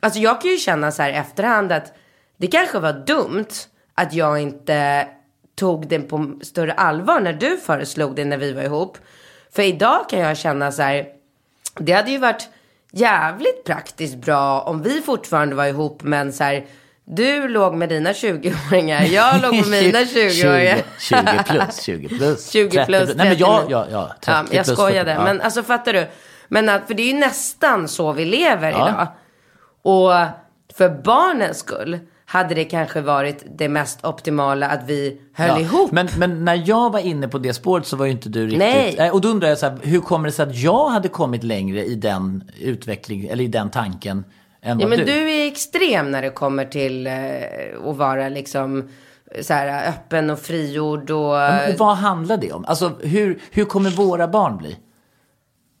Alltså 0.00 0.20
jag 0.20 0.40
kan 0.40 0.50
ju 0.50 0.56
känna 0.56 0.92
så 0.92 1.02
här 1.02 1.10
i 1.10 1.14
efterhand 1.14 1.72
att 1.72 1.92
det 2.36 2.46
kanske 2.46 2.78
var 2.78 2.92
dumt 2.92 3.46
att 3.94 4.12
jag 4.12 4.38
inte 4.40 5.08
tog 5.54 5.88
det 5.88 5.98
på 5.98 6.38
större 6.42 6.72
allvar 6.72 7.20
när 7.20 7.32
du 7.32 7.56
föreslog 7.56 8.16
det 8.16 8.24
när 8.24 8.36
vi 8.36 8.52
var 8.52 8.62
ihop. 8.62 8.98
För 9.50 9.62
idag 9.62 10.08
kan 10.08 10.20
jag 10.20 10.36
känna 10.36 10.72
så 10.72 10.82
här, 10.82 11.06
det 11.78 11.92
hade 11.92 12.10
ju 12.10 12.18
varit 12.18 12.48
jävligt 12.90 13.64
praktiskt 13.64 14.16
bra 14.16 14.60
om 14.60 14.82
vi 14.82 15.00
fortfarande 15.00 15.54
var 15.54 15.66
ihop 15.66 16.02
men 16.02 16.32
så 16.32 16.44
här, 16.44 16.66
du 17.10 17.48
låg 17.48 17.74
med 17.74 17.88
dina 17.88 18.12
20-åringar, 18.12 19.02
jag 19.02 19.42
låg 19.42 19.54
med 19.54 19.66
mina 19.84 19.98
20-åringar. 19.98 20.82
20, 20.98 21.16
20 21.16 21.44
plus, 21.46 21.82
20 21.84 22.08
plus. 22.08 22.50
20 22.50 22.70
30 22.70 22.86
plus, 22.86 23.14
Nej, 23.16 23.28
men 23.28 23.38
jag, 23.38 23.60
39. 23.60 23.66
ja, 23.70 23.86
ja, 23.90 24.08
30 24.20 24.30
Ja, 24.30 24.56
jag 24.56 24.64
plus, 24.64 24.76
skojade. 24.78 25.14
40, 25.14 25.20
ja. 25.20 25.24
Men 25.24 25.40
alltså 25.40 25.62
fattar 25.62 25.92
du? 25.92 26.06
Men 26.48 26.68
att, 26.68 26.86
för 26.86 26.94
det 26.94 27.02
är 27.02 27.12
ju 27.12 27.18
nästan 27.18 27.88
så 27.88 28.12
vi 28.12 28.24
lever 28.24 28.70
Ja. 28.70 28.88
idag. 28.88 29.06
Och 29.82 30.12
för 30.76 31.02
barnens 31.02 31.58
skull 31.58 31.98
hade 32.26 32.54
det 32.54 32.64
kanske 32.64 33.00
varit 33.00 33.44
det 33.58 33.68
mest 33.68 34.04
optimala 34.04 34.68
att 34.68 34.80
vi 34.86 35.20
höll 35.34 35.48
Ja, 35.48 35.60
ihop. 35.60 35.92
Men, 35.92 36.08
men 36.18 36.44
när 36.44 36.62
jag 36.66 36.92
var 36.92 36.98
inne 37.00 37.28
på 37.28 37.38
det 37.38 37.54
spåret 37.54 37.86
så 37.86 37.96
var 37.96 38.06
ju 38.06 38.12
inte 38.12 38.28
du 38.28 38.42
riktigt... 38.44 38.58
Nej. 38.98 39.10
Och 39.10 39.20
då 39.20 39.28
undrar 39.28 39.48
jag 39.48 39.58
så 39.58 39.66
här, 39.66 39.78
hur 39.82 40.00
kommer 40.00 40.28
det 40.28 40.32
sig 40.32 40.42
att 40.42 40.56
jag 40.56 40.88
hade 40.88 41.08
kommit 41.08 41.42
längre 41.44 41.84
i 41.84 41.94
den 41.94 42.50
utveckling, 42.60 43.26
eller 43.28 43.44
i 43.44 43.48
den 43.48 43.70
tanken, 43.70 44.24
än 44.68 44.80
Ja, 44.80 44.86
men 44.88 44.98
du? 44.98 45.04
du 45.04 45.30
är 45.32 45.46
extrem 45.46 46.10
när 46.10 46.22
det 46.22 46.30
kommer 46.30 46.64
till 46.64 47.06
eh, 47.06 47.12
att 47.90 47.96
vara 47.96 48.28
liksom 48.28 48.88
så 49.42 49.52
här 49.54 49.88
öppen 49.88 50.30
och 50.30 50.38
frigjord 50.38 51.10
och 51.10 51.32
Men, 51.34 51.72
och 51.72 51.78
vad 51.78 51.96
handlar 51.96 52.36
det 52.36 52.52
om? 52.52 52.64
Alltså 52.64 52.92
hur, 53.00 53.38
hur 53.50 53.64
kommer 53.64 53.90
våra 53.90 54.28
barn 54.28 54.56
bli? 54.56 54.76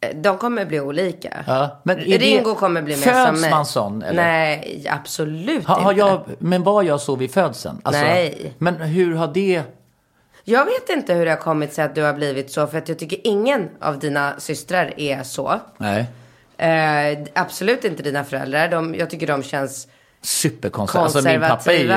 eh, 0.00 0.16
de 0.16 0.38
kommer 0.38 0.64
bli 0.64 0.80
olika. 0.80 1.44
Ja, 1.46 1.80
men 1.82 1.98
är 1.98 2.04
det- 2.04 2.18
Ringo 2.18 2.54
kommer 2.54 2.82
bli 2.82 2.96
mer 2.96 3.02
Föds 3.02 3.26
som 3.26 3.40
mig. 3.40 3.50
man 3.50 3.66
sån, 3.66 4.02
eller? 4.02 4.22
Nej, 4.22 4.84
absolut 4.90 5.64
Ha, 5.66 5.80
har 5.80 5.92
inte. 5.92 6.00
jag, 6.04 6.20
men 6.38 6.62
var 6.62 6.82
jag 6.82 7.00
så 7.00 7.16
vid 7.16 7.30
födseln? 7.32 7.80
Alltså, 7.82 8.02
Nej. 8.02 8.54
Men 8.58 8.74
hur 8.76 9.14
har 9.14 9.28
det... 9.34 9.62
Jag 10.44 10.64
vet 10.64 10.88
inte 10.88 11.14
hur 11.14 11.24
det 11.24 11.30
har 11.30 11.38
kommit 11.38 11.72
sig 11.72 11.84
att 11.84 11.94
du 11.94 12.02
har 12.02 12.12
blivit 12.14 12.50
så. 12.50 12.66
För 12.66 12.78
att 12.78 12.88
jag 12.88 12.98
tycker 12.98 13.18
ingen 13.24 13.68
av 13.80 13.98
dina 13.98 14.34
systrar 14.38 14.94
är 14.96 15.22
så. 15.22 15.60
Nej. 15.78 16.06
Eh, 16.58 17.18
absolut 17.34 17.84
inte 17.84 18.02
dina 18.02 18.24
föräldrar. 18.24 18.68
De, 18.68 18.94
jag 18.94 19.10
tycker 19.10 19.26
de 19.26 19.42
känns... 19.42 19.88
Superkonservativ. 20.22 21.16
Alltså 21.16 21.28
min 21.30 21.40
pappa 21.40 21.72
är 21.72 21.78
ju, 21.78 21.94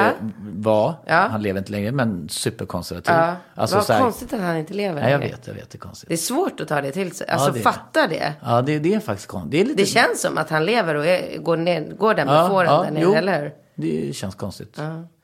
var, 0.62 0.96
Ja. 1.06 1.16
han 1.32 1.42
lever 1.42 1.60
inte 1.60 1.72
längre, 1.72 1.92
men 1.92 2.30
superkonservativ. 2.30 3.14
Ja, 3.16 3.36
Alltså, 3.56 3.76
vad 3.76 3.90
här- 3.90 4.00
konstigt 4.00 4.34
att 4.34 4.40
han 4.42 4.58
inte 4.58 4.74
lever 4.74 5.02
Nej, 5.02 5.12
jag 5.12 5.20
längre. 5.20 5.32
vet, 5.36 5.48
jag 5.48 5.54
vet, 5.54 5.70
det 5.70 5.76
är 5.76 5.80
konstigt. 5.80 6.08
Det 6.10 6.16
är 6.16 6.18
svårt 6.18 6.60
att 6.60 6.68
ta 6.68 6.82
det 6.82 6.92
till 6.92 7.12
sig. 7.12 7.28
Alltså 7.28 7.52
det 7.52 7.60
är- 7.60 7.64
fatta 7.64 8.08
det. 8.08 8.34
Ja, 8.46 8.62
det, 8.62 8.80
det 8.80 8.94
är 8.94 9.00
faktiskt 9.00 9.28
konstigt. 9.28 9.52
Det, 9.52 9.62
är 9.62 9.66
lite... 9.66 9.82
Det 9.82 9.86
känns 9.86 10.22
som 10.22 10.38
att 10.38 10.50
han 10.50 10.66
lever 10.66 10.96
och 10.96 11.06
är, 11.06 11.38
går, 11.38 11.58
ner, 11.58 11.82
går 11.94 12.14
där 12.14 12.26
med 12.26 12.36
Ja, 12.36 12.48
fåren 12.50 12.68
ja, 12.74 12.84
där 12.84 12.92
nere, 12.92 13.04
jo. 13.04 13.14
eller 13.14 13.42
hur? 13.42 13.52
Det 13.76 14.16
känns 14.16 14.36
konstigt. 14.36 14.80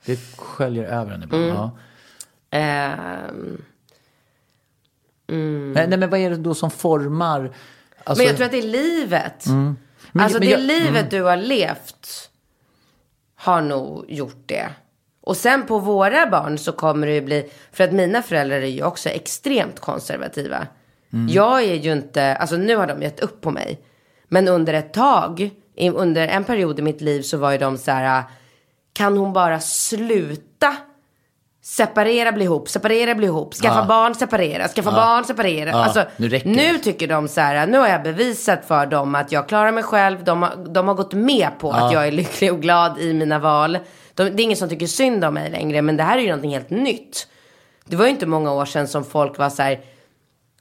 Det 0.06 0.20
sköljer 0.38 0.84
över 0.84 1.12
en 1.12 1.24
ibland. 1.24 1.44
Mm. 1.44 1.56
Ja. 1.56 1.72
Ehm, 2.52 3.58
Nej, 5.74 5.88
nej, 5.88 5.98
men 6.00 6.10
vad 6.10 6.20
är 6.20 6.30
det 6.30 6.36
då 6.36 6.54
som 6.54 6.72
formar... 6.72 7.52
Alltså, 8.08 8.20
men 8.22 8.28
jag 8.28 8.36
tror 8.36 8.46
att 8.46 8.52
det 8.52 8.58
är 8.58 8.62
livet. 8.64 9.46
Men- 9.46 10.24
alltså 10.24 10.40
men 10.40 10.48
det 10.48 10.52
jag- 10.52 10.62
mm. 10.62 10.68
livet 10.84 11.12
du 11.12 11.22
har 11.24 11.38
levt 11.38 12.30
har 13.36 13.62
nog 13.62 14.06
gjort 14.08 14.44
det. 14.46 14.70
Och 15.22 15.38
sen 15.38 15.66
på 15.66 15.80
våra 15.80 16.30
barn 16.30 16.58
så 16.58 16.72
kommer 16.72 17.08
det 17.08 17.14
ju 17.14 17.22
bli, 17.22 17.50
för 17.72 17.84
att 17.84 17.92
mina 17.92 18.22
föräldrar 18.22 18.58
är 18.62 18.66
ju 18.68 18.84
också 18.84 19.10
extremt 19.10 19.80
konservativa. 19.80 20.68
Mm. 21.14 21.28
Jag 21.34 21.64
är 21.64 21.76
ju 21.76 21.92
inte, 21.92 22.36
alltså 22.36 22.58
nu 22.58 22.76
har 22.76 22.88
de 22.88 23.02
gett 23.02 23.20
upp 23.20 23.42
på 23.42 23.52
mig. 23.52 23.80
Men 24.28 24.48
under 24.48 24.74
ett 24.74 24.94
tag, 24.94 25.50
under 25.96 26.28
en 26.28 26.44
period 26.44 26.80
i 26.80 26.82
mitt 26.82 27.02
liv 27.02 27.22
så 27.22 27.38
var 27.38 27.52
ju 27.52 27.58
de 27.58 27.78
så 27.78 27.92
här, 27.92 28.24
kan 28.94 29.18
hon 29.18 29.34
bara 29.34 29.60
sluta 29.60 30.76
separera, 31.70 32.32
bli 32.32 32.44
ihop, 32.44 32.70
separera, 32.70 33.16
bli 33.16 33.26
ihop, 33.28 33.54
skaffa 33.54 33.80
Ja. 33.80 33.86
barn, 33.86 34.16
separera, 34.16 34.68
skaffa 34.68 34.92
barn, 34.92 35.24
separera. 35.26 35.70
Ja, 35.70 35.84
Alltså, 35.84 36.06
nu 36.18 36.42
nu 36.46 36.78
tycker 36.78 37.08
de 37.08 37.28
så 37.28 37.42
här, 37.42 37.68
nu 37.68 37.78
har 37.78 37.88
jag 37.88 38.04
bevisat 38.04 38.66
för 38.66 38.86
dem 38.86 39.16
att 39.16 39.32
jag 39.32 39.48
klarar 39.48 39.72
mig 39.72 39.84
själv. 39.84 40.24
De 40.24 40.42
har, 40.42 40.56
de 40.70 40.88
har 40.88 40.96
gått 40.96 41.14
med 41.14 41.50
på 41.60 41.72
att 41.72 41.94
jag 41.94 42.08
är 42.08 42.12
lycklig 42.12 42.54
och 42.54 42.62
glad 42.62 43.00
i 43.00 43.14
mina 43.14 43.40
val. 43.40 43.78
De, 44.14 44.24
det 44.24 44.42
är 44.42 44.44
ingen 44.44 44.58
som 44.58 44.70
tycker 44.70 44.88
synd 44.88 45.26
om 45.26 45.34
mig 45.34 45.50
längre, 45.52 45.82
men 45.82 45.98
det 45.98 46.04
här 46.04 46.18
är 46.18 46.22
ju 46.22 46.28
någonting 46.28 46.52
helt 46.54 46.70
nytt. 46.70 47.28
Det 47.86 47.96
var 47.96 48.06
ju 48.06 48.12
inte 48.12 48.26
många 48.26 48.54
år 48.54 48.66
sedan 48.66 48.88
som 48.88 49.04
folk 49.06 49.38
var 49.38 49.50
så 49.50 49.62
här, 49.62 49.74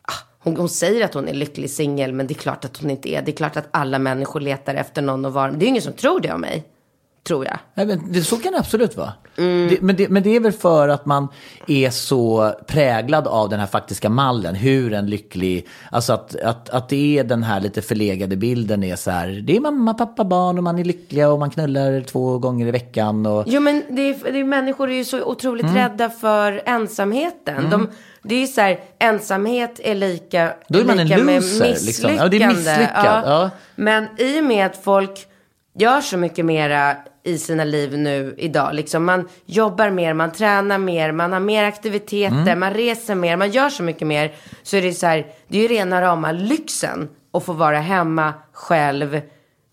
ah, 0.03 0.13
hon, 0.39 0.57
hon 0.57 0.69
säger 0.69 1.05
att 1.05 1.15
hon 1.15 1.29
är 1.29 1.35
lycklig 1.35 1.71
singel, 1.71 2.13
men 2.13 2.27
det 2.27 2.33
är 2.35 2.39
klart 2.39 2.65
att 2.65 2.77
hon 2.77 2.91
inte 2.91 3.09
är. 3.15 3.23
Det 3.23 3.31
är 3.31 3.37
klart 3.37 3.57
att 3.57 3.69
alla 3.71 3.99
människor 3.99 4.41
letar 4.41 4.75
efter 4.75 5.03
någon 5.03 5.25
att 5.25 5.33
vara. 5.33 5.51
Det 5.51 5.57
är 5.57 5.67
ju 5.67 5.67
ingen 5.69 5.83
som 5.83 5.93
tror 5.93 6.21
det 6.21 6.33
om 6.33 6.41
mig, 6.41 6.65
tror 7.27 7.45
jag. 7.45 7.59
Nej, 7.75 7.87
men 7.87 8.13
det, 8.13 8.23
så 8.23 8.37
kan 8.37 8.53
det 8.53 8.59
absolut 8.59 8.97
vara. 8.97 9.13
Mm. 9.39 9.69
Det, 9.69 9.83
men, 9.83 9.97
det, 9.97 10.09
men 10.09 10.23
det 10.23 10.37
är 10.37 10.41
väl 10.41 10.53
för 10.53 10.89
att 10.89 11.07
man 11.07 11.29
är 11.67 11.91
så 11.91 12.55
präglad 12.67 13.27
av 13.27 13.49
den 13.49 13.61
här 13.61 13.67
faktiska 13.67 14.09
mallen. 14.09 14.55
Hur 14.55 14.93
en 14.93 15.07
lycklig, 15.07 15.67
alltså 15.91 16.13
att, 16.13 16.37
att, 16.37 16.71
att 16.71 16.89
det 16.89 17.19
är 17.19 17.25
den 17.25 17.43
här 17.43 17.61
lite 17.61 17.83
förlegade 17.83 18.37
bilden 18.37 18.85
är 18.85 18.97
så 18.97 19.11
här. 19.11 19.29
Det 19.29 19.57
är 19.57 19.61
mamma, 19.61 19.95
pappa, 19.95 20.25
barn 20.25 20.59
och 20.59 20.65
man 20.65 20.79
är 20.79 20.85
lyckliga 20.85 21.29
och 21.29 21.39
man 21.39 21.51
knullar 21.51 22.01
två 22.01 22.39
gånger 22.39 22.67
i 22.67 22.71
veckan. 22.71 23.27
Och, 23.27 23.45
Jo 23.47 23.61
men 23.61 23.83
det 23.91 24.03
är, 24.03 24.33
det 24.33 24.41
är, 24.41 24.45
människor 24.45 24.91
är 24.91 24.95
ju 24.95 25.05
så 25.05 25.23
otroligt 25.23 25.67
Mm. 25.67 25.77
rädda 25.77 26.11
för 26.11 26.63
ensamheten. 26.67 27.71
De, 27.71 27.89
det 28.23 28.35
är 28.35 28.41
ju 28.41 28.47
så 28.47 28.61
här, 28.61 28.81
ensamhet 28.99 29.81
är 29.83 29.95
lika, 29.95 30.53
Då 30.69 30.79
är 30.79 30.85
man 30.85 30.99
en 30.99 31.09
lika 31.09 31.25
med 31.25 31.35
loser, 31.43 31.67
liksom. 31.67 31.87
misslyckande. 31.87 32.23
Ja, 32.23 32.29
det 32.29 32.43
är 32.43 32.49
misslyckad, 32.49 33.23
ja. 33.27 33.51
Men 33.75 34.07
i 34.19 34.41
och 34.41 34.45
med 34.45 34.67
att 34.67 34.77
folk 34.85 35.27
gör 35.79 36.01
så 36.01 36.17
mycket 36.17 36.45
mera 36.45 36.97
i 37.27 37.39
sina 37.39 37.65
liv 37.65 37.99
nu 37.99 38.35
idag. 38.39 38.75
Liksom 38.75 39.05
man 39.05 39.29
jobbar 39.47 39.91
mer, 39.91 40.15
man 40.15 40.33
tränar 40.33 40.79
mer, 40.79 41.13
man 41.13 41.33
har 41.33 41.41
mer 41.41 41.65
aktiviteter, 41.65 42.37
Mm. 42.37 42.61
man 42.61 42.75
reser 42.75 43.15
mer, 43.15 43.37
man 43.37 43.51
gör 43.51 43.69
så 43.71 43.83
mycket 43.83 44.07
mer. 44.09 44.33
Så 44.63 44.77
är 44.77 44.83
det 44.83 44.93
så 44.93 45.07
här, 45.07 45.27
det 45.49 45.59
är 45.59 45.63
ju 45.63 45.69
rena 45.69 46.03
rama 46.03 46.33
lyxen 46.33 47.09
att 47.33 47.45
få 47.45 47.53
vara 47.53 47.79
hemma 47.81 48.35
själv 48.53 49.21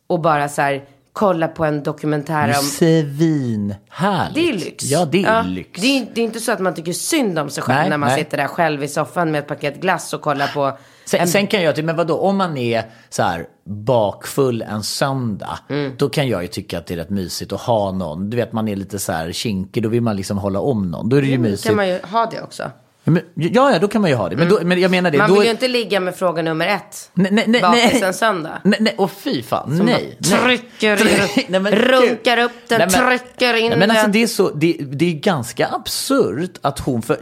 och 0.07 0.19
bara 0.21 0.49
så 0.49 0.61
här 0.61 0.83
kolla 1.13 1.47
på 1.47 1.65
en 1.65 1.83
dokumentär 1.83 2.47
om 2.47 2.53
Svinhärligt. 2.53 4.35
det 4.35 4.49
är 4.49 4.53
lyx. 4.53 4.83
Ja, 4.83 5.05
det 5.05 5.23
är 5.23 5.43
lyx. 5.43 5.81
Det 5.81 5.97
är, 5.97 6.07
det 6.13 6.21
är 6.21 6.25
inte 6.25 6.39
så 6.39 6.51
att 6.51 6.59
man 6.59 6.73
tycker 6.73 6.93
synd 6.93 7.39
om 7.39 7.49
sig 7.49 7.63
själv 7.63 7.79
Nej, 7.79 7.89
när 7.89 7.97
man 7.97 8.09
nej. 8.09 8.17
sitter 8.17 8.37
där 8.37 8.47
själv 8.47 8.83
i 8.83 8.87
soffan 8.87 9.31
med 9.31 9.39
ett 9.39 9.47
paket 9.47 9.81
glass 9.81 10.13
och 10.13 10.21
kollar 10.21 10.47
på 10.47 10.77
Sen, 11.05 11.19
en... 11.21 11.27
sen 11.27 11.47
kan 11.47 11.61
jag 11.61 11.75
tycka, 11.75 11.85
men 11.85 11.95
vadå, 11.95 12.17
om 12.19 12.37
man 12.37 12.57
är 12.57 12.83
så 13.09 13.23
här 13.23 13.47
bakfull 13.65 14.61
en 14.61 14.83
söndag, 14.83 15.59
Mm. 15.69 15.91
då 15.97 16.09
kan 16.09 16.27
jag 16.27 16.41
ju 16.41 16.47
tycka 16.47 16.77
att 16.77 16.85
det 16.85 16.93
är 16.93 16.97
rätt 16.97 17.09
mysigt 17.09 17.53
att 17.53 17.61
ha 17.61 17.91
någon. 17.91 18.29
Du 18.29 18.37
vet, 18.37 18.53
man 18.53 18.67
är 18.67 18.75
lite 18.75 18.99
så 18.99 19.11
här 19.11 19.31
kinkig, 19.31 19.83
då 19.83 19.89
vill 19.89 20.01
man 20.01 20.15
liksom 20.15 20.37
hålla 20.37 20.59
om 20.59 20.91
någon. 20.91 21.09
Då 21.09 21.15
är 21.17 21.21
det 21.21 21.27
ju 21.27 21.33
Mm, 21.35 21.51
mysigt. 21.51 21.67
kan 21.67 21.75
man 21.75 21.87
ju 21.87 21.99
ha 22.11 22.25
det 22.31 22.41
också. 22.41 22.71
Men, 23.05 23.21
ja, 23.35 23.71
ja, 23.73 23.79
då 23.79 23.87
kan 23.87 24.01
man 24.01 24.09
ju 24.09 24.15
ha 24.15 24.29
det. 24.29 24.35
Men, 24.35 24.49
då, 24.49 24.59
men 24.63 24.81
jag 24.81 24.91
menar 24.91 25.11
det. 25.11 25.17
Man 25.17 25.27
då 25.29 25.33
vill 25.33 25.41
är- 25.41 25.45
ju 25.45 25.51
inte 25.51 25.67
ligga 25.67 25.99
med 25.99 26.15
fråga 26.15 26.41
nummer 26.41 26.67
ett. 26.67 27.09
Nej, 27.13 27.31
nej, 27.31 27.45
nej, 27.47 27.61
bakis 27.61 27.93
nej. 27.93 28.03
en 28.03 28.13
söndag. 28.13 28.61
Nej, 28.63 28.77
nej, 28.81 28.95
och 28.97 29.11
fy 29.11 29.43
fan, 29.43 29.77
Som 29.77 29.85
nej. 29.85 30.17
nej. 30.19 30.39
trycker 30.41 31.01
Nej, 31.49 31.59
men 31.59 31.75
runkar 31.75 32.37
upp 32.37 32.51
den, 32.67 32.79
Nej, 32.79 32.87
men- 32.91 33.19
trycker 33.19 33.53
in 33.53 33.69
Nej, 33.69 33.79
men 33.79 33.91
alltså 33.91 34.07
det 34.07 34.23
är 34.23 34.27
så, 34.27 34.49
det, 34.49 34.77
det 34.81 35.05
är 35.05 35.13
ganska 35.13 35.67
absurt 35.67 36.51
att 36.61 36.79
hon, 36.79 37.01
för 37.01 37.17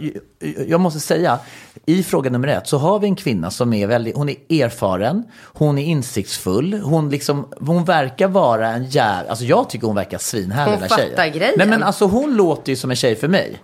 jag 0.67 0.79
måste 0.79 0.99
säga, 0.99 1.39
i 1.85 2.03
fråga 2.03 2.29
nummer 2.29 2.47
ett 2.47 2.67
så 2.67 2.77
har 2.77 2.99
vi 2.99 3.07
en 3.07 3.15
kvinna 3.15 3.51
som 3.51 3.73
är 3.73 3.87
väldigt, 3.87 4.15
hon 4.15 4.29
är 4.29 4.35
erfaren, 4.63 5.23
hon 5.43 5.77
är 5.77 5.83
insiktsfull, 5.85 6.73
hon 6.73 7.09
liksom, 7.09 7.47
hon 7.59 7.85
verkar 7.85 8.27
vara 8.27 8.67
en 8.69 8.85
jäv, 8.85 9.29
alltså 9.29 9.45
jag 9.45 9.69
tycker 9.69 9.87
hon 9.87 9.95
verkar 9.95 10.17
svinhärlig 10.17 10.71
Hon 10.71 10.81
fattar 10.89 10.97
tjejen. 10.97 11.31
grejen. 11.39 11.53
Nej 11.57 11.67
men 11.67 11.83
alltså 11.83 12.05
hon 12.05 12.35
låter 12.35 12.69
ju 12.71 12.75
som 12.75 12.89
en 12.89 12.95
tjej 12.95 13.15
för 13.15 13.27
mig. 13.27 13.57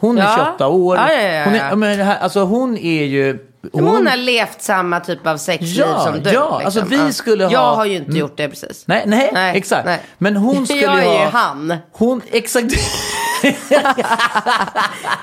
Hon 0.00 0.18
är 0.18 0.22
Ja. 0.22 0.34
28 0.36 0.68
år, 0.68 0.96
Ja, 0.96 1.12
ja, 1.12 1.22
ja. 1.22 1.44
Hon, 1.44 1.54
är, 1.54 1.76
men 1.76 1.98
här, 2.00 2.18
alltså 2.18 2.40
hon 2.44 2.76
är 2.78 3.04
ju, 3.04 3.38
Hon, 3.72 4.06
har 4.06 4.16
levt 4.16 4.62
samma 4.62 5.00
typ 5.00 5.26
av 5.26 5.36
sexliv 5.36 5.78
Ja, 5.78 6.00
som 6.04 6.22
du. 6.22 6.30
ja, 6.30 6.62
alltså 6.64 6.80
vi 6.84 7.12
skulle 7.12 7.44
ha- 7.44 7.52
Jag 7.52 7.74
har 7.76 7.84
ju 7.84 7.94
inte 7.96 8.06
Mm. 8.10 8.20
gjort 8.20 8.36
det 8.36 8.48
precis. 8.48 8.84
Nej, 8.86 9.02
nej, 9.06 9.30
exakt. 9.56 9.88
Men 10.18 10.36
hon 10.36 10.66
skulle 10.66 10.80
jag 10.82 10.96
ju 10.96 11.02
är 11.02 11.06
ha... 11.16 11.24
ju 11.24 11.30
han. 11.30 11.76
Hon, 11.92 12.20
exakt. 12.30 12.72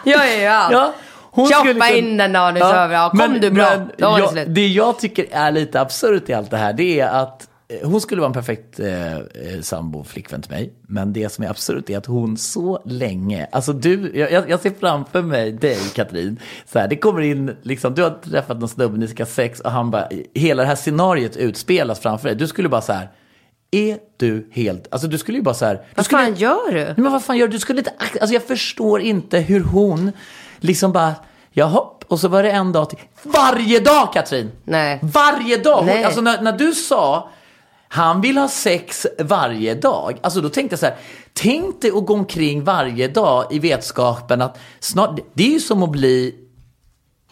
Jag 0.04 0.28
är 0.34 0.42
ju 0.42 0.48
han. 0.48 0.72
Ja, 0.72 0.94
hon 1.32 1.48
Choppa 1.48 1.90
in 1.90 2.18
den 2.18 2.34
då 2.34 2.52
nu 2.54 2.60
så 2.60 2.66
över. 2.66 2.96
Ja, 2.96 3.10
kom 3.10 3.40
du 3.40 3.52
bra. 3.52 3.70
Då 3.98 4.10
var 4.10 4.16
det 4.18 4.22
jag, 4.24 4.32
slut. 4.32 4.46
det 4.50 4.68
jag 4.68 5.00
tycker 5.00 5.26
är 5.32 5.52
lite 5.52 5.82
absurt 5.82 6.30
i 6.30 6.34
allt 6.34 6.52
det 6.52 6.58
här, 6.58 6.74
det 6.74 7.00
är 7.00 7.08
att 7.08 7.48
hon 7.84 8.02
skulle 8.02 8.22
vara 8.22 8.28
en 8.28 8.34
perfekt 8.34 8.80
eh, 8.80 9.18
eh, 9.18 9.22
sambo, 9.62 10.04
flickvän 10.04 10.42
till 10.42 10.52
mig. 10.52 10.74
Men 10.88 11.14
det 11.14 11.30
som 11.30 11.44
är 11.44 11.50
absurt 11.50 11.90
är 11.90 11.98
att 11.98 12.06
hon 12.06 12.38
så 12.38 12.82
länge, 12.86 13.48
alltså 13.52 13.74
du, 13.74 14.12
jag, 14.16 14.50
jag 14.50 14.60
ser 14.60 14.74
framför 14.80 15.22
mig 15.22 15.52
dig 15.52 15.78
Katrin, 15.94 16.40
så 16.66 16.80
här, 16.80 16.88
det 16.88 16.96
kommer 16.96 17.22
in, 17.22 17.56
liksom, 17.62 17.96
du 17.96 18.04
har 18.04 18.10
träffat 18.10 18.60
någon 18.60 18.70
snubbe, 18.70 18.98
ni 18.98 19.08
ska 19.08 19.26
sex 19.26 19.60
och 19.60 19.72
han 19.72 19.92
bara, 19.92 20.10
hela 20.34 20.62
det 20.62 20.68
här 20.68 20.76
scenariot 20.76 21.36
utspelas 21.36 22.00
framför 22.00 22.28
dig. 22.28 22.38
Du 22.38 22.48
skulle 22.48 22.70
bara 22.70 22.82
så 22.82 22.94
här, 22.94 23.10
är 23.72 23.98
du 24.18 24.50
helt, 24.52 24.88
alltså 24.92 25.08
du 25.08 25.18
skulle 25.18 25.38
ju 25.38 25.44
bara 25.44 25.56
så 25.56 25.66
här. 25.66 25.82
Vad 25.96 26.06
skulle, 26.06 26.22
fan 26.22 26.36
gör 26.36 26.72
du? 26.72 26.84
Nej, 26.84 26.94
men 26.98 27.12
vad 27.12 27.24
fan 27.24 27.38
gör 27.38 27.48
du? 27.48 27.54
Du 27.54 27.60
skulle 27.60 27.80
inte, 27.80 27.94
alltså 28.00 28.34
jag 28.34 28.44
förstår 28.44 29.02
inte 29.02 29.40
hur 29.40 29.64
hon 29.64 30.12
liksom 30.60 30.92
bara, 30.92 31.14
jaha, 31.52 31.84
och 32.08 32.20
så 32.20 32.28
var 32.28 32.44
det 32.44 32.52
en 32.52 32.72
dag 32.72 32.90
till. 32.90 33.00
Varje 33.24 33.80
dag 33.80 34.14
Katrin! 34.14 34.52
Nej. 34.64 35.00
Varje 35.02 35.58
dag! 35.58 35.86
Nej. 35.86 36.04
Alltså 36.04 36.22
när, 36.22 36.42
när 36.42 36.52
du 36.52 36.74
sa, 36.74 37.30
han 37.94 38.22
vill 38.22 38.38
ha 38.38 38.48
sex 38.48 39.08
varje 39.20 39.76
dag. 39.76 40.18
Alltså 40.22 40.42
då 40.42 40.50
tänkte 40.50 40.74
jag 40.74 40.80
så 40.80 40.86
här, 40.86 40.96
tänk 41.34 41.82
dig 41.82 41.92
att 41.96 42.06
gå 42.06 42.14
omkring 42.14 42.64
varje 42.64 43.08
dag 43.08 43.46
i 43.52 43.60
vetskapen 43.60 44.42
att 44.42 44.58
snart, 44.80 45.20
det 45.34 45.44
är 45.44 45.52
ju 45.54 45.60
som 45.60 45.84
att 45.84 45.90
bli, 45.92 46.36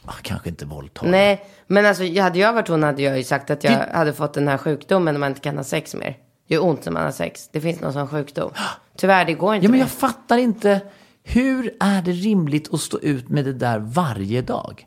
ah, 0.05 0.14
kanske 0.22 0.49
inte 0.49 0.66
våldtagen. 0.66 1.12
Nej, 1.12 1.45
men 1.68 1.86
alltså 1.86 2.03
hade 2.22 2.39
jag 2.39 2.53
varit 2.53 2.68
hon 2.68 2.84
hade 2.84 3.01
jag 3.01 3.18
ju 3.18 3.24
sagt 3.24 3.49
att 3.49 3.64
jag 3.64 3.74
Det- 3.74 3.89
hade 3.93 4.14
fått 4.14 4.34
den 4.34 4.47
här 4.47 4.57
sjukdomen 4.57 5.14
när 5.14 5.20
man 5.20 5.30
inte 5.30 5.41
kan 5.41 5.57
ha 5.57 5.64
sex 5.64 5.95
mer. 5.95 6.18
Det 6.47 6.53
gör 6.53 6.64
ont 6.66 6.86
när 6.86 6.91
man 6.91 7.03
har 7.03 7.12
sex. 7.12 7.49
Det 7.51 7.62
finns 7.62 7.80
någon 7.82 7.93
sån 7.93 8.07
sjukdom. 8.07 8.51
Tyvärr, 8.97 9.26
det 9.26 9.34
går 9.34 9.55
inte 9.55 9.66
Ja, 9.66 9.70
men 9.70 9.80
mer. 9.80 9.86
jag 9.86 9.91
fattar 9.91 10.38
inte. 10.38 10.82
Hur 11.24 11.74
är 11.80 12.01
det 12.01 12.12
rimligt 12.12 12.74
att 12.74 12.80
stå 12.82 12.99
ut 12.99 13.30
med 13.30 13.45
det 13.45 13.53
där 13.53 13.80
varje 13.80 14.41
dag? 14.41 14.86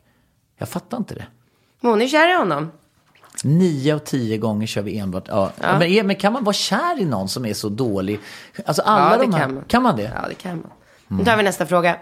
Jag 0.59 0.69
fattar 0.69 0.97
inte 0.97 1.15
det. 1.15 1.27
Hon 1.83 2.03
är 2.03 2.09
kär 2.09 2.35
i 2.35 2.39
honom. 2.39 2.73
Nio 3.43 3.95
av 3.95 3.99
tio 3.99 4.39
gånger 4.39 4.67
kör 4.67 4.83
vi 4.83 4.99
enbart... 4.99 5.25
Ja. 5.29 5.51
Men, 5.61 5.83
är- 5.83 6.03
men 6.03 6.17
kan 6.17 6.33
man 6.33 6.45
vara 6.45 6.53
kär 6.53 7.01
i 7.01 7.05
någon 7.05 7.29
som 7.29 7.45
är 7.47 7.55
så 7.55 7.69
dålig? 7.69 8.21
Alltså 8.67 8.83
alla 8.83 9.11
ja, 9.13 9.17
det 9.19 9.25
de 9.25 9.33
här, 9.33 9.41
kan 9.41 9.55
man. 9.55 9.65
Kan 9.65 9.83
man 9.83 9.97
det? 9.97 10.13
Ja, 10.23 10.29
det 10.29 10.35
kan 10.35 10.57
man. 10.57 10.71
Nu 11.19 11.25
tar 11.25 11.37
vi 11.37 11.43
nästa 11.43 11.67
fråga. 11.67 11.97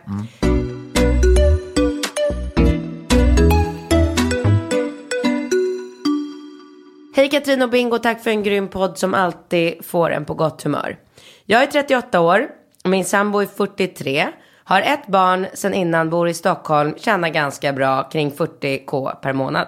Hej 7.16 7.28
Katrin 7.30 7.62
och 7.62 7.70
Bingo, 7.70 7.99
tack 7.99 8.22
för 8.22 8.30
en 8.30 8.43
grym 8.43 8.68
podd 8.68 8.99
som 8.99 9.14
alltid 9.14 9.85
får 9.85 10.11
en 10.11 10.24
på 10.24 10.35
gott 10.35 10.62
humör. 10.62 10.97
Jag 11.45 11.62
är 11.62 11.66
38 11.66 12.20
år, 12.20 12.49
min 12.85 13.05
sambo 13.05 13.39
är 13.39 13.47
43, 13.47 14.28
har 14.64 14.80
ett 14.80 15.07
barn 15.07 15.47
sen 15.55 15.74
innan, 15.74 16.11
bor 16.11 16.28
i 16.28 16.35
Stockholm, 16.35 16.95
tjänar 16.99 17.28
ganska 17.28 17.72
bra, 17.72 18.03
kring 18.09 18.30
40k 18.30 19.14
per 19.20 19.33
månad. 19.33 19.66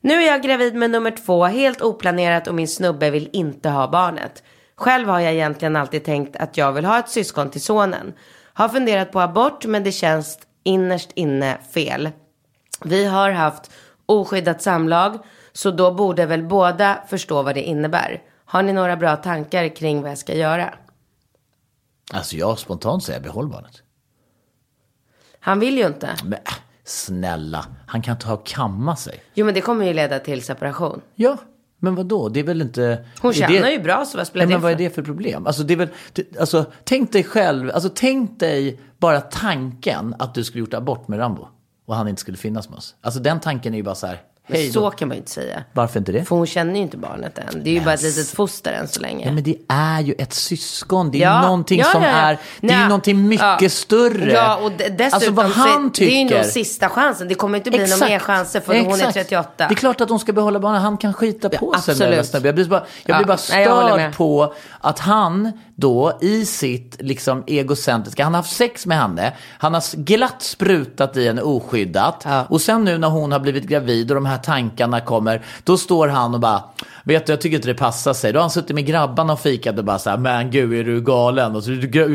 Nu 0.00 0.14
är 0.14 0.26
jag 0.26 0.42
gravid 0.42 0.74
med 0.74 0.90
nummer 0.90 1.10
två, 1.10 1.44
helt 1.44 1.80
oplanerat 1.80 2.48
och 2.48 2.54
min 2.54 2.68
snubbe 2.68 3.10
vill 3.10 3.30
inte 3.32 3.68
ha 3.68 3.88
barnet. 3.88 4.42
Själv 4.76 5.08
har 5.08 5.20
jag 5.20 5.32
egentligen 5.32 5.76
alltid 5.76 6.04
tänkt 6.04 6.36
att 6.36 6.56
jag 6.56 6.72
vill 6.72 6.84
ha 6.84 6.98
ett 6.98 7.08
syskon 7.08 7.50
till 7.50 7.62
sonen. 7.62 8.12
Har 8.52 8.68
funderat 8.68 9.12
på 9.12 9.20
abort 9.20 9.66
men 9.66 9.84
det 9.84 9.92
känns 9.92 10.38
innerst 10.62 11.10
inne 11.14 11.58
fel. 11.74 12.10
Vi 12.84 13.04
har 13.04 13.30
haft 13.30 13.70
oskyddat 14.06 14.62
samlag 14.62 15.18
så 15.52 15.70
då 15.70 15.94
borde 15.94 16.26
väl 16.26 16.42
båda 16.42 16.98
förstå 17.08 17.42
vad 17.42 17.54
det 17.54 17.62
innebär. 17.62 18.22
Har 18.44 18.62
ni 18.62 18.72
några 18.72 18.96
bra 18.96 19.16
tankar 19.16 19.76
kring 19.76 20.02
vad 20.02 20.10
jag 20.10 20.18
ska 20.18 20.34
göra? 20.34 20.74
Alltså 22.12 22.36
jag 22.36 22.58
spontant 22.58 23.04
säger 23.04 23.20
behåll 23.20 23.48
barnet. 23.48 23.82
Han 25.40 25.60
vill 25.60 25.78
ju 25.78 25.86
inte. 25.86 26.16
Men 26.24 26.32
äh, 26.32 26.52
snälla, 26.88 27.66
han 27.86 28.02
kan 28.02 28.18
ta 28.18 28.32
och 28.32 28.46
kamma 28.46 28.96
sig. 28.96 29.22
Jo 29.34 29.44
men 29.44 29.54
det 29.54 29.60
kommer 29.60 29.86
ju 29.86 29.92
leda 29.92 30.18
till 30.18 30.42
separation. 30.42 31.00
Ja, 31.14 31.36
men 31.78 31.94
vad 31.94 32.06
då? 32.06 32.28
Det 32.28 32.40
är 32.40 32.44
väl 32.44 32.62
inte... 32.62 33.04
Hon 33.20 33.32
tjänar 33.32 33.62
det... 33.62 33.72
ju 33.72 33.82
bra 33.82 34.04
så 34.04 34.18
vad 34.18 34.26
spelar 34.26 34.46
Nej, 34.46 34.52
det 34.52 34.56
men 34.56 34.62
vad 34.62 34.72
är 34.72 34.76
det 34.76 34.90
för 34.90 35.02
problem? 35.02 35.46
Alltså, 35.46 35.62
det 35.62 35.74
är 35.74 35.76
väl, 35.76 35.88
alltså, 36.40 36.64
tänk 36.84 37.12
dig 37.12 37.24
själv, 37.24 37.70
alltså, 37.74 37.90
tänk 37.94 38.40
dig 38.40 38.80
bara 38.98 39.20
tanken 39.20 40.14
att 40.18 40.34
du 40.34 40.44
skulle 40.44 40.60
gjort 40.60 40.74
abort 40.74 41.08
med 41.08 41.18
Rambo 41.18 41.48
och 41.86 41.94
han 41.94 42.08
inte 42.08 42.20
skulle 42.20 42.36
finnas 42.36 42.68
med 42.68 42.78
oss. 42.78 42.94
Alltså 43.00 43.20
den 43.20 43.40
tanken 43.40 43.74
är 43.74 43.78
ju 43.78 43.84
bara 43.84 43.94
så 43.94 44.06
här, 44.06 44.22
hej 44.48 44.66
då. 44.66 44.72
så 44.72 44.90
kan 44.90 45.08
man 45.08 45.14
ju 45.16 45.18
inte 45.18 45.30
säga. 45.30 45.64
Varför 45.72 45.98
inte 45.98 46.12
det? 46.12 46.24
För 46.24 46.36
hon 46.36 46.46
känner 46.46 46.74
ju 46.74 46.80
inte 46.80 46.96
barnet 46.96 47.38
än. 47.38 47.62
Det 47.64 47.70
är 47.70 47.74
ju 47.74 47.80
bara 47.80 47.94
ett 47.94 48.02
litet 48.02 48.28
foster 48.28 48.72
än 48.72 48.88
så 48.88 49.00
länge. 49.00 49.26
Ja, 49.26 49.32
men 49.32 49.42
det 49.44 49.56
är 49.68 50.00
ju 50.00 50.14
ett 50.18 50.32
syskon. 50.32 51.10
Det 51.10 51.18
är 51.18 51.22
Ja, 51.22 51.36
ju 51.36 51.42
någonting 51.46 51.78
ja, 51.78 51.84
som 51.84 52.02
ja, 52.02 52.08
är, 52.08 52.38
det 52.60 52.72
är 52.72 52.78
ju 52.82 52.84
någonting 52.88 53.28
mycket 53.28 53.72
större. 53.72 54.32
Ja, 54.32 54.56
och 54.56 54.72
de- 54.72 54.88
dessutom 54.88 55.10
alltså 55.14 55.30
vad 55.30 55.46
han 55.46 55.92
tycker. 55.92 56.10
det 56.10 56.16
är 56.16 56.28
ju 56.30 56.36
nog 56.42 56.44
sista 56.52 56.88
chansen. 56.88 57.28
Det 57.28 57.34
kommer 57.34 57.58
inte 57.58 57.70
bli 57.70 57.82
Exakt. 57.82 58.00
några 58.00 58.12
mer 58.12 58.18
chanser 58.18 58.60
för 58.60 58.74
hon 58.78 58.86
är 58.86 58.94
Exakt. 58.94 59.14
38. 59.14 59.52
Det 59.56 59.64
är 59.64 59.74
klart 59.74 60.00
att 60.00 60.08
hon 60.08 60.18
ska 60.20 60.32
behålla 60.32 60.60
barnen. 60.60 60.82
Han 60.82 60.96
kan 60.96 61.14
skita 61.14 61.48
på 61.48 61.74
sig 61.78 61.92
absolut. 61.92 62.44
Jag 62.44 62.54
blir 62.54 62.64
bara, 62.64 62.80
jag 63.04 63.14
Ja, 63.14 63.18
blir 63.18 63.26
bara 63.26 63.36
störd 63.36 64.14
på 64.16 64.54
att 64.80 64.98
han 64.98 65.52
då 65.80 66.18
i 66.20 66.44
sitt 66.46 66.96
liksom 66.98 67.44
egocentriska, 67.46 68.24
han 68.24 68.34
har 68.34 68.42
haft 68.42 68.56
sex 68.56 68.86
med 68.86 68.98
henne, 68.98 69.32
han 69.58 69.74
har 69.74 69.96
glatt 69.96 70.42
sprutat 70.42 71.16
i 71.16 71.26
henne 71.26 71.42
oskyddat 71.42 72.26
och 72.48 72.60
sen 72.60 72.84
nu 72.84 72.98
när 72.98 73.08
hon 73.08 73.32
har 73.32 73.40
blivit 73.40 73.64
gravid 73.64 74.10
och 74.10 74.14
de 74.14 74.26
här 74.26 74.38
tankarna 74.38 75.00
kommer, 75.00 75.42
då 75.64 75.76
står 75.76 76.08
han 76.08 76.34
och 76.34 76.40
bara, 76.40 76.62
vet 77.04 77.26
du 77.26 77.32
jag 77.32 77.40
tycker 77.40 77.56
inte 77.56 77.68
det 77.68 77.74
passar 77.74 78.12
sig. 78.12 78.32
Då 78.32 78.38
har 78.38 78.42
han 78.42 78.50
suttit 78.50 78.74
med 78.74 78.86
grabbarna 78.86 79.32
och 79.32 79.40
fikat 79.40 79.78
och 79.78 79.84
bara 79.84 79.98
så 79.98 80.10
här, 80.10 80.16
men 80.16 80.50
gud 80.50 80.72
är 80.72 80.84
du 80.84 81.00
galen? 81.00 81.56
Och 81.56 81.64
så, 81.64 81.70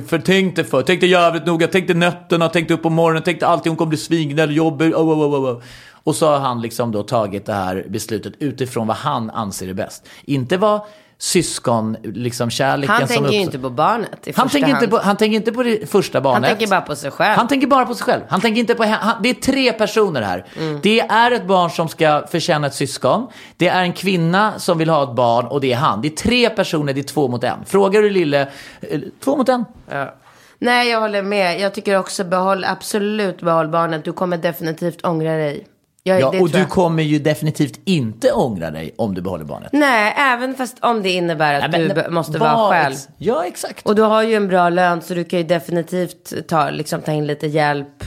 för, 0.07 0.19
tänk 0.25 0.55
dig 0.55 0.65
för, 0.65 0.81
tänk 0.81 1.01
dig 1.01 1.09
jävligt 1.09 1.45
noga, 1.45 1.67
tänk 1.67 1.87
dig 1.87 1.95
nötterna, 1.95 2.49
tänk 2.49 2.67
dig 2.67 2.77
upp 2.77 2.83
på 2.83 2.89
morgonen, 2.89 3.23
tänk 3.25 3.39
dig 3.39 3.49
alltid 3.49 3.69
hon 3.69 3.77
kommer 3.77 3.89
bli 3.89 3.97
svingnäll, 3.97 4.55
jobbig, 4.55 4.95
oh, 4.95 5.09
oh, 5.09 5.35
oh, 5.35 5.51
oh. 5.51 5.61
Och 6.03 6.15
så 6.15 6.27
har 6.27 6.39
han 6.39 6.61
liksom 6.61 6.91
då 6.91 7.03
tagit 7.03 7.45
det 7.45 7.53
här 7.53 7.85
beslutet 7.89 8.33
utifrån 8.39 8.87
vad 8.87 8.97
han 8.97 9.29
anser 9.29 9.67
är 9.67 9.73
bäst. 9.73 10.07
Inte 10.25 10.57
vad 10.57 10.81
syskon, 11.17 11.97
liksom 12.03 12.49
kärleken 12.49 12.95
Han 12.95 13.07
tänker 13.07 13.31
ju 13.31 13.39
inte 13.39 13.59
på 13.59 13.69
barnet 13.69 14.27
i 14.27 14.33
han 14.35 14.49
första 14.49 14.59
tänker, 14.59 14.69
inte 14.69 14.79
hand. 14.79 14.91
på, 14.91 14.97
han 14.97 15.17
tänker 15.17 15.35
inte 15.35 15.51
på 15.51 15.63
det 15.63 15.89
första 15.89 16.21
barnet. 16.21 16.49
Han 16.49 16.57
tänker 16.57 16.71
bara 16.71 16.81
på 16.81 16.95
sig 16.95 17.11
själv. 17.11 17.37
Han 17.37 17.47
tänker 17.47 17.67
bara 17.67 17.85
på 17.85 17.95
sig 17.95 18.05
själv. 18.05 18.21
Han 18.29 18.41
tänker 18.41 18.59
inte 18.59 18.75
på 18.75 18.83
han, 18.83 19.23
Det 19.23 19.29
är 19.29 19.33
tre 19.33 19.73
personer 19.73 20.21
här. 20.21 20.45
Mm. 20.59 20.79
Det 20.83 20.99
är 20.99 21.31
ett 21.31 21.45
barn 21.45 21.69
som 21.69 21.89
ska 21.89 22.27
förtjäna 22.27 22.67
ett 22.67 22.75
syskon. 22.75 23.27
Det 23.57 23.67
är 23.67 23.81
en 23.81 23.93
kvinna 23.93 24.59
som 24.59 24.77
vill 24.77 24.89
ha 24.89 25.03
ett 25.03 25.15
barn 25.15 25.45
och 25.45 25.61
det 25.61 25.73
är 25.73 25.77
han. 25.77 26.01
Det 26.01 26.07
är 26.07 26.15
tre 26.15 26.49
personer, 26.49 26.93
det 26.93 27.01
är 27.01 27.03
två 27.03 27.27
mot 27.27 27.43
en. 27.43 27.65
Frågar 27.65 28.01
du 28.01 28.09
lille, 28.09 28.41
eh, 28.81 29.01
två 29.23 29.37
mot 29.37 29.49
en. 29.49 29.65
Ja. 29.89 30.15
Nej, 30.59 30.89
jag 30.89 31.01
håller 31.01 31.21
med. 31.21 31.59
Jag 31.59 31.73
tycker 31.73 31.97
också 31.97 32.23
behåll, 32.23 32.63
absolut 32.63 33.41
behåll 33.41 33.67
barnet. 33.67 34.05
Du 34.05 34.13
kommer 34.13 34.37
definitivt 34.37 35.05
ångra 35.05 35.31
dig. 35.31 35.67
Ja, 36.05 36.19
Ja, 36.19 36.27
och 36.41 36.49
du 36.49 36.57
jag. 36.59 36.69
kommer 36.69 37.03
ju 37.03 37.19
definitivt 37.19 37.79
inte 37.85 38.31
ångra 38.31 38.71
dig 38.71 38.93
om 38.97 39.13
du 39.15 39.21
behåller 39.21 39.45
barnet. 39.45 39.69
Nej, 39.73 40.13
även 40.17 40.55
fast 40.55 40.77
om 40.81 41.03
det 41.03 41.09
innebär 41.11 41.61
att 41.61 41.71
Nej, 41.71 41.87
du 42.05 42.09
måste 42.09 42.37
vad- 42.37 42.53
vara 42.57 42.71
själv. 42.71 42.95
Ja, 43.17 43.45
exakt. 43.45 43.85
Och 43.85 43.95
du 43.95 44.01
har 44.01 44.23
ju 44.23 44.35
en 44.35 44.47
bra 44.47 44.69
lön 44.69 45.01
så 45.01 45.13
du 45.13 45.23
kan 45.23 45.39
ju 45.39 45.45
definitivt 45.45 46.47
ta, 46.47 46.69
liksom, 46.69 47.01
ta 47.01 47.11
in 47.11 47.27
lite 47.27 47.47
hjälp. 47.47 48.03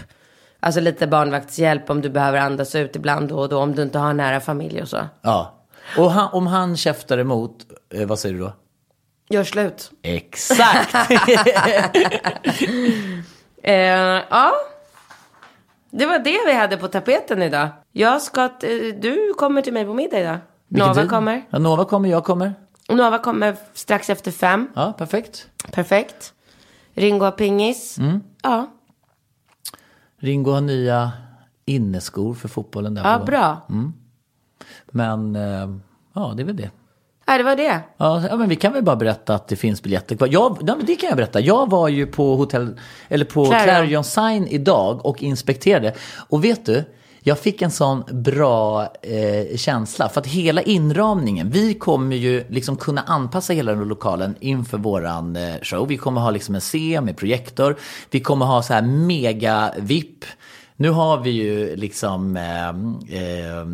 Alltså 0.61 0.81
lite 0.81 1.07
barnvaktshjälp 1.07 1.91
om 1.91 2.01
du 2.01 2.11
behöver 2.11 2.39
andas 2.39 2.75
ut 2.75 2.97
ibland 2.97 3.29
då 3.29 3.39
och 3.39 3.49
då. 3.49 3.59
Om 3.59 3.75
du 3.75 3.83
inte 3.83 3.99
har 3.99 4.13
nära 4.15 4.41
familj 4.41 4.83
och 4.83 4.89
så. 4.89 4.99
Ja. 5.23 5.67
Och 5.99 6.11
han, 6.11 6.29
om 6.33 6.47
han 6.47 6.77
käftar 6.77 7.19
emot, 7.19 7.57
eh, 7.95 8.07
vad 8.07 8.19
säger 8.19 8.35
du 8.35 8.41
då? 8.41 8.53
Gör 9.29 9.45
slut. 9.45 9.91
Exakt! 10.03 10.95
Eh, 13.63 13.75
ja. 14.31 14.53
Det 15.91 16.07
var 16.07 16.19
det 16.19 16.39
vi 16.47 16.53
hade 16.53 16.77
på 16.77 16.89
tapeten 16.89 17.43
idag. 17.43 17.69
Jag 17.93 18.23
ska, 18.23 18.45
eh, 18.45 18.95
du 19.01 19.35
kommer 19.39 19.63
till 19.63 19.73
mig 19.73 19.85
på 19.85 19.95
middag 19.95 20.21
idag. 20.21 20.39
Vilken 20.69 20.89
Nova 20.89 21.01
tid? 21.01 21.11
kommer. 21.11 21.43
Ja, 21.51 21.59
Nova 21.59 21.85
kommer, 21.85 22.09
jag 22.09 22.25
kommer. 22.25 22.55
Nova 22.89 23.19
kommer 23.19 23.57
strax 23.75 24.11
efter 24.11 24.31
fem. 24.31 24.69
Ja, 24.75 24.93
perfekt. 24.99 25.49
Perfekt. 25.73 26.33
Ringo 26.95 27.25
har 27.25 27.33
pingis. 27.33 27.99
Mm. 27.99 28.21
Ja, 28.43 28.67
Ringo 30.19 30.51
har 30.51 30.61
nya 30.61 31.13
inneskor 31.65 32.35
för 32.35 32.49
fotbollen. 32.49 32.95
Där 32.95 33.05
ja 33.05 33.25
bra. 33.25 33.67
Men, 34.87 35.37
eh, 35.37 35.77
ja, 36.13 36.33
det 36.37 36.43
är 36.43 36.45
väl 36.45 36.57
det. 36.57 36.71
Ja, 37.27 37.39
det 37.39 37.45
var 37.45 37.57
det. 37.57 37.81
Ja, 37.97 38.37
men 38.37 38.49
vi 38.49 38.57
kan 38.57 38.73
väl 38.73 38.83
bara 38.83 38.97
berätta 38.97 39.35
att 39.35 39.49
det 39.49 39.57
finns 39.57 39.83
biljetter 39.83 40.17
kvar. 40.17 40.29
Jag, 40.33 40.59
ja, 40.67 40.77
men 40.77 40.87
det 40.87 40.97
kan 40.97 41.09
jag 41.09 41.17
berätta. 41.17 41.41
Jag 41.41 41.71
var 41.71 41.89
ju 41.89 42.07
på 42.07 42.37
hotell, 42.37 42.81
eller 43.09 43.25
på 43.25 43.47
Clarion. 43.47 43.65
Clarion 43.65 44.05
Sign 44.05 44.47
idag 44.47 45.07
och 45.07 45.23
inspekterade. 45.23 45.95
Och 46.29 46.45
vet 46.45 46.67
du, 46.67 46.85
jag 47.29 47.39
fick 47.39 47.63
en 47.63 47.71
sån 47.71 48.05
bra 48.11 48.83
eh, 49.03 49.57
känsla. 49.57 50.09
För 50.09 50.21
att 50.21 50.27
hela 50.27 50.63
inramningen, 50.63 51.51
vi 51.51 51.75
kommer 51.75 52.17
ju 52.17 52.45
liksom 52.49 52.77
kunna 52.77 53.03
anpassa 53.03 53.53
hela 53.53 53.73
den 53.73 53.89
lokalen 53.89 54.37
inför 54.41 54.79
våran 54.79 55.37
eh, 55.37 55.55
show. 55.63 55.89
Vi 55.89 55.97
kommer 55.97 56.21
ha 56.21 56.31
liksom 56.31 56.55
en 56.55 56.61
scen 56.61 57.05
med 57.05 57.17
projektor. 57.17 57.77
Vi 58.11 58.21
kommer 58.21 58.47
ha 58.47 58.63
så 58.63 58.73
här 58.73 58.83
mega 58.83 59.73
VIP. 59.79 60.25
Nu 60.79 60.91
har 60.91 61.19
vi 61.19 61.31
ju 61.31 61.77
liksom, 61.77 62.37
eh, 62.37 62.69
eh, 62.69 63.65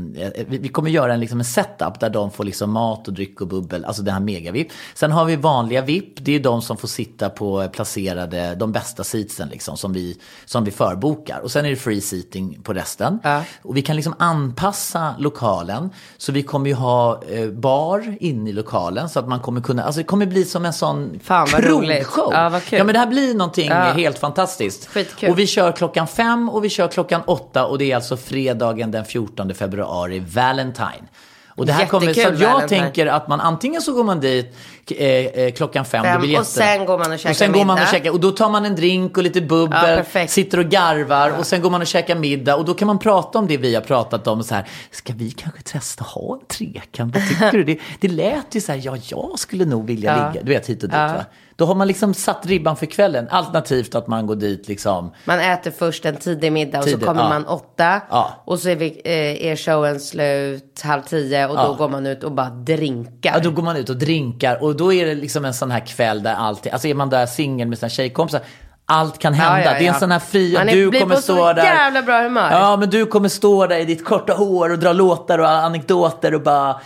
vi 0.48 0.58
vi 0.58 0.68
kommer 0.68 0.90
göra 0.90 1.14
en, 1.14 1.20
liksom 1.20 1.38
en 1.38 1.44
setup 1.44 2.00
där 2.00 2.10
de 2.10 2.30
får 2.30 2.44
liksom 2.44 2.70
mat 2.70 3.08
och 3.08 3.14
dryck 3.14 3.40
och 3.40 3.46
bubbel, 3.48 3.84
alltså 3.84 4.02
den 4.02 4.14
här 4.14 4.20
mega-VIP. 4.20 4.68
Sen 4.94 5.12
har 5.12 5.24
vi 5.24 5.36
vanliga 5.36 5.82
VIP, 5.82 6.14
det 6.24 6.32
är 6.32 6.40
de 6.40 6.62
som 6.62 6.76
får 6.76 6.88
sitta 6.88 7.30
på 7.30 7.68
placerade, 7.68 8.54
de 8.54 8.72
bästa 8.72 9.04
seatsen 9.04 9.48
liksom, 9.48 9.76
som 9.76 9.92
vi, 9.92 10.18
som 10.44 10.64
vi 10.64 10.70
förbokar. 10.70 11.40
Och 11.40 11.50
sen 11.50 11.64
är 11.64 11.70
det 11.70 11.76
free 11.76 12.00
seating 12.00 12.58
på 12.62 12.72
resten. 12.72 13.18
Ja. 13.22 13.42
Och 13.62 13.76
vi 13.76 13.82
kan 13.82 13.96
liksom 13.96 14.14
anpassa 14.18 15.14
lokalen, 15.18 15.90
så 16.16 16.32
vi 16.32 16.42
kommer 16.42 16.70
ju 16.70 16.74
ha 16.74 17.22
eh, 17.28 17.48
bar 17.50 18.16
inne 18.20 18.50
i 18.50 18.52
lokalen, 18.52 19.08
så 19.08 19.18
att 19.18 19.28
man 19.28 19.40
kommer 19.40 19.60
kunna, 19.60 19.84
alltså 19.84 20.00
det 20.00 20.04
kommer 20.04 20.26
bli 20.26 20.44
som 20.44 20.64
en 20.64 20.72
sån 20.72 21.20
Fan, 21.22 21.48
vad 21.52 21.62
krogshow. 21.62 22.32
Ja, 22.32 22.48
vad 22.48 22.64
kul. 22.64 22.78
Ja 22.78 22.84
men 22.84 22.92
det 22.92 22.98
här 22.98 23.06
blir 23.06 23.34
någonting 23.34 23.68
Ja. 23.68 23.74
helt 23.92 24.18
fantastiskt. 24.18 24.86
Skitkul. 24.86 25.30
Och 25.30 25.38
vi 25.38 25.46
kör 25.46 25.72
klockan 25.72 26.06
fem 26.06 26.48
och 26.48 26.64
vi 26.64 26.68
kör 26.68 26.88
klockan 26.92 27.22
åtta 27.26 27.66
och 27.66 27.78
det 27.78 27.92
är 27.92 27.96
alltså 27.96 28.16
fredagen 28.16 28.90
den 28.90 29.04
14 29.04 29.54
februari, 29.54 30.18
Valentine. 30.20 31.08
Och 31.54 31.66
det 31.66 31.72
här 31.72 31.86
kommer, 31.86 32.06
så 32.06 32.20
Jättekul, 32.20 32.34
att 32.34 32.40
jag 32.40 32.52
Valentine. 32.52 32.80
tänker 32.80 33.06
att 33.06 33.28
man 33.28 33.40
antingen 33.40 33.82
så 33.82 33.92
går 33.92 34.04
man 34.04 34.20
dit 34.20 34.56
eh, 34.90 35.06
eh, 35.26 35.52
klockan 35.52 35.84
fem, 35.84 36.02
Fem, 36.04 36.34
och 36.38 36.46
sen 36.46 36.84
går 36.86 36.98
man 36.98 37.12
och 37.12 37.18
käkar 37.18 37.30
Och 37.30 37.36
sen 37.36 37.52
går 37.52 37.64
man 37.64 37.70
och 37.70 37.80
middag. 37.80 37.90
käkar, 37.90 38.10
och 38.10 38.20
då 38.20 38.30
tar 38.30 38.50
man 38.50 38.64
en 38.64 38.74
drink 38.76 39.16
och 39.16 39.22
lite 39.22 39.38
Ja, 39.38 39.44
bubbel, 39.46 39.80
perfekt. 39.96 40.32
sitter 40.32 40.58
och 40.58 40.64
garvar 40.64 41.38
och 41.38 41.46
sen 41.46 41.62
går 41.62 41.70
man 41.70 41.80
och 41.80 41.86
käkar 41.86 42.14
middag 42.16 42.56
och 42.56 42.64
då 42.64 42.74
kan 42.74 42.86
man 42.86 42.98
prata 42.98 43.38
om 43.38 43.46
det 43.46 43.56
vi 43.56 43.74
har 43.74 43.82
pratat 43.82 44.26
om. 44.26 44.42
Så 44.42 44.54
här, 44.54 44.64
ska 44.90 45.12
vi 45.16 45.30
kanske 45.30 45.62
testa 45.62 46.04
ha 46.04 46.34
en 46.40 46.46
trekant? 46.46 47.14
Vad 47.16 47.28
tycker 47.28 47.52
du? 47.52 47.64
Det, 47.64 47.78
det 48.00 48.08
lät 48.08 48.54
ju 48.54 48.60
så 48.60 48.72
här, 48.72 48.80
ja 48.84 48.96
jag 49.08 49.38
skulle 49.38 49.64
nog 49.64 49.86
vilja 49.86 50.16
Ja. 50.18 50.28
ligga, 50.28 50.42
du 50.44 50.52
vet 50.52 50.66
hit 50.68 50.82
och 50.82 50.88
dit 50.88 50.98
Ja. 50.98 51.06
va. 51.06 51.24
Då 51.56 51.66
har 51.66 51.74
man 51.74 51.88
liksom 51.88 52.14
satt 52.14 52.46
ribban 52.46 52.76
för 52.76 52.86
kvällen. 52.86 53.28
Alternativt 53.30 53.94
att 53.94 54.06
man 54.06 54.26
går 54.26 54.34
dit 54.36 54.68
liksom. 54.68 55.12
Man 55.24 55.40
äter 55.40 55.70
först 55.70 56.04
en 56.06 56.16
tidig 56.16 56.52
middag 56.52 56.78
och 56.78 56.84
Tidig, 56.84 57.00
så 57.00 57.06
kommer 57.06 57.22
ja. 57.22 57.28
man 57.28 57.46
åtta. 57.46 58.00
Ja. 58.10 58.42
Och 58.44 58.58
så 58.58 58.68
är, 58.68 58.76
vi, 58.76 59.00
eh, 59.04 59.46
är 59.52 59.56
showen 59.56 60.00
slut 60.00 60.80
halv 60.84 61.02
tio 61.02 61.46
och 61.48 61.56
då 61.56 61.62
Ja. 61.62 61.72
går 61.78 61.88
man 61.88 62.06
ut 62.06 62.24
och 62.24 62.32
bara 62.32 62.50
drinkar. 62.50 63.32
Ja, 63.34 63.40
då 63.40 63.50
går 63.50 63.62
man 63.62 63.76
ut 63.76 63.88
och 63.90 63.96
drinkar 63.96 64.62
och 64.62 64.71
då 64.76 64.92
är 64.92 65.06
det 65.06 65.14
liksom 65.14 65.44
en 65.44 65.54
sån 65.54 65.70
här 65.70 65.86
kväll 65.86 66.22
där 66.22 66.34
allt, 66.34 66.66
alltså 66.72 66.88
är 66.88 66.94
man 66.94 67.10
där 67.10 67.26
singel 67.26 67.68
med 67.68 67.78
sina 67.78 67.88
tjejkompisar, 67.88 68.40
allt 68.86 69.18
kan 69.18 69.34
hända. 69.34 69.58
Ja, 69.58 69.64
ja, 69.64 69.70
Det 69.70 69.76
är 69.76 69.80
en 69.80 69.84
ja. 69.86 69.94
sån 69.94 70.10
här 70.10 70.18
fri, 70.18 70.54
Man 70.54 70.66
du 70.66 70.90
blir 70.90 71.00
kommer 71.00 71.14
på 71.14 71.20
så 71.22 71.34
stå 71.34 71.52
där. 71.52 71.64
jävla 71.64 72.02
bra 72.02 72.20
humör. 72.22 72.50
Ja, 72.50 72.76
men 72.76 72.90
du 72.90 73.06
kommer 73.06 73.28
stå 73.28 73.66
där 73.66 73.78
i 73.78 73.84
ditt 73.84 74.04
korta 74.04 74.32
hår 74.34 74.70
och 74.72 74.78
dra 74.78 74.92
låtar 74.92 75.38
och 75.38 75.48
anekdoter 75.48 76.34
och 76.34 76.42
bara 76.42 76.80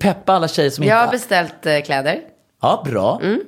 peppa 0.00 0.32
alla 0.32 0.48
tjejer 0.48 0.70
som 0.70 0.84
Jag 0.84 0.96
har 0.96 1.02
inte... 1.04 1.12
beställt 1.16 1.66
eh, 1.66 1.80
kläder. 1.80 2.20
Ja, 2.62 2.82
bra. 2.86 3.20
Mm. 3.22 3.40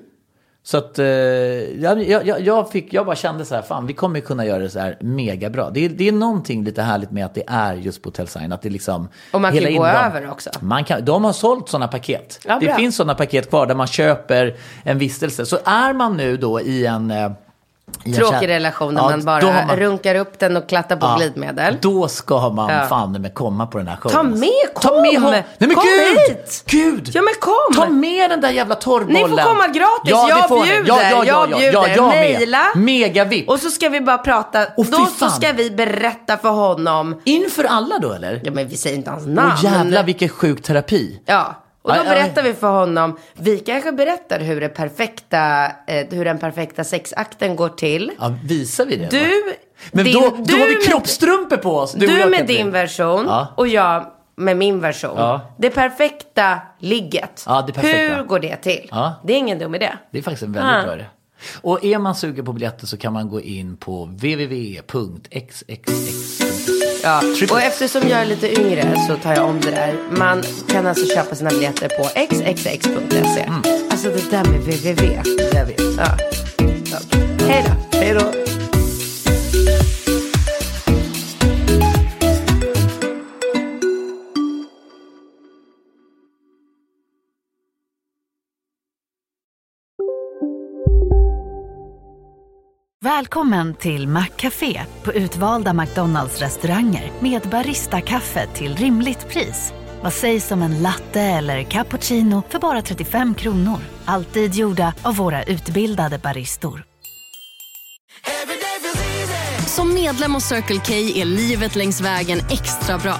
Så 0.71 0.79
att 0.79 0.99
eh, 0.99 1.07
jag, 1.07 2.03
jag, 2.03 2.41
jag, 2.41 2.71
fick, 2.71 2.93
jag 2.93 3.07
bara 3.07 3.17
kände 3.17 3.45
så 3.45 3.55
här, 3.55 3.63
fan 3.63 3.87
vi 3.87 3.93
kommer 3.93 4.21
kunna 4.21 4.47
göra 4.47 4.59
det 4.59 4.71
så 4.71 4.79
här 4.79 4.97
mega 5.01 5.51
bra. 5.51 5.71
Det 5.71 5.85
är, 5.85 5.89
det 5.89 6.09
är 6.09 6.13
någonting 6.13 6.65
lite 6.65 6.83
härligt 6.83 7.11
med 7.11 7.25
att 7.27 7.35
det 7.35 7.43
är 7.47 7.75
just 7.75 8.03
på 8.03 8.07
Hotel 8.09 8.29
Sign. 8.29 8.53
Att 8.53 8.63
det 8.63 8.71
liksom, 8.71 9.09
Och 9.33 9.41
man 9.41 9.51
kan 9.53 9.65
hela 9.65 9.79
gå 9.79 9.87
inram- 9.87 10.07
över 10.17 10.31
också. 10.31 10.51
Man 10.61 10.85
kan, 10.85 11.05
de 11.05 11.25
har 11.25 11.33
sålt 11.33 11.69
sådana 11.69 11.89
paket. 11.89 12.41
Ja, 12.45 12.59
det 12.61 12.75
finns 12.75 12.97
sådana 12.97 13.15
paket 13.15 13.49
kvar 13.51 13.67
där 13.67 13.75
man 13.75 13.87
köper 13.87 14.57
en 14.85 14.99
vistelse. 14.99 15.47
Så 15.47 15.59
är 15.65 15.93
man 15.93 16.17
nu 16.17 16.37
då 16.37 16.61
i 16.61 16.87
en... 16.87 17.11
eh, 17.11 17.17
i 17.17 17.21
en 17.25 17.33
Tråkig 18.17 18.49
relation 18.49 18.95
när 18.95 19.01
Ja, 19.03 19.11
man 19.11 19.25
bara 19.25 19.65
man- 19.67 19.77
runkar 19.77 20.15
upp 20.15 20.39
den 20.39 20.57
och 20.57 20.69
klattar 20.69 20.97
på 20.97 21.07
Ja, 21.07 21.17
glidmedel. 21.17 21.77
Då 21.81 22.09
ska 22.09 22.49
man 22.49 22.71
Ja. 22.71 22.87
fan 22.87 23.13
med 23.23 23.35
komma 23.35 23.67
på 23.67 23.79
den 23.79 23.87
här 23.89 23.97
showen. 23.97 24.15
Ta 24.17 24.23
med, 24.23 24.51
Ta 24.81 24.89
kom! 24.89 25.03
med 25.03 25.21
hon- 25.21 25.31
Nej 25.31 25.45
men 25.59 25.75
Kom 25.75 25.85
gud! 25.85 26.19
hit! 26.29 26.63
Gud! 26.67 27.11
Ja 27.15 27.23
men 27.23 27.35
kom! 27.41 27.75
Ta 27.85 27.89
med 27.89 28.31
den 28.31 28.41
där 28.41 28.51
jävla 28.51 28.75
torrbollen. 28.75 29.23
Ni 29.23 29.29
får 29.29 29.37
komma 29.49 29.67
gratis, 29.67 30.11
Ja, 30.11 30.29
jag 30.29 30.49
får 30.49 30.63
bjuder, 30.65 30.85
Ja, 30.89 31.03
ja, 31.03 31.11
ja, 31.11 31.25
jag 31.25 31.51
ja, 31.51 31.59
bjuder. 31.59 31.73
Ja, 31.73 31.89
jag. 31.89 32.09
Mejla. 32.09 32.61
Mega 32.75 33.25
VIP. 33.25 33.49
Och 33.49 33.59
så 33.59 33.71
ska 33.71 33.89
vi 33.89 34.01
bara 34.01 34.19
prata. 34.19 34.65
Fy 34.65 34.91
då 34.91 35.07
så 35.19 35.29
ska 35.29 35.53
vi 35.53 35.71
berätta 35.71 36.37
för 36.37 36.49
honom. 36.51 37.21
Inför 37.25 37.65
alla 37.65 37.99
då 37.99 38.13
eller? 38.13 38.41
Ja 38.45 38.53
men 38.53 38.69
vi 38.69 38.77
säger 38.77 38.97
inte 38.97 39.11
hans 39.11 39.27
namn. 39.27 39.53
Åh 39.55 39.65
jävlar 39.65 40.03
vilken 40.03 40.29
sjuk 40.29 40.63
terapi. 40.63 41.21
Ja. 41.27 41.55
Och 41.89 41.95
då 41.95 42.01
Aj, 42.01 42.07
aj. 42.09 42.15
berättar 42.15 42.43
vi 42.43 42.55
för 42.55 42.71
honom. 42.71 43.17
Vi 43.35 43.59
kanske 43.59 43.93
berättar 43.93 44.41
hur, 44.41 44.61
det 44.61 44.69
perfekta, 44.69 45.65
eh, 45.87 46.07
hur 46.11 46.25
den 46.25 46.39
perfekta 46.39 46.85
sexakten 46.85 47.57
går 47.57 47.69
till. 47.69 48.11
Ja, 48.21 48.35
visar 48.45 48.87
vi 48.87 48.97
det? 48.97 49.09
Du, 49.11 49.55
Men 49.93 50.05
din- 50.05 50.15
då, 50.15 50.21
då 50.21 50.37
du 50.45 50.55
har 50.61 50.69
vi 50.69 50.75
kroppstrumpor 50.75 51.57
på 51.57 51.77
oss. 51.79 51.93
Du, 51.93 52.19
jag, 52.19 52.31
med 52.31 52.47
din 52.47 52.71
version 52.71 53.25
Ja. 53.29 53.47
och 53.57 53.69
jag 53.69 54.07
med 54.37 54.57
min 54.57 54.81
version. 54.81 55.15
Ja. 55.17 55.55
Det 55.59 55.71
perfekta 55.71 56.59
ligget. 56.79 57.45
Ja, 57.47 57.65
det 57.67 57.73
perfekta. 57.73 58.17
Hur 58.17 58.23
går 58.25 58.39
det 58.39 58.57
till? 58.57 58.91
Det 59.25 59.33
är 59.33 59.37
ingen 59.39 59.59
dum 59.59 59.75
idé. 59.75 59.91
Det 60.11 60.19
är 60.19 60.23
faktiskt 60.23 60.43
en 60.43 60.53
väldigt 60.53 60.75
Ah. 60.75 60.83
bra 60.83 60.95
idé. 60.95 61.05
Och 61.61 61.85
är 61.85 61.99
man 61.99 62.15
sugen 62.15 62.45
på 62.45 62.53
biljetter 62.53 62.87
så 62.87 62.97
kan 62.97 63.13
man 63.13 63.29
gå 63.29 63.41
in 63.41 63.77
på 63.77 64.05
www.xxx. 64.05 65.59
Ja. 67.03 67.23
Och 67.51 67.61
eftersom 67.61 68.09
jag 68.09 68.21
är 68.21 68.27
lite 68.27 68.61
yngre 68.61 68.95
så 69.09 69.17
tar 69.17 69.35
jag 69.35 69.45
om 69.45 69.61
det 69.61 69.71
där. 69.71 69.95
Man 70.11 70.43
kan 70.69 70.87
alltså 70.87 71.07
köpa 71.15 71.35
sina 71.35 71.51
biljetter 71.51 71.89
på 71.89 72.05
xxx.se. 72.05 73.41
Mm. 73.41 73.63
Alltså 73.91 74.09
det 74.09 74.31
där 74.31 74.45
med 74.45 74.61
www. 74.61 75.23
Jag 75.55 75.67
vet. 75.67 75.81
Ja. 75.97 76.17
Ja. 76.91 76.99
Hej 77.47 77.65
då. 77.67 77.99
Hej 77.99 78.15
då. 78.15 78.48
Välkommen 93.09 93.75
till 93.75 94.09
Maccafé 94.09 94.83
på 95.03 95.13
utvalda 95.13 95.73
McDonalds 95.73 96.41
restauranger 96.41 97.13
med 97.21 97.43
Baristakaffe 97.43 98.47
till 98.47 98.77
rimligt 98.77 99.29
pris. 99.29 99.73
Vad 100.03 100.13
sägs 100.13 100.53
om 100.53 100.63
en 100.63 100.83
latte 100.83 101.21
eller 101.21 101.63
cappuccino 101.63 102.43
för 102.49 102.59
bara 102.59 102.83
35 102.83 103.35
kronor? 103.35 103.79
Alltid 104.05 104.55
gjorda 104.55 104.95
av 105.03 105.17
våra 105.17 105.43
utbildade 105.43 106.19
baristor. 106.19 106.85
Som 109.67 109.95
medlem 109.95 110.35
hos 110.35 110.45
Circle 110.45 110.81
K 110.87 110.93
är 111.21 111.25
livet 111.25 111.77
längs 111.77 112.01
vägen 112.01 112.39
extra 112.51 112.99
bra. 112.99 113.17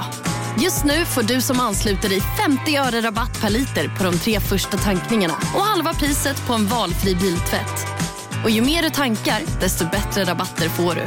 Just 0.61 0.85
nu 0.85 1.05
får 1.05 1.23
du 1.23 1.41
som 1.41 1.61
ansluter 1.61 2.09
dig 2.09 2.21
50 2.21 2.77
öre 2.77 3.01
rabatt 3.01 3.41
per 3.41 3.51
liter 3.51 3.99
på 3.99 4.05
de 4.05 4.19
tre 4.19 4.41
första 4.41 4.77
tankningarna 4.77 5.35
och 5.55 5.63
halva 5.63 5.95
priset 5.95 6.47
på 6.47 6.55
en 6.55 6.67
valfri 6.67 7.15
biltvätt. 7.15 8.08
Och 8.45 8.51
ju 8.51 8.63
mer 8.63 8.83
du 8.83 8.91
tankar, 8.91 9.61
desto 9.61 9.85
bättre 9.85 10.25
rabatter 10.25 10.69
får 10.69 10.95
du. 10.95 11.01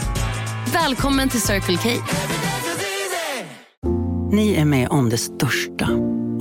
Välkommen 0.73 1.29
till 1.29 1.41
Circle 1.41 1.77
K. 1.77 1.89
Ni 4.31 4.53
är 4.53 4.65
med 4.65 4.89
om 4.89 5.09
det 5.09 5.17
största. 5.17 5.89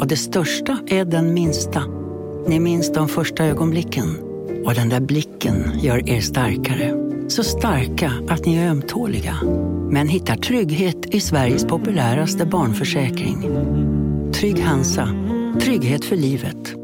Och 0.00 0.06
det 0.06 0.16
största 0.16 0.78
är 0.86 1.04
den 1.04 1.34
minsta. 1.34 1.82
Ni 2.46 2.60
minns 2.60 2.92
de 2.92 3.08
första 3.08 3.44
ögonblicken. 3.44 4.18
Och 4.64 4.74
den 4.74 4.88
där 4.88 5.00
blicken 5.00 5.72
gör 5.80 6.08
er 6.08 6.20
starkare. 6.20 6.94
Så 7.28 7.44
starka 7.44 8.12
att 8.28 8.46
ni 8.46 8.56
är 8.56 8.70
ömtåliga. 8.70 9.36
Men 9.90 10.08
hittar 10.08 10.36
trygghet 10.36 11.14
i 11.14 11.20
Sveriges 11.20 11.64
populäraste 11.64 12.46
barnförsäkring. 12.46 13.42
Trygg 14.32 14.60
Hansa. 14.60 15.08
Trygghet 15.60 16.04
för 16.04 16.16
livet. 16.16 16.79